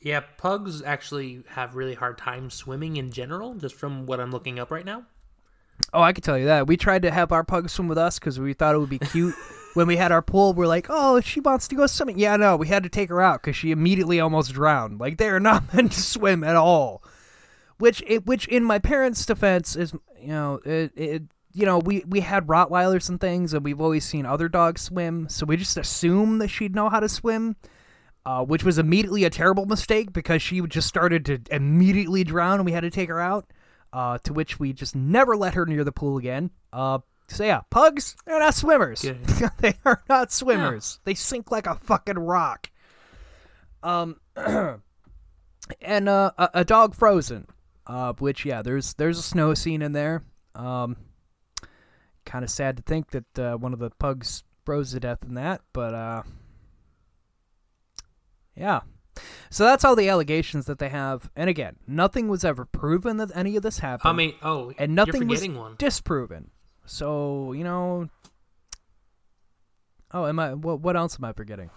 Yeah, 0.00 0.20
pugs 0.36 0.80
actually 0.82 1.42
have 1.48 1.74
really 1.74 1.94
hard 1.94 2.18
time 2.18 2.50
swimming 2.50 2.96
in 2.96 3.10
general, 3.10 3.54
just 3.54 3.74
from 3.74 4.06
what 4.06 4.20
I'm 4.20 4.30
looking 4.30 4.58
up 4.58 4.70
right 4.70 4.84
now. 4.84 5.04
Oh, 5.92 6.00
I 6.00 6.12
can 6.12 6.22
tell 6.22 6.38
you 6.38 6.46
that. 6.46 6.66
We 6.66 6.76
tried 6.76 7.02
to 7.02 7.10
have 7.10 7.32
our 7.32 7.42
pug 7.44 7.68
swim 7.68 7.88
with 7.88 7.98
us 7.98 8.18
because 8.18 8.38
we 8.38 8.52
thought 8.54 8.74
it 8.74 8.78
would 8.78 8.88
be 8.88 9.00
cute. 9.00 9.34
when 9.74 9.86
we 9.86 9.96
had 9.96 10.12
our 10.12 10.22
pool, 10.22 10.52
we're 10.54 10.66
like, 10.66 10.86
oh, 10.88 11.20
she 11.20 11.40
wants 11.40 11.68
to 11.68 11.74
go 11.74 11.86
swimming. 11.86 12.18
Yeah, 12.18 12.36
no, 12.36 12.56
we 12.56 12.68
had 12.68 12.82
to 12.82 12.88
take 12.88 13.08
her 13.08 13.20
out 13.20 13.42
because 13.42 13.56
she 13.56 13.70
immediately 13.70 14.20
almost 14.20 14.52
drowned. 14.52 15.00
Like 15.00 15.18
they 15.18 15.28
are 15.28 15.40
not 15.40 15.72
meant 15.74 15.92
to 15.92 16.00
swim 16.00 16.44
at 16.44 16.56
all. 16.56 17.02
Which, 17.78 18.02
it, 18.06 18.26
which 18.26 18.48
in 18.48 18.64
my 18.64 18.80
parents' 18.80 19.24
defense 19.24 19.76
is, 19.76 19.92
you 20.20 20.28
know, 20.28 20.60
it, 20.64 20.92
it, 20.96 21.22
you 21.52 21.64
know, 21.64 21.78
we 21.78 22.04
we 22.06 22.20
had 22.20 22.46
Rottweilers 22.46 23.08
and 23.08 23.20
things, 23.20 23.54
and 23.54 23.64
we've 23.64 23.80
always 23.80 24.04
seen 24.04 24.26
other 24.26 24.48
dogs 24.48 24.82
swim, 24.82 25.28
so 25.28 25.46
we 25.46 25.56
just 25.56 25.76
assumed 25.76 26.40
that 26.40 26.48
she'd 26.48 26.74
know 26.74 26.88
how 26.88 27.00
to 27.00 27.08
swim. 27.08 27.56
Uh, 28.26 28.44
which 28.44 28.62
was 28.62 28.78
immediately 28.78 29.24
a 29.24 29.30
terrible 29.30 29.64
mistake 29.64 30.12
because 30.12 30.42
she 30.42 30.60
just 30.62 30.86
started 30.86 31.24
to 31.24 31.40
immediately 31.50 32.24
drown 32.24 32.56
and 32.56 32.66
we 32.66 32.72
had 32.72 32.82
to 32.82 32.90
take 32.90 33.08
her 33.08 33.20
out. 33.20 33.50
Uh, 33.90 34.18
to 34.18 34.34
which 34.34 34.60
we 34.60 34.70
just 34.70 34.94
never 34.94 35.34
let 35.34 35.54
her 35.54 35.64
near 35.64 35.82
the 35.82 35.92
pool 35.92 36.18
again. 36.18 36.50
Uh, 36.70 36.98
so 37.28 37.44
yeah, 37.44 37.60
pugs, 37.70 38.16
they're 38.26 38.38
not 38.38 38.54
swimmers. 38.54 39.04
They 39.58 39.74
are 39.84 40.02
not 40.08 40.32
swimmers. 40.32 40.98
They 41.04 41.14
sink 41.14 41.50
like 41.50 41.66
a 41.66 41.74
fucking 41.74 42.18
rock. 42.18 42.70
Um, 43.82 44.20
and 44.36 46.08
uh, 46.08 46.32
a, 46.38 46.50
a 46.54 46.64
dog 46.64 46.94
frozen. 46.94 47.46
Uh, 47.86 48.12
which 48.18 48.44
yeah, 48.44 48.60
there's 48.60 48.94
there's 48.94 49.18
a 49.18 49.22
snow 49.22 49.54
scene 49.54 49.80
in 49.80 49.92
there. 49.92 50.22
Um, 50.54 50.96
kind 52.26 52.44
of 52.44 52.50
sad 52.50 52.76
to 52.76 52.82
think 52.82 53.10
that 53.12 53.38
uh, 53.38 53.56
one 53.56 53.72
of 53.72 53.78
the 53.78 53.90
pugs 53.98 54.44
froze 54.64 54.92
to 54.92 55.00
death 55.00 55.22
in 55.22 55.34
that, 55.34 55.62
but 55.72 55.94
uh, 55.94 56.22
yeah. 58.54 58.80
So 59.50 59.64
that's 59.64 59.84
all 59.84 59.96
the 59.96 60.08
allegations 60.08 60.66
that 60.66 60.78
they 60.78 60.90
have. 60.90 61.30
And 61.34 61.48
again, 61.48 61.76
nothing 61.86 62.28
was 62.28 62.44
ever 62.44 62.66
proven 62.66 63.16
that 63.16 63.30
any 63.34 63.56
of 63.56 63.62
this 63.62 63.78
happened. 63.78 64.10
I 64.10 64.12
mean, 64.12 64.34
oh, 64.42 64.72
and 64.78 64.94
nothing 64.94 65.26
was 65.26 65.48
one. 65.48 65.74
disproven. 65.78 66.50
So 66.88 67.52
you 67.52 67.62
know. 67.64 68.08
Oh, 70.12 70.26
am 70.26 70.38
I? 70.40 70.54
What? 70.54 70.80
What 70.80 70.96
else 70.96 71.18
am 71.20 71.24
I 71.24 71.32
forgetting? 71.32 71.70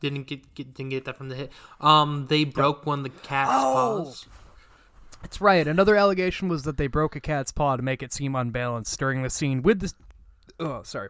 Didn't 0.00 0.28
get, 0.28 0.54
get 0.54 0.74
didn't 0.74 0.90
get 0.90 1.04
that 1.06 1.16
from 1.16 1.28
the 1.28 1.34
hit. 1.34 1.52
Um, 1.80 2.26
they 2.28 2.44
broke 2.44 2.86
one 2.86 3.00
of 3.00 3.02
the 3.04 3.10
cat's 3.10 3.50
Oh. 3.52 4.02
paws. 4.04 4.26
That's 5.22 5.40
right. 5.40 5.66
Another 5.66 5.96
allegation 5.96 6.48
was 6.48 6.62
that 6.62 6.76
they 6.76 6.86
broke 6.86 7.16
a 7.16 7.20
cat's 7.20 7.50
paw 7.50 7.74
to 7.76 7.82
make 7.82 8.02
it 8.04 8.12
seem 8.12 8.36
unbalanced 8.36 8.96
during 9.00 9.22
the 9.22 9.30
scene 9.30 9.62
with 9.62 9.80
the. 9.80 9.92
Oh, 10.60 10.82
sorry. 10.84 11.08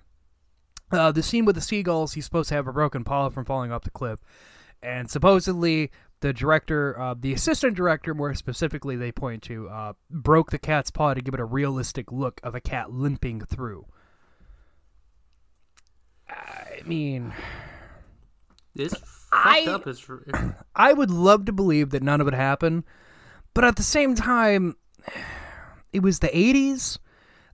Uh, 0.90 1.12
the 1.12 1.22
scene 1.22 1.44
with 1.44 1.54
the 1.54 1.60
seagulls. 1.60 2.14
He's 2.14 2.24
supposed 2.24 2.48
to 2.48 2.54
have 2.54 2.66
a 2.66 2.72
broken 2.72 3.04
paw 3.04 3.28
from 3.28 3.44
falling 3.44 3.70
off 3.70 3.82
the 3.82 3.90
cliff, 3.90 4.20
and 4.82 5.10
supposedly 5.10 5.90
the 6.20 6.32
director, 6.32 6.98
uh, 7.00 7.14
the 7.18 7.32
assistant 7.32 7.76
director, 7.76 8.14
more 8.14 8.34
specifically, 8.34 8.96
they 8.96 9.12
point 9.12 9.42
to, 9.44 9.68
uh, 9.68 9.92
broke 10.10 10.50
the 10.50 10.58
cat's 10.58 10.90
paw 10.90 11.14
to 11.14 11.20
give 11.20 11.34
it 11.34 11.40
a 11.40 11.44
realistic 11.44 12.10
look 12.10 12.40
of 12.42 12.54
a 12.54 12.60
cat 12.60 12.92
limping 12.92 13.40
through. 13.42 13.86
I 16.28 16.82
mean, 16.84 17.32
This 18.74 18.94
I- 19.32 19.64
fucked 19.64 19.86
up. 19.86 19.86
Is, 19.86 20.06
I 20.74 20.92
would 20.92 21.10
love 21.10 21.44
to 21.46 21.52
believe 21.52 21.90
that 21.90 22.02
none 22.02 22.20
of 22.20 22.28
it 22.28 22.34
happened, 22.34 22.84
but 23.54 23.64
at 23.64 23.76
the 23.76 23.82
same 23.82 24.14
time, 24.14 24.76
it 25.92 26.00
was 26.00 26.18
the 26.18 26.28
80s. 26.28 26.98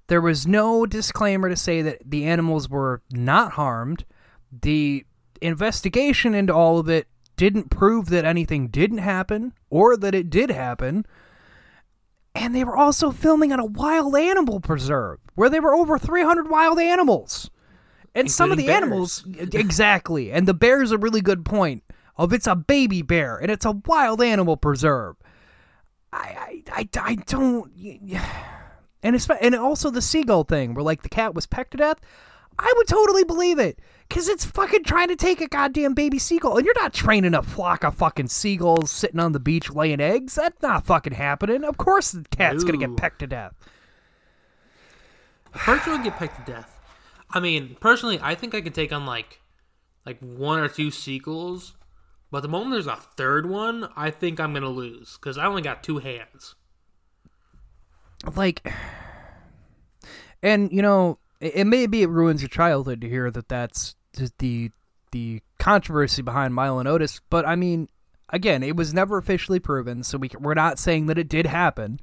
There 0.09 0.21
was 0.21 0.47
no 0.47 0.85
disclaimer 0.87 1.49
to 1.49 1.57
say 1.57 1.81
that 1.83 2.03
the 2.05 2.25
animals 2.25 2.69
were 2.69 3.03
not 3.11 3.53
harmed. 3.53 4.05
The 4.53 5.07
investigation 5.41 6.35
into 6.35 6.53
all 6.53 6.79
of 6.79 6.89
it 6.89 7.07
didn't 7.37 7.71
prove 7.71 8.09
that 8.11 8.25
anything 8.25 8.69
didn't 8.69 8.99
happen 8.99 9.53
or 9.71 9.97
that 9.97 10.15
it 10.15 10.31
did 10.31 10.51
happen. 10.51 11.07
And 12.35 12.55
they 12.55 12.65
were 12.65 12.77
also 12.77 13.11
filming 13.11 13.53
on 13.53 13.61
a 13.61 13.65
wild 13.65 14.17
animal 14.17 14.61
preserve 14.61 15.21
where 15.35 15.51
there 15.51 15.63
were 15.63 15.75
over 15.75 15.99
300 15.99 16.49
wild 16.49 16.79
animals. 16.79 17.51
And 18.15 18.31
some 18.31 18.53
of 18.53 18.59
the 18.59 18.65
Including 18.65 18.83
animals, 18.83 19.27
exactly. 19.53 20.31
And 20.31 20.47
the 20.47 20.55
bear 20.55 20.83
is 20.83 20.93
a 20.93 20.99
really 20.99 21.21
good 21.21 21.45
point 21.45 21.83
of 22.17 22.33
it's 22.33 22.47
a 22.47 22.55
baby 22.55 23.03
bear 23.03 23.37
and 23.37 23.51
it's 23.51 23.65
a 23.65 23.73
wild 23.73 24.23
animal 24.23 24.57
preserve. 24.57 25.17
I, 26.13 26.63
I, 26.69 26.81
I, 26.81 26.89
I 27.01 27.15
don't. 27.17 27.73
And 29.03 29.15
it's, 29.15 29.29
and 29.29 29.55
also 29.55 29.91
the 29.91 30.01
seagull 30.01 30.45
thing 30.45 30.73
where 30.73 30.83
like 30.83 31.03
the 31.03 31.11
cat 31.11 31.35
was 31.35 31.45
pecked 31.45 31.73
to 31.73 31.77
death. 31.77 31.99
I 32.59 32.73
would 32.75 32.89
totally 32.89 33.23
believe 33.23 33.59
it 33.59 33.79
because 34.09 34.29
it's 34.29 34.45
fucking 34.45 34.85
trying 34.85 35.09
to 35.09 35.17
take 35.17 35.41
a 35.41 35.49
goddamn 35.49 35.95
baby 35.95 36.19
seagull, 36.19 36.57
and 36.57 36.65
you're 36.65 36.81
not 36.81 36.93
training 36.93 37.35
a 37.35 37.43
flock 37.43 37.85
of 37.85 37.95
fucking 37.95 38.29
seagulls 38.29 38.91
sitting 38.91 39.21
on 39.21 39.33
the 39.33 39.41
beach 39.41 39.71
laying 39.71 40.01
eggs. 40.01 40.35
That's 40.35 40.61
not 40.63 40.87
fucking 40.87 41.15
happening. 41.15 41.65
Of 41.65 41.77
course, 41.77 42.13
the 42.13 42.25
cat's 42.31 42.65
gonna 42.65 42.79
get 42.79 42.97
pecked 42.97 43.21
to 43.21 43.27
death. 43.27 43.55
person 45.53 45.93
would 45.93 46.05
get 46.05 46.17
pecked 46.17 46.45
to 46.45 46.53
death. 46.53 46.71
I 47.31 47.41
mean, 47.41 47.77
personally, 47.81 48.21
I 48.23 48.35
think 48.35 48.55
I 48.55 48.61
could 48.61 48.75
take 48.75 48.93
on 48.93 49.07
like, 49.07 49.41
like 50.07 50.21
one 50.21 50.61
or 50.61 50.69
two 50.69 50.91
sequels, 50.91 51.75
but 52.31 52.41
the 52.41 52.49
moment 52.49 52.73
there's 52.73 52.87
a 52.87 52.97
third 52.97 53.49
one, 53.49 53.89
I 53.97 54.11
think 54.11 54.39
I'm 54.39 54.53
gonna 54.53 54.69
lose 54.69 55.17
because 55.17 55.39
I 55.39 55.47
only 55.47 55.63
got 55.63 55.83
two 55.83 55.99
hands. 55.99 56.55
like 58.37 58.73
and 60.43 60.73
you 60.73 60.83
know 60.83 61.19
it, 61.41 61.57
it 61.57 61.65
maybe 61.65 62.03
it 62.03 62.09
ruins 62.09 62.43
your 62.43 62.49
childhood 62.49 63.01
to 63.01 63.09
hear 63.09 63.31
that 63.31 63.49
that's 63.49 63.97
the 64.39 64.71
the 65.13 65.41
controversy 65.59 66.23
behind 66.23 66.55
Milo 66.55 66.79
and 66.79 66.89
Otis 66.89 67.21
but 67.31 67.47
I 67.47 67.57
mean 67.57 67.89
again 68.31 68.63
it 68.63 68.77
was 68.77 68.95
never 68.95 69.19
officially 69.19 69.61
proven 69.61 70.03
so 70.03 70.19
we 70.19 70.31
we're 70.39 70.55
not 70.55 70.79
saying 70.79 71.07
that 71.07 71.19
it 71.19 71.29
did 71.29 71.47
happen. 71.47 72.01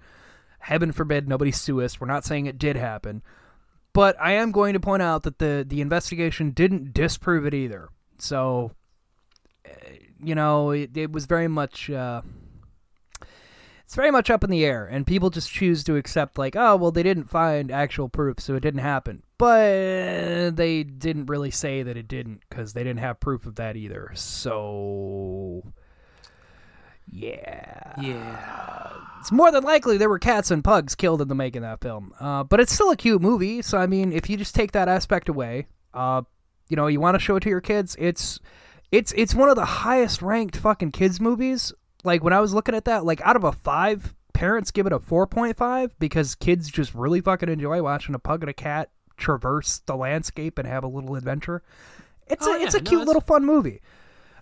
Heaven 0.59 0.91
forbid 0.91 1.27
nobody 1.27 1.51
sue 1.51 1.81
us. 1.81 1.99
We're 1.99 2.07
not 2.07 2.23
saying 2.23 2.45
it 2.45 2.59
did 2.59 2.75
happen. 2.75 3.23
But 3.93 4.15
I 4.21 4.33
am 4.33 4.51
going 4.51 4.73
to 4.73 4.79
point 4.79 5.01
out 5.01 5.23
that 5.23 5.39
the 5.39 5.65
the 5.67 5.81
investigation 5.81 6.51
didn't 6.51 6.93
disprove 6.93 7.45
it 7.45 7.53
either. 7.53 7.89
So 8.19 8.71
uh, 9.65 9.71
you 10.23 10.35
know 10.35 10.71
it, 10.71 10.95
it 10.95 11.11
was 11.11 11.25
very 11.25 11.47
much 11.47 11.89
uh, 11.89 12.21
it's 13.91 13.95
very 13.97 14.09
much 14.09 14.29
up 14.29 14.41
in 14.41 14.49
the 14.49 14.63
air, 14.63 14.85
and 14.85 15.05
people 15.05 15.29
just 15.29 15.51
choose 15.51 15.83
to 15.83 15.97
accept 15.97 16.37
like, 16.37 16.55
oh, 16.55 16.77
well, 16.77 16.91
they 16.91 17.03
didn't 17.03 17.25
find 17.25 17.69
actual 17.69 18.07
proof, 18.07 18.39
so 18.39 18.55
it 18.55 18.61
didn't 18.61 18.79
happen. 18.79 19.21
But 19.37 20.51
they 20.55 20.83
didn't 20.83 21.25
really 21.25 21.51
say 21.51 21.83
that 21.83 21.97
it 21.97 22.07
didn't 22.07 22.39
because 22.49 22.71
they 22.71 22.85
didn't 22.85 23.01
have 23.01 23.19
proof 23.19 23.45
of 23.45 23.55
that 23.55 23.75
either. 23.75 24.09
So, 24.15 25.73
yeah, 27.11 27.93
Yeah. 28.01 28.93
it's 29.19 29.29
more 29.29 29.51
than 29.51 29.65
likely 29.65 29.97
there 29.97 30.07
were 30.07 30.19
cats 30.19 30.51
and 30.51 30.63
pugs 30.63 30.95
killed 30.95 31.21
in 31.21 31.27
the 31.27 31.35
making 31.35 31.65
of 31.65 31.71
that 31.81 31.85
film. 31.85 32.13
Uh, 32.17 32.45
but 32.45 32.61
it's 32.61 32.71
still 32.71 32.91
a 32.91 32.95
cute 32.95 33.21
movie, 33.21 33.61
so 33.61 33.77
I 33.77 33.87
mean, 33.87 34.13
if 34.13 34.29
you 34.29 34.37
just 34.37 34.55
take 34.55 34.71
that 34.71 34.87
aspect 34.87 35.27
away, 35.27 35.67
uh, 35.93 36.21
you 36.69 36.77
know, 36.77 36.87
you 36.87 37.01
want 37.01 37.15
to 37.15 37.19
show 37.19 37.35
it 37.35 37.41
to 37.41 37.49
your 37.49 37.59
kids, 37.59 37.97
it's 37.99 38.39
it's 38.89 39.11
it's 39.17 39.35
one 39.35 39.49
of 39.49 39.57
the 39.57 39.65
highest 39.65 40.21
ranked 40.21 40.55
fucking 40.55 40.91
kids 40.91 41.19
movies. 41.19 41.73
Like 42.03 42.23
when 42.23 42.33
I 42.33 42.39
was 42.39 42.53
looking 42.53 42.75
at 42.75 42.85
that, 42.85 43.05
like 43.05 43.21
out 43.21 43.35
of 43.35 43.43
a 43.43 43.51
five, 43.51 44.13
parents 44.33 44.71
give 44.71 44.85
it 44.87 44.93
a 44.93 44.99
four 44.99 45.27
point 45.27 45.57
five 45.57 45.97
because 45.99 46.35
kids 46.35 46.69
just 46.69 46.93
really 46.95 47.21
fucking 47.21 47.49
enjoy 47.49 47.81
watching 47.81 48.15
a 48.15 48.19
pug 48.19 48.43
and 48.43 48.49
a 48.49 48.53
cat 48.53 48.89
traverse 49.17 49.79
the 49.85 49.95
landscape 49.95 50.57
and 50.57 50.67
have 50.67 50.83
a 50.83 50.87
little 50.87 51.15
adventure. 51.15 51.61
It's 52.27 52.45
Oh, 52.47 52.53
a 52.59 52.63
it's 52.63 52.73
a 52.75 52.81
cute 52.81 53.05
little 53.05 53.21
fun 53.21 53.45
movie. 53.45 53.81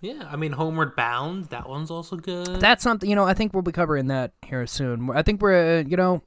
Yeah, 0.02 0.26
I 0.30 0.36
mean, 0.36 0.52
Homeward 0.52 0.96
Bound, 0.96 1.46
that 1.46 1.68
one's 1.68 1.90
also 1.90 2.16
good. 2.16 2.46
That's 2.60 2.82
something 2.82 3.08
you 3.10 3.16
know. 3.16 3.24
I 3.24 3.34
think 3.34 3.52
we'll 3.52 3.62
be 3.62 3.72
covering 3.72 4.06
that 4.06 4.32
here 4.46 4.66
soon. 4.66 5.10
I 5.10 5.22
think 5.22 5.42
we're 5.42 5.80
uh, 5.80 5.84
you 5.86 5.96
know 5.96 6.22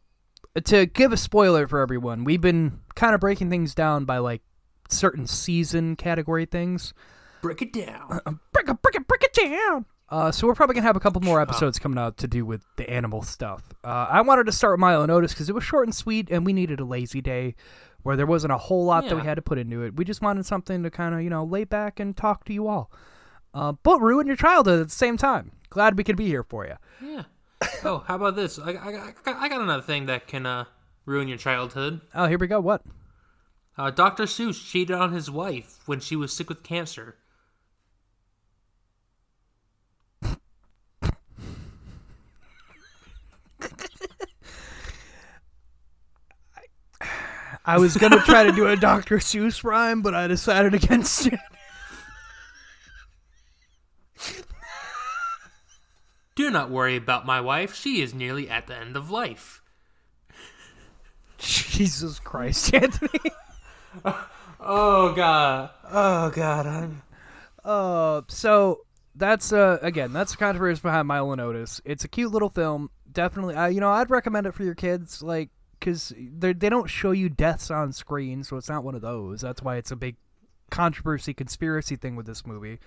to 0.65 0.85
give 0.85 1.11
a 1.11 1.17
spoiler 1.17 1.67
for 1.67 1.79
everyone. 1.79 2.23
We've 2.23 2.41
been 2.41 2.79
kind 2.95 3.15
of 3.15 3.21
breaking 3.21 3.49
things 3.49 3.73
down 3.73 4.05
by 4.05 4.19
like 4.19 4.41
certain 4.89 5.25
season 5.25 5.95
category 5.95 6.45
things. 6.45 6.93
Break 7.41 7.63
it 7.63 7.73
down. 7.73 8.19
Break 8.53 8.69
it, 8.69 8.81
break 8.83 8.95
it, 8.95 9.07
break 9.07 9.23
it 9.23 9.33
down. 9.33 9.85
Uh, 10.09 10.31
so 10.31 10.45
we're 10.45 10.53
probably 10.53 10.75
gonna 10.75 10.85
have 10.85 10.95
a 10.95 10.99
couple 10.99 11.21
more 11.21 11.41
episodes 11.41 11.79
coming 11.79 11.97
out 11.97 12.17
to 12.17 12.27
do 12.27 12.45
with 12.45 12.63
the 12.75 12.87
animal 12.89 13.21
stuff. 13.23 13.63
Uh, 13.83 14.07
I 14.09 14.21
wanted 14.21 14.45
to 14.45 14.51
start 14.51 14.73
with 14.73 14.79
Milo 14.81 15.01
and 15.03 15.11
Otis 15.11 15.33
because 15.33 15.49
it 15.49 15.55
was 15.55 15.63
short 15.63 15.87
and 15.87 15.95
sweet, 15.95 16.29
and 16.29 16.45
we 16.45 16.53
needed 16.53 16.79
a 16.79 16.85
lazy 16.85 17.21
day 17.21 17.55
where 18.03 18.15
there 18.15 18.25
wasn't 18.25 18.51
a 18.53 18.57
whole 18.57 18.85
lot 18.85 19.05
that 19.07 19.15
we 19.15 19.21
had 19.23 19.35
to 19.35 19.41
put 19.41 19.57
into 19.57 19.81
it. 19.81 19.95
We 19.95 20.03
just 20.05 20.21
wanted 20.21 20.45
something 20.45 20.83
to 20.83 20.91
kind 20.91 21.15
of 21.15 21.21
you 21.21 21.29
know 21.29 21.43
lay 21.43 21.63
back 21.63 21.99
and 21.99 22.15
talk 22.15 22.43
to 22.45 22.53
you 22.53 22.67
all, 22.67 22.91
uh, 23.53 23.71
but 23.83 23.99
ruin 24.01 24.27
your 24.27 24.35
childhood 24.35 24.81
at 24.81 24.87
the 24.89 24.93
same 24.93 25.17
time. 25.17 25.51
Glad 25.69 25.97
we 25.97 26.03
could 26.03 26.17
be 26.17 26.27
here 26.27 26.43
for 26.43 26.65
you. 26.67 26.75
Yeah. 27.01 27.23
Oh, 27.83 28.03
how 28.05 28.15
about 28.15 28.35
this? 28.35 28.59
I, 28.59 28.73
I, 28.73 28.87
I, 28.87 28.91
got- 29.23 29.35
I 29.37 29.47
got 29.49 29.61
another 29.61 29.81
thing 29.81 30.05
that 30.07 30.27
can 30.27 30.45
uh, 30.45 30.65
ruin 31.05 31.27
your 31.29 31.37
childhood. 31.37 32.01
Oh, 32.13 32.27
here 32.27 32.37
we 32.37 32.45
go. 32.47 32.59
What? 32.59 32.83
Uh, 33.77 33.89
Dr. 33.89 34.23
Seuss 34.25 34.63
cheated 34.63 34.95
on 34.95 35.13
his 35.13 35.31
wife 35.31 35.79
when 35.87 35.99
she 35.99 36.15
was 36.15 36.31
sick 36.33 36.49
with 36.49 36.61
cancer. 36.61 37.15
I 47.65 47.77
was 47.77 47.95
gonna 47.95 48.19
try 48.19 48.43
to 48.43 48.51
do 48.51 48.67
a 48.67 48.75
Dr. 48.75 49.17
Seuss 49.19 49.63
rhyme, 49.63 50.01
but 50.01 50.13
I 50.13 50.27
decided 50.27 50.73
against 50.73 51.27
it. 51.27 51.39
Do 56.35 56.49
not 56.49 56.69
worry 56.71 56.95
about 56.95 57.25
my 57.25 57.39
wife. 57.39 57.75
She 57.75 58.01
is 58.01 58.13
nearly 58.13 58.49
at 58.49 58.67
the 58.67 58.75
end 58.75 58.97
of 58.97 59.11
life. 59.11 59.61
Jesus 61.37 62.19
Christ, 62.19 62.73
Anthony. 62.73 63.31
Oh 64.59 65.13
god. 65.13 65.69
Oh 65.91 66.29
god. 66.31 66.65
I'm... 66.65 67.01
Uh, 67.63 68.21
so 68.27 68.79
that's 69.15 69.53
uh 69.53 69.77
again 69.81 70.11
that's 70.11 70.31
the 70.31 70.37
controversy 70.37 70.81
behind 70.81 71.07
Milo 71.07 71.31
and 71.31 71.41
Otis. 71.41 71.81
It's 71.85 72.03
a 72.03 72.07
cute 72.07 72.31
little 72.31 72.49
film. 72.49 72.89
Definitely, 73.11 73.55
uh, 73.55 73.67
you 73.67 73.79
know, 73.79 73.91
I'd 73.91 74.09
recommend 74.09 74.47
it 74.47 74.53
for 74.53 74.63
your 74.63 74.73
kids, 74.73 75.21
like 75.21 75.49
because 75.83 76.13
they 76.17 76.53
they 76.53 76.69
don't 76.69 76.89
show 76.89 77.11
you 77.11 77.27
deaths 77.29 77.69
on 77.69 77.91
screen, 77.91 78.43
so 78.43 78.55
it's 78.57 78.69
not 78.69 78.83
one 78.83 78.95
of 78.95 79.01
those. 79.01 79.41
That's 79.41 79.61
why 79.61 79.75
it's 79.75 79.91
a 79.91 79.95
big 79.95 80.15
controversy 80.71 81.33
conspiracy 81.33 81.95
thing 81.95 82.15
with 82.15 82.25
this 82.25 82.45
movie. 82.45 82.79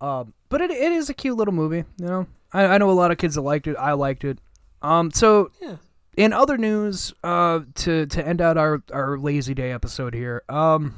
Um, 0.00 0.32
but 0.48 0.60
it 0.60 0.70
it 0.70 0.92
is 0.92 1.08
a 1.10 1.14
cute 1.14 1.36
little 1.36 1.54
movie. 1.54 1.84
You 1.98 2.06
know, 2.06 2.26
I, 2.52 2.64
I 2.66 2.78
know 2.78 2.90
a 2.90 2.92
lot 2.92 3.10
of 3.10 3.18
kids 3.18 3.34
that 3.34 3.42
liked 3.42 3.66
it. 3.66 3.76
I 3.78 3.92
liked 3.92 4.24
it. 4.24 4.38
Um, 4.82 5.10
so 5.10 5.50
Yeah. 5.60 5.76
in 6.16 6.32
other 6.32 6.56
news, 6.58 7.12
uh, 7.22 7.60
to 7.76 8.06
to 8.06 8.26
end 8.26 8.40
out 8.40 8.56
our 8.56 8.82
our 8.92 9.18
lazy 9.18 9.54
day 9.54 9.70
episode 9.72 10.14
here, 10.14 10.42
um, 10.48 10.94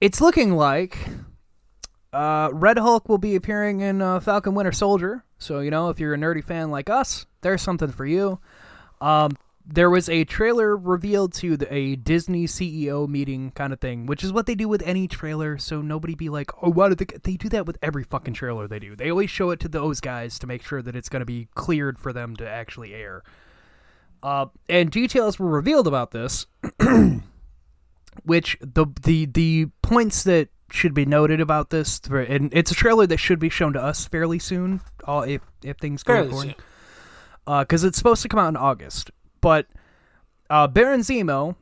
it's 0.00 0.20
looking 0.20 0.52
like 0.54 0.98
uh, 2.12 2.50
Red 2.52 2.78
Hulk 2.78 3.08
will 3.08 3.18
be 3.18 3.34
appearing 3.36 3.80
in 3.80 4.00
uh, 4.00 4.20
Falcon 4.20 4.54
Winter 4.54 4.72
Soldier. 4.72 5.24
So 5.38 5.60
you 5.60 5.70
know, 5.70 5.88
if 5.90 6.00
you're 6.00 6.14
a 6.14 6.18
nerdy 6.18 6.42
fan 6.42 6.70
like 6.70 6.90
us, 6.90 7.26
there's 7.42 7.62
something 7.62 7.90
for 7.90 8.06
you. 8.06 8.40
Um, 9.00 9.36
there 9.70 9.90
was 9.90 10.08
a 10.08 10.24
trailer 10.24 10.74
revealed 10.74 11.34
to 11.34 11.58
the, 11.58 11.72
a 11.72 11.94
Disney 11.94 12.46
CEO 12.46 13.06
meeting 13.06 13.50
kind 13.50 13.72
of 13.72 13.80
thing, 13.80 14.06
which 14.06 14.24
is 14.24 14.32
what 14.32 14.46
they 14.46 14.54
do 14.54 14.66
with 14.66 14.82
any 14.82 15.06
trailer. 15.06 15.58
So 15.58 15.82
nobody 15.82 16.14
be 16.14 16.30
like, 16.30 16.50
"Oh, 16.62 16.70
why 16.70 16.88
did 16.88 16.98
they?" 16.98 17.18
They 17.22 17.36
do 17.36 17.48
that 17.50 17.66
with 17.66 17.76
every 17.82 18.04
fucking 18.04 18.34
trailer 18.34 18.66
they 18.66 18.78
do. 18.78 18.96
They 18.96 19.10
always 19.10 19.30
show 19.30 19.50
it 19.50 19.60
to 19.60 19.68
those 19.68 20.00
guys 20.00 20.38
to 20.38 20.46
make 20.46 20.64
sure 20.64 20.80
that 20.80 20.96
it's 20.96 21.10
going 21.10 21.20
to 21.20 21.26
be 21.26 21.48
cleared 21.54 21.98
for 21.98 22.12
them 22.12 22.34
to 22.36 22.48
actually 22.48 22.94
air. 22.94 23.22
Uh, 24.22 24.46
and 24.68 24.90
details 24.90 25.38
were 25.38 25.48
revealed 25.48 25.86
about 25.86 26.10
this, 26.10 26.46
which 28.24 28.56
the 28.60 28.86
the 29.02 29.26
the 29.26 29.66
points 29.82 30.24
that 30.24 30.48
should 30.70 30.94
be 30.94 31.06
noted 31.06 31.40
about 31.40 31.70
this, 31.70 31.98
for- 31.98 32.20
and 32.20 32.52
it's 32.52 32.70
a 32.70 32.74
trailer 32.74 33.06
that 33.06 33.18
should 33.18 33.38
be 33.38 33.48
shown 33.48 33.72
to 33.72 33.82
us 33.82 34.06
fairly 34.06 34.38
soon, 34.38 34.80
all 35.04 35.22
if 35.22 35.42
if 35.62 35.76
things 35.78 36.02
go 36.02 36.14
Fairly 36.14 36.28
according. 36.28 36.54
because 37.46 37.84
it's 37.84 37.96
supposed 37.98 38.22
to 38.22 38.28
come 38.28 38.38
out 38.38 38.48
in 38.48 38.56
August. 38.56 39.10
But 39.40 39.66
uh, 40.50 40.66
Baron 40.68 41.00
Zemo 41.00 41.56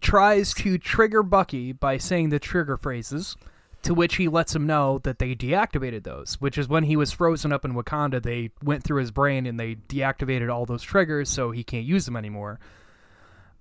tries 0.00 0.52
to 0.54 0.78
trigger 0.78 1.22
Bucky 1.22 1.72
by 1.72 1.98
saying 1.98 2.30
the 2.30 2.38
trigger 2.38 2.76
phrases, 2.76 3.36
to 3.82 3.94
which 3.94 4.16
he 4.16 4.28
lets 4.28 4.54
him 4.54 4.66
know 4.66 4.98
that 5.04 5.18
they 5.18 5.34
deactivated 5.34 6.02
those, 6.02 6.34
which 6.40 6.58
is 6.58 6.68
when 6.68 6.84
he 6.84 6.96
was 6.96 7.12
frozen 7.12 7.52
up 7.52 7.64
in 7.64 7.74
Wakanda, 7.74 8.20
they 8.22 8.50
went 8.62 8.82
through 8.82 9.00
his 9.00 9.10
brain 9.12 9.46
and 9.46 9.58
they 9.60 9.76
deactivated 9.76 10.52
all 10.52 10.66
those 10.66 10.82
triggers 10.82 11.30
so 11.30 11.50
he 11.52 11.62
can't 11.62 11.84
use 11.84 12.04
them 12.04 12.16
anymore. 12.16 12.58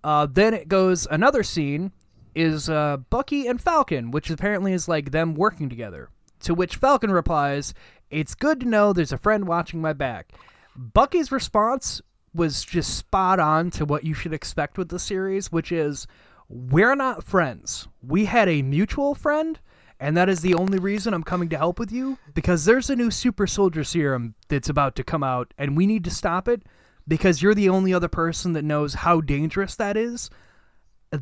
Uh, 0.04 0.26
then 0.30 0.54
it 0.54 0.68
goes 0.68 1.08
another 1.10 1.44
scene 1.44 1.92
is 2.36 2.70
uh, 2.70 2.98
Bucky 3.10 3.48
and 3.48 3.62
Falcon, 3.62 4.12
which 4.12 4.30
apparently 4.30 4.74
is 4.74 4.88
like 4.88 5.12
them 5.12 5.34
working 5.34 5.70
together. 5.70 6.10
To 6.42 6.54
which 6.54 6.76
Falcon 6.76 7.12
replies, 7.12 7.74
It's 8.10 8.36
good 8.36 8.60
to 8.60 8.68
know 8.68 8.94
there's 8.94 9.12
a 9.12 9.18
friend 9.18 9.48
watching 9.48 9.82
my 9.82 9.94
back. 9.94 10.34
Bucky's 10.76 11.32
response 11.32 12.02
was 12.34 12.66
just 12.66 12.98
spot 12.98 13.40
on 13.40 13.72
to 13.72 13.86
what 13.86 14.04
you 14.04 14.14
should 14.14 14.34
expect 14.34 14.78
with 14.78 14.90
the 14.90 15.00
series, 15.00 15.52
which 15.52 15.72
is 15.72 16.06
we're 16.50 16.96
not 16.96 17.24
friends. 17.24 17.88
We 18.06 18.26
had 18.26 18.50
a 18.50 18.62
mutual 18.62 19.16
friend, 19.16 19.60
and 20.00 20.16
that 20.18 20.30
is 20.30 20.42
the 20.42 20.54
only 20.54 20.78
reason 20.78 21.14
I'm 21.14 21.24
coming 21.24 21.50
to 21.50 21.58
help 21.58 21.80
with 21.80 21.92
you 21.92 22.18
because 22.34 22.66
there's 22.66 22.90
a 22.90 22.96
new 22.96 23.10
super 23.10 23.48
soldier 23.48 23.84
serum 23.84 24.36
that's 24.50 24.70
about 24.70 24.96
to 24.98 25.04
come 25.04 25.24
out, 25.24 25.54
and 25.58 25.78
we 25.78 25.88
need 25.88 26.04
to 26.04 26.12
stop 26.12 26.48
it 26.48 26.64
because 27.08 27.42
you're 27.42 27.56
the 27.56 27.70
only 27.70 27.94
other 27.94 28.08
person 28.08 28.54
that 28.54 28.64
knows 28.64 28.96
how 28.96 29.22
dangerous 29.22 29.76
that 29.76 29.96
is. 29.96 30.30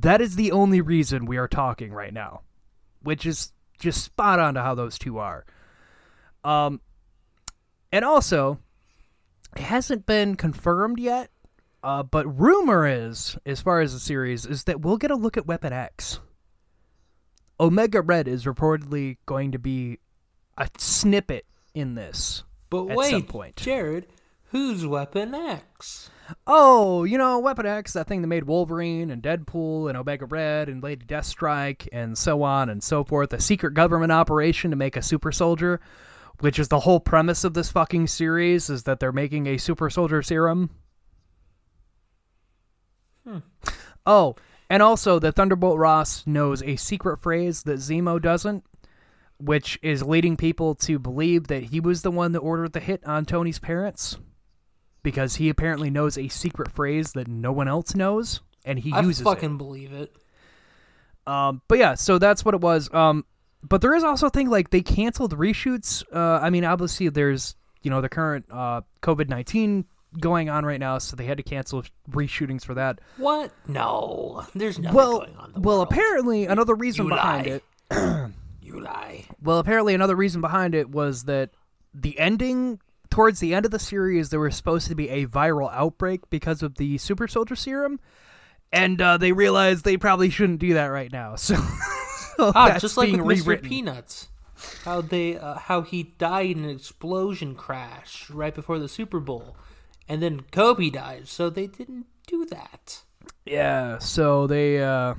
That 0.01 0.21
is 0.21 0.35
the 0.35 0.51
only 0.51 0.81
reason 0.81 1.25
we 1.25 1.37
are 1.37 1.47
talking 1.47 1.91
right 1.91 2.13
now, 2.13 2.41
which 3.01 3.25
is 3.25 3.53
just 3.79 4.03
spot 4.03 4.39
on 4.39 4.53
to 4.53 4.61
how 4.61 4.75
those 4.75 4.97
two 4.97 5.17
are. 5.17 5.45
Um, 6.43 6.81
and 7.91 8.03
also, 8.03 8.59
it 9.55 9.63
hasn't 9.63 10.05
been 10.05 10.35
confirmed 10.35 10.99
yet, 10.99 11.29
uh, 11.83 12.03
but 12.03 12.25
rumor 12.39 12.87
is, 12.87 13.37
as 13.45 13.61
far 13.61 13.81
as 13.81 13.93
the 13.93 13.99
series, 13.99 14.45
is 14.45 14.63
that 14.65 14.81
we'll 14.81 14.97
get 14.97 15.11
a 15.11 15.15
look 15.15 15.37
at 15.37 15.45
Weapon 15.45 15.73
X. 15.73 16.19
Omega 17.59 18.01
Red 18.01 18.27
is 18.27 18.45
reportedly 18.45 19.17
going 19.25 19.51
to 19.51 19.59
be 19.59 19.99
a 20.57 20.67
snippet 20.77 21.45
in 21.73 21.95
this. 21.95 22.43
But 22.69 22.87
at 22.87 22.97
wait, 22.97 23.11
some 23.11 23.23
point. 23.23 23.55
Jared, 23.57 24.07
who's 24.53 24.85
Weapon 24.85 25.33
X? 25.33 26.11
Oh, 26.45 27.03
you 27.03 27.17
know, 27.17 27.39
Weapon 27.39 27.65
X, 27.65 27.93
that 27.93 28.07
thing 28.07 28.21
that 28.21 28.27
made 28.27 28.43
Wolverine 28.43 29.09
and 29.09 29.21
Deadpool 29.21 29.89
and 29.89 29.97
Omega 29.97 30.25
Red 30.25 30.69
and 30.69 30.81
Lady 30.81 31.03
Deathstrike 31.05 31.89
and 31.91 32.15
so 32.15 32.43
on 32.43 32.69
and 32.69 32.81
so 32.81 33.03
forth. 33.03 33.33
A 33.33 33.41
secret 33.41 33.73
government 33.73 34.11
operation 34.11 34.69
to 34.69 34.77
make 34.77 34.95
a 34.95 35.01
super 35.01 35.31
soldier, 35.31 35.81
which 36.39 36.59
is 36.59 36.67
the 36.67 36.81
whole 36.81 36.99
premise 36.99 37.43
of 37.43 37.55
this 37.55 37.71
fucking 37.71 38.07
series, 38.07 38.69
is 38.69 38.83
that 38.83 38.99
they're 38.99 39.11
making 39.11 39.47
a 39.47 39.57
super 39.57 39.89
soldier 39.89 40.21
serum. 40.21 40.69
Hmm. 43.27 43.39
Oh, 44.05 44.35
and 44.69 44.83
also 44.83 45.17
the 45.17 45.31
Thunderbolt 45.31 45.79
Ross 45.79 46.27
knows 46.27 46.61
a 46.61 46.75
secret 46.75 47.17
phrase 47.17 47.63
that 47.63 47.79
Zemo 47.79 48.21
doesn't, 48.21 48.63
which 49.39 49.79
is 49.81 50.03
leading 50.03 50.37
people 50.37 50.75
to 50.75 50.99
believe 50.99 51.47
that 51.47 51.63
he 51.65 51.79
was 51.79 52.03
the 52.03 52.11
one 52.11 52.33
that 52.33 52.39
ordered 52.39 52.73
the 52.73 52.79
hit 52.79 53.03
on 53.03 53.25
Tony's 53.25 53.57
parents 53.57 54.17
because 55.03 55.35
he 55.35 55.49
apparently 55.49 55.89
knows 55.89 56.17
a 56.17 56.27
secret 56.29 56.71
phrase 56.71 57.11
that 57.13 57.27
no 57.27 57.51
one 57.51 57.67
else 57.67 57.93
knows 57.95 58.41
and 58.65 58.79
he 58.79 58.91
I 58.93 59.01
uses 59.01 59.23
fucking 59.23 59.55
it. 59.55 59.57
believe 59.57 59.93
it. 59.93 60.15
Um, 61.25 61.61
but 61.67 61.77
yeah, 61.77 61.93
so 61.95 62.17
that's 62.17 62.43
what 62.43 62.53
it 62.53 62.61
was. 62.61 62.93
Um, 62.93 63.25
but 63.61 63.81
there 63.81 63.95
is 63.95 64.03
also 64.03 64.27
a 64.27 64.29
thing 64.29 64.49
like 64.49 64.71
they 64.71 64.81
canceled 64.81 65.37
reshoots. 65.37 66.03
Uh, 66.13 66.39
I 66.43 66.49
mean, 66.49 66.65
obviously 66.65 67.09
there's 67.09 67.55
you 67.81 67.89
know 67.91 68.01
the 68.01 68.09
current 68.09 68.45
uh, 68.51 68.81
COVID 69.01 69.29
nineteen 69.29 69.85
going 70.19 70.49
on 70.49 70.65
right 70.65 70.79
now, 70.79 70.97
so 70.97 71.15
they 71.15 71.25
had 71.25 71.37
to 71.37 71.43
cancel 71.43 71.83
reshootings 72.11 72.63
for 72.65 72.73
that. 72.75 72.99
What? 73.17 73.51
No, 73.67 74.45
there's 74.53 74.79
nothing 74.79 74.95
well, 74.95 75.19
going 75.19 75.35
on. 75.37 75.53
Well, 75.55 75.77
world. 75.77 75.87
apparently 75.91 76.45
another 76.45 76.75
reason 76.75 77.05
You 77.05 77.11
behind 77.11 77.47
lie. 77.47 77.61
it. 77.91 78.31
you 78.61 78.79
lie. 78.81 79.25
Well, 79.41 79.59
apparently 79.59 79.93
another 79.93 80.15
reason 80.15 80.41
behind 80.41 80.75
it 80.75 80.89
was 80.89 81.23
that 81.23 81.51
the 81.93 82.19
ending 82.19 82.79
towards 83.13 83.39
the 83.39 83.53
end 83.53 83.63
of 83.63 83.71
the 83.71 83.77
series 83.77 84.29
there 84.29 84.39
was 84.39 84.55
supposed 84.55 84.87
to 84.87 84.95
be 84.95 85.07
a 85.09 85.27
viral 85.27 85.71
outbreak 85.71 86.27
because 86.31 86.63
of 86.63 86.75
the 86.75 86.97
super 86.97 87.27
soldier 87.27 87.55
serum 87.55 87.99
and 88.71 88.99
uh, 88.99 89.17
they 89.17 89.31
realized 89.31 89.85
they 89.85 89.97
probably 89.97 90.31
shouldn't 90.31 90.59
do 90.59 90.73
that 90.73 90.87
right 90.87 91.11
now. 91.11 91.35
So, 91.43 91.55
so 92.37 92.51
Ah, 92.55 92.79
just 92.79 92.97
like 92.97 93.11
with 93.11 93.45
Mr. 93.45 93.61
Peanuts, 93.61 94.29
how 94.85 95.01
they 95.01 95.37
uh, 95.37 95.53
how 95.59 95.83
he 95.83 96.01
died 96.17 96.57
in 96.57 96.63
an 96.63 96.71
explosion 96.71 97.53
crash 97.53 98.27
right 98.31 98.55
before 98.55 98.79
the 98.79 98.87
Super 98.87 99.19
Bowl, 99.19 99.55
and 100.09 100.19
then 100.23 100.41
Kobe 100.51 100.89
died, 100.89 101.27
so 101.27 101.51
they 101.51 101.67
didn't 101.67 102.07
do 102.25 102.45
that. 102.45 103.03
Yeah, 103.45 103.99
so 103.99 104.47
they 104.47 104.81
uh 104.81 105.13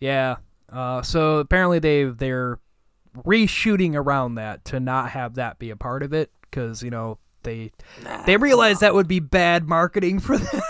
Yeah. 0.00 0.36
Uh 0.72 1.02
so 1.02 1.36
apparently 1.38 1.78
they 1.78 2.04
they're 2.04 2.58
reshooting 3.24 3.94
around 3.94 4.34
that 4.36 4.64
to 4.66 4.80
not 4.80 5.10
have 5.10 5.34
that 5.34 5.58
be 5.58 5.70
a 5.70 5.76
part 5.76 6.02
of 6.02 6.12
it 6.12 6.30
cuz 6.52 6.82
you 6.82 6.90
know 6.90 7.18
they 7.42 7.70
they 8.26 8.36
realized 8.36 8.80
that 8.80 8.94
would 8.94 9.06
be 9.08 9.20
bad 9.20 9.68
marketing 9.68 10.18
for 10.18 10.36
them. 10.38 10.60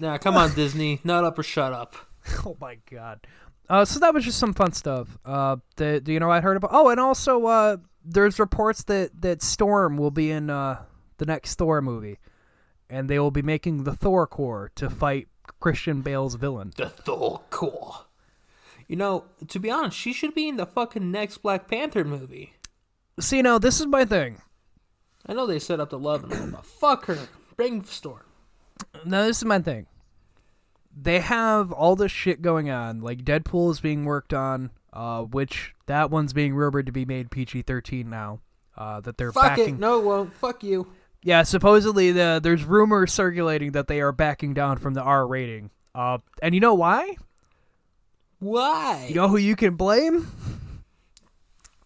Now, 0.00 0.16
come 0.18 0.36
on, 0.36 0.52
Disney, 0.56 1.00
nut 1.04 1.24
up 1.24 1.38
or 1.38 1.42
shut 1.42 1.72
up. 1.72 1.94
oh 2.44 2.56
my 2.60 2.78
god. 2.90 3.26
Uh 3.68 3.84
so 3.84 3.98
that 4.00 4.12
was 4.12 4.24
just 4.24 4.38
some 4.38 4.52
fun 4.54 4.72
stuff. 4.72 5.18
Uh 5.24 5.56
do 5.76 6.00
you 6.06 6.20
know 6.20 6.30
I 6.30 6.40
heard 6.40 6.56
about 6.56 6.70
Oh, 6.72 6.88
and 6.88 7.00
also 7.00 7.46
uh 7.46 7.76
there's 8.04 8.38
reports 8.38 8.82
that 8.84 9.10
that 9.22 9.42
Storm 9.42 9.96
will 9.96 10.10
be 10.10 10.30
in 10.30 10.50
uh 10.50 10.82
the 11.18 11.26
next 11.26 11.54
Thor 11.56 11.80
movie 11.80 12.18
and 12.90 13.08
they 13.08 13.18
will 13.18 13.30
be 13.30 13.42
making 13.42 13.84
the 13.84 13.94
Thor 13.94 14.26
Corps 14.26 14.70
to 14.74 14.90
fight 14.90 15.28
Christian 15.60 16.02
Bale's 16.02 16.34
villain. 16.34 16.72
The 16.76 16.88
Thor 16.90 17.40
Corps. 17.50 18.03
You 18.88 18.96
know, 18.96 19.24
to 19.48 19.58
be 19.58 19.70
honest, 19.70 19.96
she 19.96 20.12
should 20.12 20.34
be 20.34 20.48
in 20.48 20.56
the 20.56 20.66
fucking 20.66 21.10
next 21.10 21.38
Black 21.38 21.68
Panther 21.68 22.04
movie. 22.04 22.54
See, 23.18 23.42
now 23.42 23.58
this 23.58 23.80
is 23.80 23.86
my 23.86 24.04
thing. 24.04 24.42
I 25.26 25.32
know 25.32 25.46
they 25.46 25.58
set 25.58 25.80
up 25.80 25.90
the 25.90 25.98
love 25.98 26.24
and 26.24 26.32
all, 26.34 26.46
but 26.48 26.66
fuck 26.66 27.06
her. 27.06 27.18
Bring 27.56 27.84
Storm. 27.84 28.24
Now 29.04 29.22
this 29.26 29.38
is 29.38 29.44
my 29.44 29.60
thing. 29.60 29.86
They 30.96 31.20
have 31.20 31.72
all 31.72 31.96
this 31.96 32.12
shit 32.12 32.42
going 32.42 32.70
on. 32.70 33.00
Like 33.00 33.24
Deadpool 33.24 33.70
is 33.70 33.80
being 33.80 34.04
worked 34.04 34.34
on, 34.34 34.70
uh, 34.92 35.22
which 35.22 35.74
that 35.86 36.10
one's 36.10 36.32
being 36.32 36.54
rumored 36.54 36.86
to 36.86 36.92
be 36.92 37.04
made 37.04 37.30
PG 37.30 37.62
thirteen 37.62 38.10
now. 38.10 38.40
Uh, 38.76 39.00
that 39.00 39.16
they're 39.16 39.32
Fuck 39.32 39.56
backing. 39.56 39.76
it. 39.76 39.80
No, 39.80 40.00
it 40.00 40.04
won't. 40.04 40.34
Fuck 40.34 40.64
you. 40.64 40.88
Yeah, 41.22 41.44
supposedly 41.44 42.12
the 42.12 42.40
there's 42.42 42.64
rumors 42.64 43.12
circulating 43.12 43.72
that 43.72 43.86
they 43.86 44.00
are 44.00 44.12
backing 44.12 44.52
down 44.52 44.76
from 44.78 44.94
the 44.94 45.02
R 45.02 45.26
rating. 45.26 45.70
Uh, 45.94 46.18
and 46.42 46.54
you 46.54 46.60
know 46.60 46.74
why? 46.74 47.16
Why? 48.44 49.06
You 49.08 49.14
know 49.14 49.28
who 49.28 49.38
you 49.38 49.56
can 49.56 49.74
blame? 49.74 50.28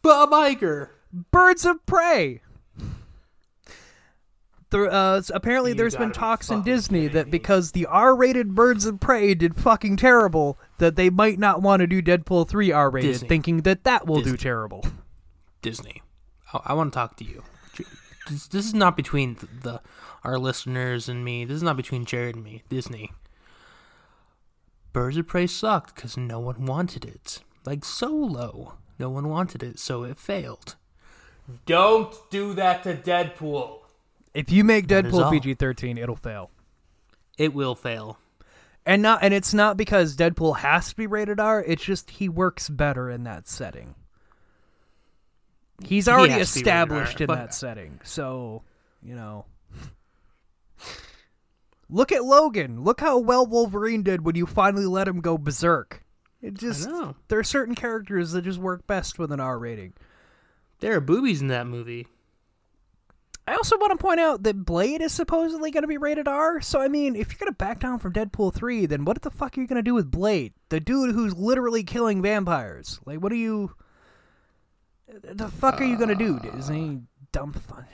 Bob 0.02 0.30
Iger. 0.30 0.88
Birds 1.30 1.64
of 1.64 1.84
Prey. 1.86 2.40
There, 4.70 4.90
uh, 4.92 5.22
apparently, 5.32 5.70
You 5.70 5.76
there's 5.76 5.94
been 5.94 6.08
be 6.08 6.14
talks 6.14 6.50
in 6.50 6.62
Disney 6.62 7.06
that 7.08 7.26
me. 7.26 7.30
because 7.30 7.72
the 7.72 7.86
R-rated 7.86 8.56
Birds 8.56 8.86
of 8.86 8.98
Prey 8.98 9.34
did 9.34 9.54
fucking 9.54 9.98
terrible, 9.98 10.58
that 10.78 10.96
they 10.96 11.10
might 11.10 11.38
not 11.38 11.62
want 11.62 11.80
to 11.80 11.86
do 11.86 12.02
Deadpool 12.02 12.48
3 12.48 12.72
R-rated, 12.72 13.12
Disney. 13.12 13.28
thinking 13.28 13.62
that 13.62 13.84
that 13.84 14.06
will 14.08 14.20
do 14.20 14.36
terrible. 14.36 14.84
Disney. 15.62 16.02
I, 16.52 16.60
I 16.66 16.72
want 16.74 16.92
to 16.92 16.96
talk 16.96 17.16
to 17.18 17.24
you. 17.24 17.44
This, 18.28 18.48
this 18.48 18.66
is 18.66 18.74
not 18.74 18.96
between 18.96 19.36
the, 19.36 19.46
the 19.62 19.80
our 20.24 20.38
listeners 20.38 21.08
and 21.08 21.24
me. 21.24 21.44
This 21.44 21.54
is 21.56 21.62
not 21.62 21.76
between 21.76 22.04
Jared 22.04 22.34
and 22.34 22.44
me. 22.44 22.62
Disney. 22.68 23.12
Birds 24.92 25.16
of 25.16 25.26
Prey 25.26 25.46
sucked 25.46 25.94
because 25.94 26.16
no 26.16 26.40
one 26.40 26.64
wanted 26.66 27.04
it. 27.04 27.40
Like 27.64 27.84
Solo, 27.84 28.78
no 28.98 29.10
one 29.10 29.28
wanted 29.28 29.62
it, 29.62 29.78
so 29.78 30.04
it 30.04 30.18
failed. 30.18 30.76
Don't 31.66 32.14
do 32.30 32.54
that 32.54 32.82
to 32.82 32.94
Deadpool. 32.94 33.80
If 34.34 34.50
you 34.52 34.64
make 34.64 34.88
That 34.88 35.06
is 35.06 35.12
Deadpool 35.12 35.24
all. 35.24 35.30
PG-13, 35.30 35.98
it'll 35.98 36.16
fail. 36.16 36.50
It 37.36 37.54
will 37.54 37.74
fail. 37.74 38.18
And 38.84 39.02
not 39.02 39.18
and 39.22 39.34
it's 39.34 39.52
not 39.52 39.76
because 39.76 40.16
Deadpool 40.16 40.58
has 40.58 40.88
to 40.90 40.96
be 40.96 41.06
rated 41.06 41.38
R, 41.38 41.62
it's 41.62 41.84
just 41.84 42.10
he 42.10 42.28
works 42.28 42.68
better 42.70 43.10
in 43.10 43.24
that 43.24 43.46
setting. 43.46 43.94
He's 45.84 46.08
already 46.08 46.32
has 46.32 46.52
to 46.54 46.60
be 46.60 46.70
rated 46.70 46.72
R, 46.72 46.82
established 47.02 47.20
in 47.20 47.26
but- 47.26 47.34
that 47.36 47.54
setting. 47.54 48.00
So, 48.02 48.62
you 49.02 49.14
know. 49.14 49.44
Look 51.90 52.12
at 52.12 52.24
Logan. 52.24 52.84
Look 52.84 53.00
how 53.00 53.18
well 53.18 53.46
Wolverine 53.46 54.02
did 54.02 54.24
when 54.24 54.36
you 54.36 54.46
finally 54.46 54.86
let 54.86 55.08
him 55.08 55.20
go 55.20 55.38
berserk. 55.38 56.04
It 56.40 56.54
just 56.54 56.88
there 57.28 57.38
are 57.38 57.44
certain 57.44 57.74
characters 57.74 58.32
that 58.32 58.42
just 58.42 58.58
work 58.58 58.86
best 58.86 59.18
with 59.18 59.32
an 59.32 59.40
R 59.40 59.58
rating. 59.58 59.94
There 60.80 60.94
are 60.94 61.00
boobies 61.00 61.40
in 61.40 61.48
that 61.48 61.66
movie. 61.66 62.06
I 63.48 63.54
also 63.54 63.78
want 63.78 63.98
to 63.98 64.02
point 64.02 64.20
out 64.20 64.42
that 64.42 64.66
Blade 64.66 65.00
is 65.00 65.12
supposedly 65.12 65.70
going 65.70 65.82
to 65.82 65.88
be 65.88 65.96
rated 65.96 66.28
R. 66.28 66.60
So 66.60 66.80
I 66.80 66.88
mean, 66.88 67.16
if 67.16 67.32
you're 67.32 67.38
going 67.38 67.50
to 67.50 67.56
back 67.56 67.80
down 67.80 67.98
from 67.98 68.12
Deadpool 68.12 68.54
three, 68.54 68.84
then 68.84 69.06
what 69.06 69.22
the 69.22 69.30
fuck 69.30 69.56
are 69.56 69.60
you 69.60 69.66
going 69.66 69.76
to 69.76 69.82
do 69.82 69.94
with 69.94 70.10
Blade, 70.10 70.52
the 70.68 70.80
dude 70.80 71.14
who's 71.14 71.34
literally 71.34 71.82
killing 71.82 72.20
vampires? 72.20 73.00
Like, 73.06 73.22
what 73.22 73.32
are 73.32 73.36
you? 73.36 73.74
The 75.08 75.48
fuck 75.48 75.80
are 75.80 75.84
you 75.84 75.96
going 75.96 76.10
to 76.10 76.14
do, 76.14 76.36
uh. 76.36 76.56
Disney? 76.56 77.00
Dumb. 77.32 77.54
Fun. 77.54 77.86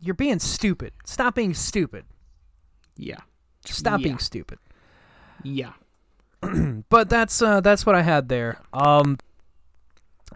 You're 0.00 0.14
being 0.14 0.38
stupid. 0.38 0.94
Stop 1.04 1.34
being 1.34 1.52
stupid. 1.52 2.06
Yeah. 2.96 3.20
Stop 3.64 4.00
Yeah. 4.00 4.04
being 4.04 4.18
stupid. 4.18 4.58
Yeah. 5.42 5.72
but 6.88 7.08
that's 7.08 7.40
uh, 7.42 7.60
that's 7.60 7.86
what 7.86 7.94
I 7.94 8.02
had 8.02 8.28
there. 8.28 8.60
Um, 8.72 9.18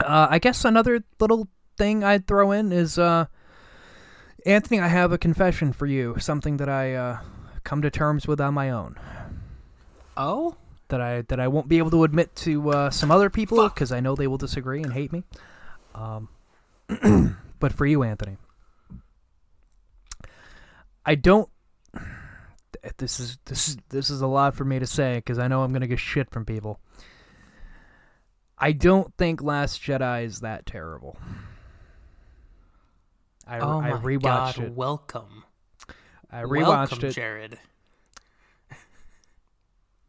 uh, 0.04 0.28
I 0.30 0.38
guess 0.38 0.64
another 0.64 1.02
little 1.18 1.48
thing 1.76 2.04
I'd 2.04 2.26
throw 2.26 2.52
in 2.52 2.70
is 2.72 2.98
uh, 2.98 3.26
Anthony. 4.44 4.80
I 4.80 4.88
have 4.88 5.10
a 5.12 5.18
confession 5.18 5.72
for 5.72 5.86
you. 5.86 6.16
Something 6.18 6.58
that 6.58 6.68
I 6.68 6.94
uh, 6.94 7.18
come 7.64 7.82
to 7.82 7.90
terms 7.90 8.26
with 8.26 8.40
on 8.40 8.54
my 8.54 8.70
own. 8.70 8.96
Oh, 10.16 10.56
That 10.88 11.00
I 11.00 11.22
that 11.22 11.40
I 11.40 11.48
won't 11.48 11.66
be 11.68 11.78
able 11.78 11.90
to 11.90 12.04
admit 12.04 12.34
to 12.36 12.70
uh, 12.70 12.90
some 12.90 13.10
other 13.10 13.28
people 13.30 13.68
because 13.68 13.90
I 13.90 14.00
know 14.00 14.14
they 14.14 14.26
will 14.28 14.38
disagree 14.38 14.82
and 14.82 14.92
hate 14.92 15.12
me. 15.12 15.24
Um, 15.94 16.28
but 17.58 17.72
for 17.72 17.84
you, 17.86 18.02
Anthony, 18.04 18.36
I 21.04 21.14
don't. 21.16 21.48
This 22.98 23.20
is 23.20 23.38
this 23.44 23.68
is 23.68 23.76
this 23.88 24.10
is 24.10 24.20
a 24.20 24.26
lot 24.26 24.54
for 24.54 24.64
me 24.64 24.78
to 24.78 24.86
say 24.86 25.16
because 25.16 25.38
I 25.38 25.48
know 25.48 25.62
I'm 25.62 25.72
gonna 25.72 25.86
get 25.86 25.98
shit 25.98 26.30
from 26.30 26.44
people. 26.44 26.80
I 28.58 28.72
don't 28.72 29.14
think 29.16 29.42
Last 29.42 29.82
Jedi 29.82 30.24
is 30.24 30.40
that 30.40 30.64
terrible. 30.66 31.18
I, 33.46 33.60
oh 33.60 33.80
I 33.80 33.90
my 33.90 34.00
rewatched 34.00 34.22
God! 34.22 34.58
it. 34.58 34.72
Welcome, 34.72 35.44
I 36.30 36.42
rewatched 36.42 36.66
welcome, 36.66 37.04
it. 37.04 37.12
Jared. 37.12 37.58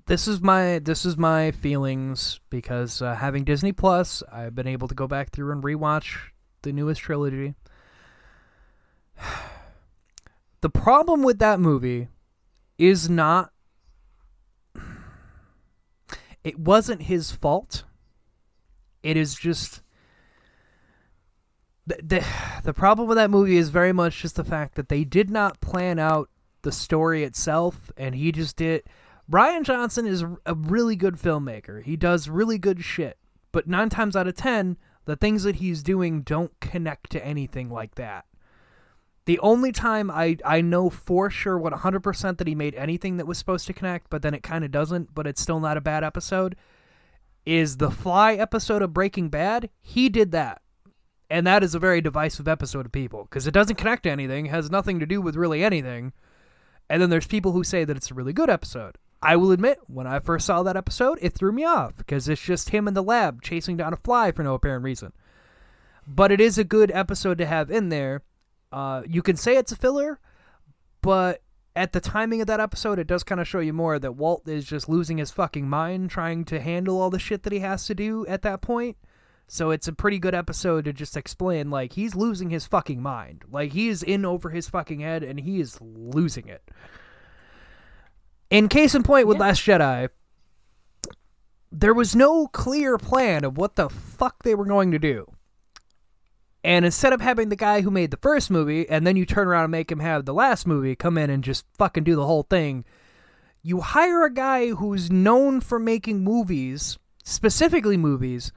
this 0.08 0.28
is 0.28 0.42
my 0.42 0.80
this 0.80 1.06
is 1.06 1.18
my 1.18 1.52
feelings 1.52 2.40
because 2.50 3.02
uh, 3.02 3.16
having 3.16 3.44
Disney 3.44 3.74
Plus, 3.74 4.24
I've 4.32 4.56
been 4.56 4.68
able 4.68 4.88
to 4.88 4.96
go 4.96 5.08
back 5.08 5.32
through 5.32 5.52
and 5.52 5.62
rewatch 5.64 6.18
the 6.62 6.72
newest 6.72 7.02
trilogy. 7.02 7.56
The 10.62 10.72
problem 10.72 11.22
with 11.22 11.38
that 11.38 11.60
movie 11.60 12.08
is 12.78 13.10
not 13.10 13.52
it 16.44 16.58
wasn't 16.58 17.04
his 17.04 17.32
fault. 17.32 17.84
It 19.04 19.18
is 19.18 19.36
just 19.36 19.82
the, 21.86 22.00
the 22.02 22.26
the 22.64 22.74
problem 22.74 23.08
with 23.08 23.18
that 23.18 23.30
movie 23.30 23.58
is 23.58 23.70
very 23.70 23.94
much 23.94 24.22
just 24.22 24.36
the 24.36 24.44
fact 24.44 24.76
that 24.76 24.90
they 24.90 25.04
did 25.04 25.30
not 25.30 25.62
plan 25.62 26.00
out 26.00 26.30
the 26.62 26.72
story 26.72 27.24
itself 27.24 27.92
and 27.98 28.16
he 28.16 28.32
just 28.32 28.56
did 28.56 28.84
Rian 29.30 29.64
Johnson 29.64 30.06
is 30.06 30.24
a 30.46 30.56
really 30.56 30.96
good 30.96 31.16
filmmaker. 31.16 31.84
He 31.84 31.98
does 31.98 32.30
really 32.30 32.58
good 32.58 32.84
shit. 32.84 33.18
But 33.52 33.68
9 33.68 33.90
times 33.90 34.16
out 34.16 34.28
of 34.28 34.36
10, 34.36 34.78
the 35.04 35.18
things 35.18 35.44
that 35.44 35.58
he's 35.58 35.84
doing 35.84 36.22
don't 36.22 36.58
connect 36.62 37.10
to 37.12 37.26
anything 37.26 37.70
like 37.70 37.96
that. 37.96 38.26
The 39.28 39.40
only 39.40 39.74
time 39.74 40.10
I, 40.10 40.38
I 40.46 40.62
know 40.62 40.90
for 40.90 41.30
sure 41.30 41.58
what 41.58 41.74
100% 41.74 42.38
that 42.38 42.48
he 42.48 42.56
made 42.56 42.74
anything 42.76 43.18
that 43.18 43.28
was 43.28 43.38
supposed 43.38 43.68
to 43.68 43.74
connect, 43.74 44.10
but 44.10 44.22
then 44.22 44.34
it 44.34 44.42
kind 44.42 44.64
of 44.64 44.72
doesn't, 44.72 45.14
but 45.14 45.28
it's 45.28 45.42
still 45.42 45.60
not 45.60 45.76
a 45.76 45.82
bad 45.82 46.02
episode, 46.02 46.56
is 47.46 47.76
the 47.76 47.92
Fly 47.92 48.36
episode 48.36 48.82
of 48.82 48.94
Breaking 48.94 49.28
Bad. 49.28 49.70
He 49.82 50.08
did 50.08 50.32
that. 50.32 50.62
And 51.30 51.46
that 51.46 51.62
is 51.62 51.76
a 51.76 51.80
very 51.80 52.00
divisive 52.00 52.48
episode 52.48 52.86
of 52.86 52.94
people 52.94 53.24
because 53.24 53.48
it 53.48 53.54
doesn't 53.54 53.76
connect 53.76 54.04
to 54.04 54.10
anything, 54.10 54.46
has 54.46 54.72
nothing 54.72 54.98
to 55.02 55.06
do 55.06 55.20
with 55.20 55.36
really 55.36 55.62
anything. 55.62 56.14
And 56.90 57.02
then 57.02 57.10
there's 57.10 57.28
people 57.28 57.52
who 57.52 57.66
say 57.66 57.84
that 57.84 57.98
it's 57.98 58.12
a 58.12 58.14
really 58.14 58.32
good 58.32 58.50
episode. 58.50 58.98
I 59.22 59.36
will 59.36 59.52
admit, 59.52 59.80
when 59.88 60.08
I 60.08 60.20
first 60.20 60.46
saw 60.46 60.64
that 60.64 60.78
episode, 60.78 61.20
it 61.22 61.34
threw 61.34 61.52
me 61.52 61.66
off 61.66 61.98
because 61.98 62.30
it's 62.30 62.42
just 62.42 62.70
him 62.70 62.88
in 62.88 62.94
the 62.94 63.04
lab 63.04 63.42
chasing 63.42 63.76
down 63.76 63.92
a 63.92 63.98
fly 63.98 64.32
for 64.32 64.44
no 64.44 64.54
apparent 64.54 64.86
reason. 64.86 65.12
But 66.08 66.32
it 66.32 66.40
is 66.40 66.58
a 66.58 66.64
good 66.64 66.92
episode 66.92 67.38
to 67.40 67.46
have 67.46 67.70
in 67.70 67.90
there. 67.90 68.22
Uh, 68.72 69.04
you 69.08 69.22
can 69.22 69.36
say 69.36 69.58
it's 69.58 69.72
a 69.72 69.76
filler, 69.76 70.20
but 71.02 71.42
at 71.76 71.94
the 71.94 72.02
timing 72.02 72.42
of 72.42 72.48
that 72.48 72.60
episode, 72.60 73.00
it 73.00 73.08
does 73.08 73.24
kind 73.24 73.40
of 73.40 73.48
show 73.48 73.60
you 73.60 73.72
more 73.72 74.00
that 74.00 74.14
Walt 74.14 74.48
is 74.48 74.66
just 74.66 74.90
losing 74.90 75.20
his 75.20 75.32
fucking 75.32 75.70
mind 75.70 76.10
trying 76.10 76.44
to 76.46 76.60
handle 76.60 77.00
all 77.00 77.10
the 77.10 77.20
shit 77.20 77.44
that 77.44 77.54
he 77.54 77.60
has 77.60 77.86
to 77.86 77.96
do 77.96 78.26
at 78.26 78.42
that 78.42 78.62
point. 78.62 78.98
So 79.48 79.72
it's 79.72 79.88
a 79.88 79.94
pretty 79.94 80.20
good 80.20 80.36
episode 80.36 80.86
to 80.86 80.94
just 80.94 81.16
explain, 81.16 81.70
like, 81.70 81.94
he's 81.94 82.16
losing 82.16 82.50
his 82.50 82.66
fucking 82.66 83.02
mind. 83.02 83.44
Like, 83.50 83.72
he 83.72 83.88
is 83.88 84.04
in 84.04 84.26
over 84.26 84.50
his 84.50 84.68
fucking 84.68 85.00
head 85.00 85.24
and 85.24 85.40
he 85.40 85.62
is 85.62 85.80
losing 85.80 86.48
it. 86.48 86.70
In 88.50 88.68
case 88.68 88.94
in 88.96 89.04
point 89.04 89.28
with 89.28 89.40
Last 89.40 89.62
Jedi, 89.62 90.10
there 91.72 91.94
was 91.94 92.16
no 92.16 92.48
clear 92.48 92.98
plan 92.98 93.46
of 93.46 93.58
what 93.58 93.76
the 93.76 93.88
fuck 93.90 94.44
they 94.44 94.56
were 94.56 94.66
going 94.66 94.92
to 94.92 95.00
do. 95.00 95.32
And 96.64 96.86
instead 96.86 97.14
of 97.14 97.22
having 97.22 97.50
the 97.50 97.56
guy 97.56 97.82
who 97.82 97.92
made 97.92 98.12
the 98.12 98.18
first 98.18 98.50
movie, 98.50 98.90
and 98.90 99.06
then 99.06 99.16
you 99.16 99.26
turn 99.26 99.48
around 99.48 99.66
and 99.66 99.72
make 99.72 99.92
him 99.92 100.00
have 100.00 100.26
the 100.26 100.34
last 100.34 100.68
movie 100.68 100.96
come 100.96 101.18
in 101.18 101.30
and 101.30 101.44
just 101.44 101.66
fucking 101.78 102.04
do 102.04 102.16
the 102.16 102.26
whole 102.26 102.44
thing, 102.44 102.84
you 103.62 103.82
hire 103.82 104.24
a 104.24 104.34
guy 104.34 104.70
who's 104.70 105.12
known 105.12 105.62
for 105.62 105.80
making 105.80 106.24
movies, 106.24 106.98
specifically 107.24 107.98
movies, 107.98 108.52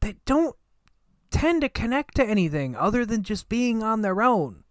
that 0.00 0.24
don't 0.24 0.56
tend 1.30 1.62
to 1.62 1.68
connect 1.68 2.14
to 2.16 2.24
anything 2.24 2.76
other 2.76 3.04
than 3.04 3.22
just 3.22 3.48
being 3.48 3.82
on 3.82 4.02
their 4.02 4.22
own. 4.22 4.64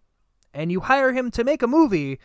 And 0.54 0.72
you 0.72 0.82
hire 0.82 1.14
him 1.14 1.32
to 1.32 1.44
make 1.44 1.62
a 1.62 1.68
movie 1.68 2.20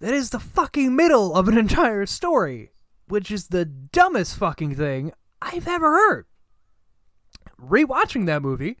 that 0.00 0.12
is 0.12 0.30
the 0.30 0.40
fucking 0.40 0.94
middle 0.94 1.34
of 1.34 1.48
an 1.48 1.56
entire 1.64 2.06
story, 2.06 2.72
which 3.06 3.30
is 3.30 3.48
the 3.48 3.64
dumbest 3.64 4.36
fucking 4.36 4.74
thing 4.74 5.12
I've 5.40 5.68
ever 5.68 5.92
heard. 5.92 6.26
Rewatching 7.60 8.26
that 8.26 8.42
movie, 8.42 8.76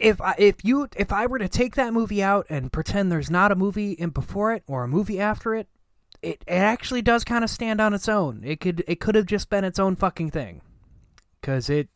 if 0.00 0.20
I, 0.20 0.34
if 0.38 0.64
you 0.64 0.88
if 0.96 1.12
I 1.12 1.26
were 1.26 1.38
to 1.38 1.48
take 1.48 1.74
that 1.74 1.92
movie 1.92 2.22
out 2.22 2.46
and 2.48 2.72
pretend 2.72 3.10
there's 3.10 3.30
not 3.30 3.52
a 3.52 3.56
movie 3.56 3.92
in 3.92 4.10
before 4.10 4.52
it 4.52 4.62
or 4.66 4.84
a 4.84 4.88
movie 4.88 5.20
after 5.20 5.54
it, 5.54 5.68
it, 6.22 6.42
it 6.46 6.52
actually 6.52 7.02
does 7.02 7.24
kind 7.24 7.44
of 7.44 7.50
stand 7.50 7.80
on 7.80 7.92
its 7.94 8.08
own. 8.08 8.42
It 8.44 8.60
could 8.60 8.84
it 8.86 9.00
could 9.00 9.14
have 9.14 9.26
just 9.26 9.48
been 9.50 9.64
its 9.64 9.78
own 9.78 9.96
fucking 9.96 10.30
thing, 10.30 10.62
because 11.40 11.68
it 11.68 11.88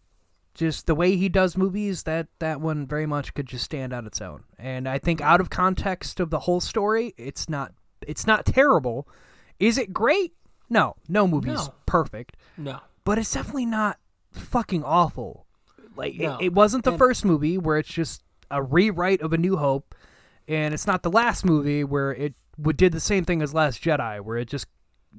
just 0.55 0.87
the 0.87 0.95
way 0.97 1.17
he 1.17 1.29
does 1.29 1.57
movies 1.57 2.03
that 2.03 2.27
that 2.41 2.61
one 2.61 2.87
very 2.87 3.07
much 3.07 3.35
could 3.35 3.47
just 3.47 3.65
stand 3.65 3.93
on 3.93 4.07
its 4.07 4.21
own. 4.21 4.45
And 4.59 4.89
I 4.89 4.99
think 4.99 5.21
out 5.21 5.41
of 5.41 5.49
context 5.49 6.21
of 6.21 6.31
the 6.31 6.41
whole 6.41 6.61
story, 6.61 7.15
it's 7.17 7.49
not 7.49 7.73
it's 8.07 8.27
not 8.27 8.45
terrible. 8.47 9.09
Is 9.59 9.79
it 9.79 9.93
great? 9.93 10.35
No, 10.69 10.97
no 11.09 11.27
movie's 11.29 11.67
No. 11.67 11.75
perfect, 11.87 12.37
No. 12.57 12.81
but 13.05 13.19
it's 13.19 13.33
definitely 13.33 13.67
not 13.67 13.99
fucking 14.33 14.85
awful. 14.85 15.47
Like 16.01 16.15
No. 16.17 16.39
it, 16.39 16.47
it 16.47 16.53
wasn't 16.55 16.85
the 16.85 16.91
And- 16.93 16.99
first 16.99 17.25
movie 17.25 17.59
where 17.59 17.77
it's 17.77 17.93
just 17.93 18.23
a 18.51 18.63
rewrite 18.63 19.21
of 19.21 19.33
A 19.35 19.39
New 19.39 19.57
Hope, 19.59 19.95
and 20.49 20.73
it's 20.75 20.87
not 20.87 21.03
the 21.03 21.11
last 21.11 21.45
movie 21.45 21.85
where 21.85 22.11
it 22.13 22.35
did 22.77 22.93
the 22.93 23.01
same 23.01 23.25
thing 23.25 23.43
as 23.43 23.53
Last 23.55 23.83
Jedi, 23.85 24.21
where 24.21 24.39
it 24.39 24.47
just 24.49 24.67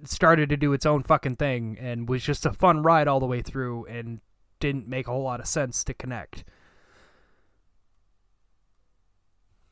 started 0.06 0.50
to 0.50 0.58
do 0.58 0.74
its 0.74 0.86
own 0.86 1.04
fucking 1.04 1.36
thing 1.36 1.78
and 1.80 2.10
was 2.10 2.24
just 2.24 2.46
a 2.46 2.52
fun 2.54 2.82
ride 2.82 3.08
all 3.08 3.20
the 3.20 3.26
way 3.28 3.42
through 3.42 3.86
and 3.86 4.22
didn't 4.60 4.88
make 4.88 5.08
a 5.08 5.12
whole 5.12 5.24
lot 5.24 5.40
of 5.40 5.46
sense 5.48 5.84
to 5.84 5.94
connect. 5.94 6.44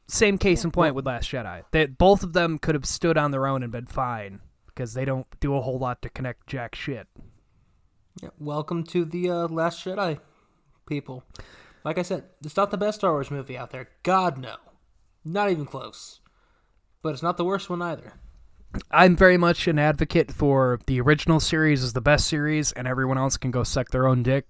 Same 0.08 0.38
case 0.38 0.64
in 0.64 0.72
point 0.72 0.96
with 0.96 1.06
Last 1.06 1.30
Jedi. 1.32 1.64
That 1.72 1.98
both 1.98 2.24
of 2.24 2.34
them 2.34 2.58
could 2.60 2.76
have 2.76 2.86
stood 2.86 3.18
on 3.18 3.32
their 3.32 3.46
own 3.48 3.62
and 3.64 3.72
been 3.72 3.86
fine 3.86 4.42
because 4.68 4.94
they 4.94 5.06
don't 5.06 5.28
do 5.40 5.56
a 5.56 5.62
whole 5.62 5.78
lot 5.80 6.02
to 6.02 6.10
connect 6.10 6.48
jack 6.48 6.74
shit. 6.76 7.08
Yeah, 8.22 8.30
welcome 8.40 8.84
to 8.86 9.06
the 9.06 9.30
uh, 9.30 9.48
Last 9.48 9.86
Jedi, 9.86 10.20
people. 10.90 11.24
Like 11.86 11.98
I 11.98 12.02
said, 12.02 12.26
it's 12.44 12.58
not 12.58 12.72
the 12.72 12.78
best 12.78 13.00
Star 13.00 13.12
Wars 13.12 13.32
movie 13.32 13.58
out 13.58 13.72
there. 13.72 13.90
God, 14.04 14.38
no. 14.38 14.56
Not 15.24 15.50
even 15.50 15.66
close. 15.66 16.20
But 17.02 17.14
it's 17.14 17.24
not 17.24 17.38
the 17.38 17.46
worst 17.46 17.70
one 17.70 17.82
either. 17.82 18.14
I'm 18.92 19.16
very 19.16 19.38
much 19.38 19.68
an 19.68 19.80
advocate 19.80 20.32
for 20.32 20.80
the 20.86 21.00
original 21.02 21.40
series 21.40 21.82
is 21.84 21.94
the 21.94 22.02
best 22.02 22.28
series, 22.28 22.72
and 22.74 22.88
everyone 22.88 23.18
else 23.18 23.38
can 23.38 23.52
go 23.52 23.64
suck 23.64 23.90
their 23.90 24.08
own 24.08 24.24
dick. 24.24 24.46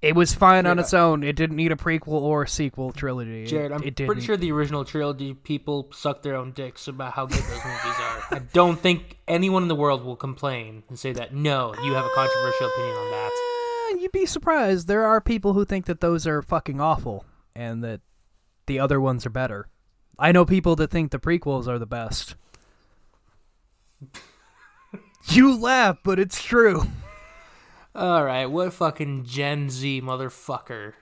It 0.00 0.16
was 0.16 0.34
fine 0.34 0.66
on 0.66 0.80
its 0.80 0.92
own. 0.92 1.22
It 1.22 1.36
didn't 1.36 1.54
need 1.54 1.70
a 1.70 1.76
prequel 1.76 2.22
or 2.22 2.44
sequel 2.44 2.90
trilogy. 2.90 3.46
Jared, 3.46 3.70
I'm 3.70 3.84
it 3.84 3.94
pretty 3.94 4.22
sure 4.22 4.36
the 4.36 4.50
original 4.50 4.84
trilogy 4.84 5.32
people 5.32 5.90
suck 5.92 6.22
their 6.22 6.34
own 6.34 6.50
dicks 6.50 6.88
about 6.88 7.12
how 7.12 7.26
good 7.26 7.38
those 7.38 7.64
movies 7.64 8.00
are. 8.00 8.24
I 8.32 8.40
don't 8.52 8.80
think 8.80 9.18
anyone 9.28 9.62
in 9.62 9.68
the 9.68 9.76
world 9.76 10.04
will 10.04 10.16
complain 10.16 10.82
and 10.88 10.98
say 10.98 11.12
that, 11.12 11.32
no, 11.32 11.72
you 11.84 11.92
have 11.92 12.04
a 12.04 12.10
controversial 12.16 12.66
opinion 12.66 12.96
on 12.96 13.10
that. 13.12 13.51
You'd 14.12 14.20
be 14.20 14.26
surprised. 14.26 14.88
There 14.88 15.04
are 15.04 15.20
people 15.20 15.54
who 15.54 15.64
think 15.64 15.86
that 15.86 16.00
those 16.00 16.26
are 16.26 16.42
fucking 16.42 16.80
awful, 16.80 17.24
and 17.54 17.82
that 17.82 18.00
the 18.66 18.78
other 18.78 19.00
ones 19.00 19.24
are 19.24 19.30
better. 19.30 19.68
I 20.18 20.32
know 20.32 20.44
people 20.44 20.76
that 20.76 20.90
think 20.90 21.10
the 21.10 21.18
prequels 21.18 21.66
are 21.66 21.78
the 21.78 21.86
best. 21.86 22.34
you 25.28 25.56
laugh, 25.58 25.98
but 26.04 26.18
it's 26.18 26.42
true. 26.42 26.82
All 27.94 28.24
right, 28.24 28.46
what 28.46 28.72
fucking 28.72 29.24
Gen 29.24 29.70
Z 29.70 30.02
motherfucker. 30.02 30.92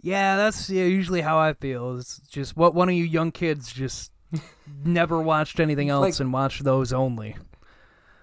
Yeah, 0.00 0.36
that's 0.36 0.70
yeah, 0.70 0.84
usually 0.84 1.20
how 1.22 1.38
I 1.38 1.52
feel. 1.52 1.98
It's 1.98 2.18
just 2.28 2.56
what 2.56 2.74
one 2.74 2.88
of 2.88 2.94
you 2.94 3.04
young 3.04 3.32
kids 3.32 3.72
just 3.72 4.12
never 4.84 5.20
watched 5.20 5.60
anything 5.60 5.90
else 5.90 6.02
like- 6.02 6.20
and 6.20 6.32
watched 6.32 6.64
those 6.64 6.92
only. 6.92 7.36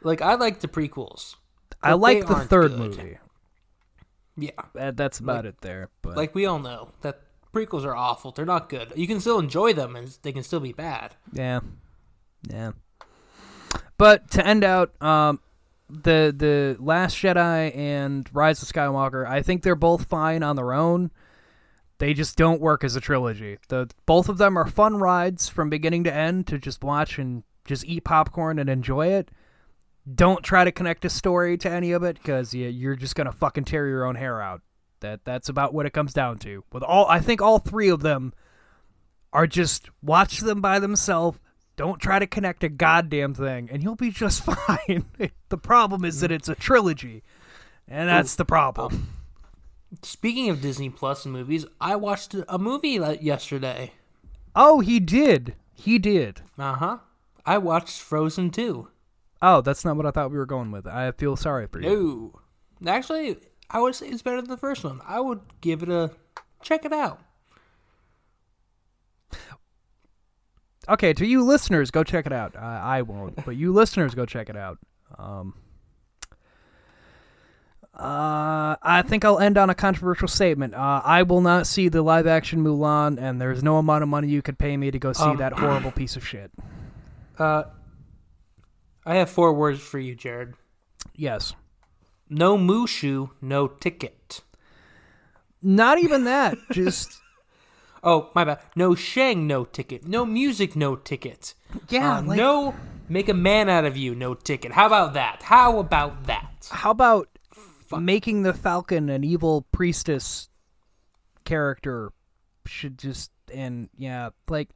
Like 0.02 0.22
I 0.22 0.36
like 0.36 0.60
the 0.60 0.68
prequels. 0.68 1.36
I 1.82 1.94
like 1.94 2.28
the 2.28 2.36
third 2.36 2.72
good. 2.72 2.80
movie. 2.80 3.18
Yeah, 4.36 4.52
That, 4.74 4.98
that's 4.98 5.20
about 5.20 5.46
Like- 5.46 5.54
it 5.54 5.62
there. 5.62 5.90
But 6.02 6.18
like 6.18 6.34
we 6.36 6.46
all 6.46 6.60
know 6.60 6.90
that 7.02 7.22
prequels 7.54 7.86
are 7.86 7.96
awful. 7.96 8.32
They're 8.32 8.46
not 8.46 8.68
good. 8.70 8.92
You 8.96 9.06
can 9.08 9.20
still 9.20 9.38
enjoy 9.40 9.74
them, 9.74 9.96
and 9.96 10.08
they 10.24 10.32
can 10.32 10.42
still 10.44 10.60
be 10.60 10.74
bad. 10.74 11.16
Yeah, 11.32 11.60
yeah. 12.50 12.72
But 13.98 14.30
to 14.32 14.46
end 14.46 14.64
out, 14.64 15.00
um, 15.02 15.40
the 15.90 16.34
the 16.36 16.78
Last 16.84 17.16
Jedi 17.18 17.76
and 17.76 18.28
Rise 18.34 18.62
of 18.64 18.68
Skywalker, 18.70 19.28
I 19.28 19.42
think 19.42 19.62
they're 19.62 19.76
both 19.76 20.06
fine 20.06 20.42
on 20.44 20.56
their 20.56 20.74
own. 20.74 21.12
They 22.00 22.14
just 22.14 22.36
don't 22.36 22.60
work 22.60 22.84
as 22.84 22.96
a 22.96 23.02
trilogy. 23.02 23.60
The 23.70 23.90
both 24.06 24.28
of 24.30 24.38
them 24.40 24.58
are 24.58 24.66
fun 24.68 24.98
rides 24.98 25.48
from 25.48 25.70
beginning 25.70 26.04
to 26.06 26.14
end 26.14 26.48
to 26.48 26.58
just 26.58 26.84
watch 26.84 27.20
and 27.20 27.44
just 27.66 27.86
eat 27.86 28.04
popcorn 28.04 28.58
and 28.60 28.70
enjoy 28.70 29.08
it. 29.08 29.30
Don't 30.12 30.44
try 30.44 30.64
to 30.64 30.72
connect 30.72 31.06
a 31.06 31.10
story 31.10 31.58
to 31.60 31.70
any 31.70 31.92
of 31.94 32.04
it 32.04 32.18
because 32.18 32.54
you, 32.54 32.68
you're 32.68 32.96
just 32.96 33.16
gonna 33.16 33.32
fucking 33.32 33.64
tear 33.64 33.88
your 33.88 34.06
own 34.06 34.16
hair 34.16 34.42
out. 34.42 34.62
That 35.00 35.26
that's 35.26 35.50
about 35.50 35.74
what 35.74 35.86
it 35.86 35.94
comes 35.94 36.14
down 36.14 36.40
to. 36.40 36.64
With 36.72 36.84
all, 36.84 37.08
I 37.08 37.20
think 37.20 37.42
all 37.42 37.60
three 37.60 37.90
of 37.90 38.02
them 38.02 38.34
are 39.32 39.48
just 39.48 39.90
watch 40.02 40.40
them 40.40 40.62
by 40.62 40.80
themselves. 40.80 41.40
Don't 41.76 42.00
try 42.00 42.20
to 42.20 42.28
connect 42.28 42.64
a 42.64 42.70
goddamn 42.70 43.34
thing, 43.34 43.70
and 43.72 43.82
you'll 43.82 43.96
be 43.96 44.12
just 44.12 44.44
fine. 44.46 45.06
the 45.50 45.58
problem 45.58 46.06
is 46.06 46.20
that 46.20 46.32
it's 46.32 46.50
a 46.50 46.56
trilogy, 46.56 47.24
and 47.88 48.10
that's 48.10 48.36
the 48.36 48.46
problem. 48.46 49.10
Speaking 50.02 50.50
of 50.50 50.62
Disney 50.62 50.90
Plus 50.90 51.26
and 51.26 51.34
movies, 51.34 51.66
I 51.80 51.96
watched 51.96 52.36
a 52.48 52.58
movie 52.58 53.00
yesterday. 53.22 53.94
Oh, 54.56 54.80
he 54.80 55.00
did. 55.00 55.56
He 55.74 55.98
did. 56.00 56.42
Uh 56.58 56.74
huh. 56.74 56.98
I 57.46 57.58
watched 57.58 58.00
Frozen 58.02 58.52
2. 58.52 58.88
Oh, 59.46 59.60
that's 59.60 59.84
not 59.84 59.98
what 59.98 60.06
I 60.06 60.12
thought 60.12 60.32
we 60.32 60.38
were 60.38 60.46
going 60.46 60.72
with. 60.72 60.88
I 60.88 61.12
feel 61.12 61.36
sorry 61.36 61.68
for 61.68 61.82
you. 61.82 62.34
No. 62.82 62.90
Actually, 62.92 63.38
I 63.70 63.82
would 63.82 63.94
say 63.94 64.08
it's 64.08 64.22
better 64.22 64.40
than 64.42 64.50
the 64.50 64.58
first 64.58 64.84
one. 64.86 65.02
I 65.06 65.20
would 65.20 65.42
give 65.60 65.84
it 65.84 65.90
a 65.90 66.12
check 66.62 66.86
it 66.86 66.94
out. 66.94 67.20
Okay, 70.90 71.14
to 71.14 71.26
you 71.26 71.44
listeners, 71.44 71.92
go 71.92 72.04
check 72.04 72.26
it 72.26 72.34
out. 72.34 72.58
I, 72.58 72.98
I 72.98 73.02
won't, 73.04 73.46
but 73.46 73.56
you 73.56 73.72
listeners, 73.72 74.16
go 74.16 74.26
check 74.26 74.50
it 74.50 74.58
out. 74.58 74.80
Um, 75.18 75.54
uh, 77.98 78.76
I 78.82 79.02
think 79.06 79.24
I'll 79.24 79.40
end 79.40 79.58
on 79.58 79.70
a 79.70 79.76
controversial 79.76 80.28
statement. 80.28 80.74
Uh, 80.74 81.02
I 81.04 81.24
will 81.24 81.40
not 81.40 81.68
see 81.68 81.88
the 81.88 82.02
live 82.02 82.28
action 82.28 82.64
Mulan, 82.64 83.18
and 83.22 83.40
there's 83.40 83.64
no 83.64 83.78
amount 83.78 84.04
of 84.04 84.10
money 84.10 84.28
you 84.28 84.42
could 84.42 84.58
pay 84.58 84.76
me 84.76 84.92
to 84.92 85.00
go 85.00 85.14
see 85.14 85.24
Um, 85.24 85.38
that 85.38 85.54
horrible 85.54 85.92
piece 85.92 86.18
of 86.18 86.28
shit. 86.28 86.52
Uh, 87.38 87.64
I 89.06 89.16
have 89.16 89.30
four 89.30 89.54
words 89.54 89.82
for 89.82 90.00
you, 90.00 90.16
Jared. 90.16 90.54
Yes. 91.16 91.54
No 92.30 92.58
Mushu, 92.58 93.32
no 93.42 93.68
ticket. 93.68 94.42
Not 95.62 96.00
even 96.00 96.24
that. 96.24 96.58
Just 96.72 97.20
Oh, 98.04 98.30
my 98.36 98.44
bad. 98.44 98.60
No 98.76 98.96
Shang, 98.96 99.48
no 99.48 99.64
ticket. 99.64 100.06
No 100.08 100.26
music, 100.26 100.76
no 100.76 100.96
ticket. 100.96 101.54
yeah. 101.90 102.18
Uh, 102.18 102.22
like, 102.24 102.38
no 102.38 102.76
make 103.08 103.30
a 103.30 103.34
man 103.34 103.70
out 103.70 103.86
of 103.86 103.96
you, 103.96 104.14
no 104.14 104.34
ticket. 104.34 104.74
How 104.74 104.88
about 104.88 105.14
that? 105.14 105.42
How 105.44 105.80
about 105.80 106.26
that? 106.26 106.68
How 106.72 106.92
about 106.92 107.30
making 107.98 108.44
the 108.44 108.54
Falcon 108.54 109.10
an 109.10 109.24
evil 109.24 109.66
priestess 109.72 110.50
character? 111.46 112.12
Should 112.66 112.98
just 112.98 113.32
and 113.54 113.90
yeah, 113.98 114.30
like 114.50 114.70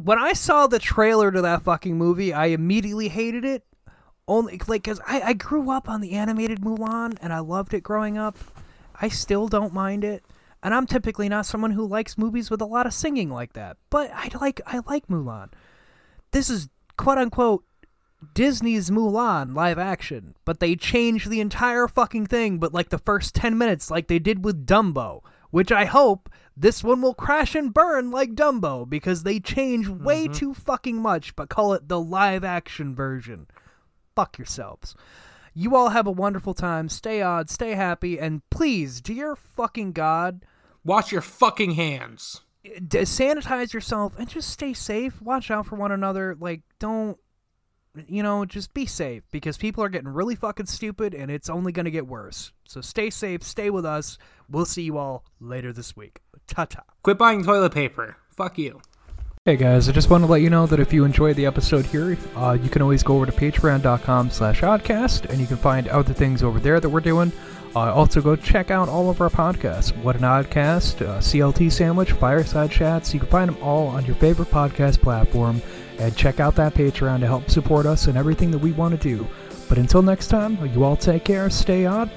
when 0.00 0.18
I 0.18 0.32
saw 0.32 0.66
the 0.66 0.78
trailer 0.78 1.30
to 1.30 1.42
that 1.42 1.62
fucking 1.62 1.96
movie, 1.96 2.32
I 2.32 2.46
immediately 2.46 3.08
hated 3.08 3.44
it. 3.44 3.64
Only 4.26 4.58
like 4.66 4.82
because 4.82 5.00
I, 5.06 5.20
I 5.20 5.32
grew 5.34 5.70
up 5.70 5.88
on 5.88 6.00
the 6.00 6.12
animated 6.12 6.60
Mulan 6.60 7.18
and 7.20 7.32
I 7.32 7.40
loved 7.40 7.74
it 7.74 7.82
growing 7.82 8.16
up. 8.16 8.38
I 9.00 9.08
still 9.08 9.48
don't 9.48 9.74
mind 9.74 10.02
it, 10.02 10.24
and 10.62 10.72
I'm 10.72 10.86
typically 10.86 11.28
not 11.28 11.44
someone 11.44 11.72
who 11.72 11.86
likes 11.86 12.16
movies 12.16 12.50
with 12.50 12.62
a 12.62 12.66
lot 12.66 12.86
of 12.86 12.94
singing 12.94 13.28
like 13.28 13.52
that. 13.52 13.76
But 13.90 14.10
I 14.14 14.30
like 14.40 14.62
I 14.66 14.80
like 14.86 15.08
Mulan. 15.08 15.50
This 16.30 16.48
is 16.48 16.70
quote 16.96 17.18
unquote 17.18 17.64
Disney's 18.32 18.88
Mulan 18.88 19.54
live 19.54 19.78
action, 19.78 20.34
but 20.46 20.58
they 20.58 20.74
changed 20.74 21.28
the 21.28 21.40
entire 21.40 21.86
fucking 21.86 22.26
thing, 22.26 22.58
but 22.58 22.72
like 22.72 22.88
the 22.88 22.98
first 22.98 23.34
10 23.34 23.58
minutes, 23.58 23.90
like 23.90 24.08
they 24.08 24.18
did 24.18 24.42
with 24.44 24.66
Dumbo, 24.66 25.20
which 25.50 25.70
I 25.70 25.84
hope 25.84 26.30
this 26.56 26.84
one 26.84 27.00
will 27.02 27.14
crash 27.14 27.54
and 27.54 27.74
burn 27.74 28.10
like 28.10 28.34
Dumbo 28.34 28.88
because 28.88 29.22
they 29.22 29.40
change 29.40 29.88
way 29.88 30.24
mm-hmm. 30.24 30.34
too 30.34 30.54
fucking 30.54 31.00
much, 31.00 31.34
but 31.34 31.48
call 31.48 31.72
it 31.72 31.88
the 31.88 32.00
live 32.00 32.44
action 32.44 32.94
version. 32.94 33.46
Fuck 34.14 34.38
yourselves. 34.38 34.94
You 35.52 35.76
all 35.76 35.90
have 35.90 36.06
a 36.06 36.12
wonderful 36.12 36.54
time. 36.54 36.88
Stay 36.88 37.22
odd, 37.22 37.48
stay 37.48 37.74
happy, 37.74 38.18
and 38.18 38.42
please, 38.50 39.00
dear 39.00 39.36
fucking 39.36 39.92
God, 39.92 40.44
Wash 40.84 41.12
your 41.12 41.22
fucking 41.22 41.72
hands. 41.72 42.42
d- 42.62 42.98
sanitize 43.00 43.72
yourself 43.72 44.14
and 44.18 44.28
just 44.28 44.50
stay 44.50 44.74
safe. 44.74 45.20
Watch 45.22 45.50
out 45.50 45.66
for 45.66 45.76
one 45.76 45.92
another. 45.92 46.36
Like, 46.38 46.60
don't, 46.78 47.16
you 48.06 48.22
know, 48.22 48.44
just 48.44 48.74
be 48.74 48.84
safe 48.84 49.22
because 49.30 49.56
people 49.56 49.82
are 49.82 49.88
getting 49.88 50.08
really 50.08 50.34
fucking 50.34 50.66
stupid 50.66 51.14
and 51.14 51.30
it's 51.30 51.48
only 51.48 51.72
going 51.72 51.84
to 51.86 51.90
get 51.90 52.06
worse. 52.06 52.52
So 52.68 52.80
stay 52.80 53.10
safe, 53.10 53.42
stay 53.42 53.70
with 53.70 53.86
us. 53.86 54.18
We'll 54.48 54.66
see 54.66 54.82
you 54.82 54.98
all 54.98 55.24
later 55.40 55.72
this 55.72 55.96
week. 55.96 56.20
Ta 56.46 56.64
ta. 56.66 56.82
Quit 57.02 57.18
buying 57.18 57.44
toilet 57.44 57.74
paper. 57.74 58.16
Fuck 58.30 58.58
you. 58.58 58.80
Hey 59.46 59.56
guys, 59.56 59.90
I 59.90 59.92
just 59.92 60.08
want 60.08 60.24
to 60.24 60.30
let 60.30 60.40
you 60.40 60.48
know 60.48 60.64
that 60.66 60.80
if 60.80 60.90
you 60.90 61.04
enjoyed 61.04 61.36
the 61.36 61.44
episode 61.44 61.84
here, 61.84 62.16
uh, 62.34 62.56
you 62.60 62.70
can 62.70 62.80
always 62.80 63.02
go 63.02 63.16
over 63.16 63.26
to 63.26 63.32
patreon.com 63.32 64.30
slash 64.30 64.62
oddcast 64.62 65.28
and 65.28 65.38
you 65.38 65.46
can 65.46 65.58
find 65.58 65.86
other 65.88 66.14
things 66.14 66.42
over 66.42 66.58
there 66.58 66.80
that 66.80 66.88
we're 66.88 67.00
doing. 67.00 67.30
Uh, 67.76 67.92
also, 67.92 68.20
go 68.22 68.36
check 68.36 68.70
out 68.70 68.88
all 68.88 69.10
of 69.10 69.20
our 69.20 69.28
podcasts. 69.28 69.94
What 69.96 70.14
an 70.14 70.22
Oddcast, 70.22 71.02
uh, 71.02 71.18
CLT 71.18 71.72
Sandwich, 71.72 72.12
Fireside 72.12 72.70
Chats. 72.70 73.12
You 73.12 73.18
can 73.18 73.28
find 73.28 73.50
them 73.50 73.62
all 73.62 73.88
on 73.88 74.06
your 74.06 74.14
favorite 74.14 74.48
podcast 74.48 75.00
platform. 75.00 75.60
And 75.98 76.16
check 76.16 76.40
out 76.40 76.54
that 76.56 76.74
Patreon 76.74 77.20
to 77.20 77.26
help 77.26 77.50
support 77.50 77.84
us 77.84 78.06
and 78.06 78.16
everything 78.16 78.50
that 78.52 78.58
we 78.58 78.72
want 78.72 79.00
to 79.00 79.08
do. 79.08 79.26
But 79.68 79.78
until 79.78 80.02
next 80.02 80.28
time, 80.28 80.56
you 80.72 80.84
all 80.84 80.96
take 80.96 81.24
care, 81.24 81.50
stay 81.50 81.84
odd, 81.86 82.10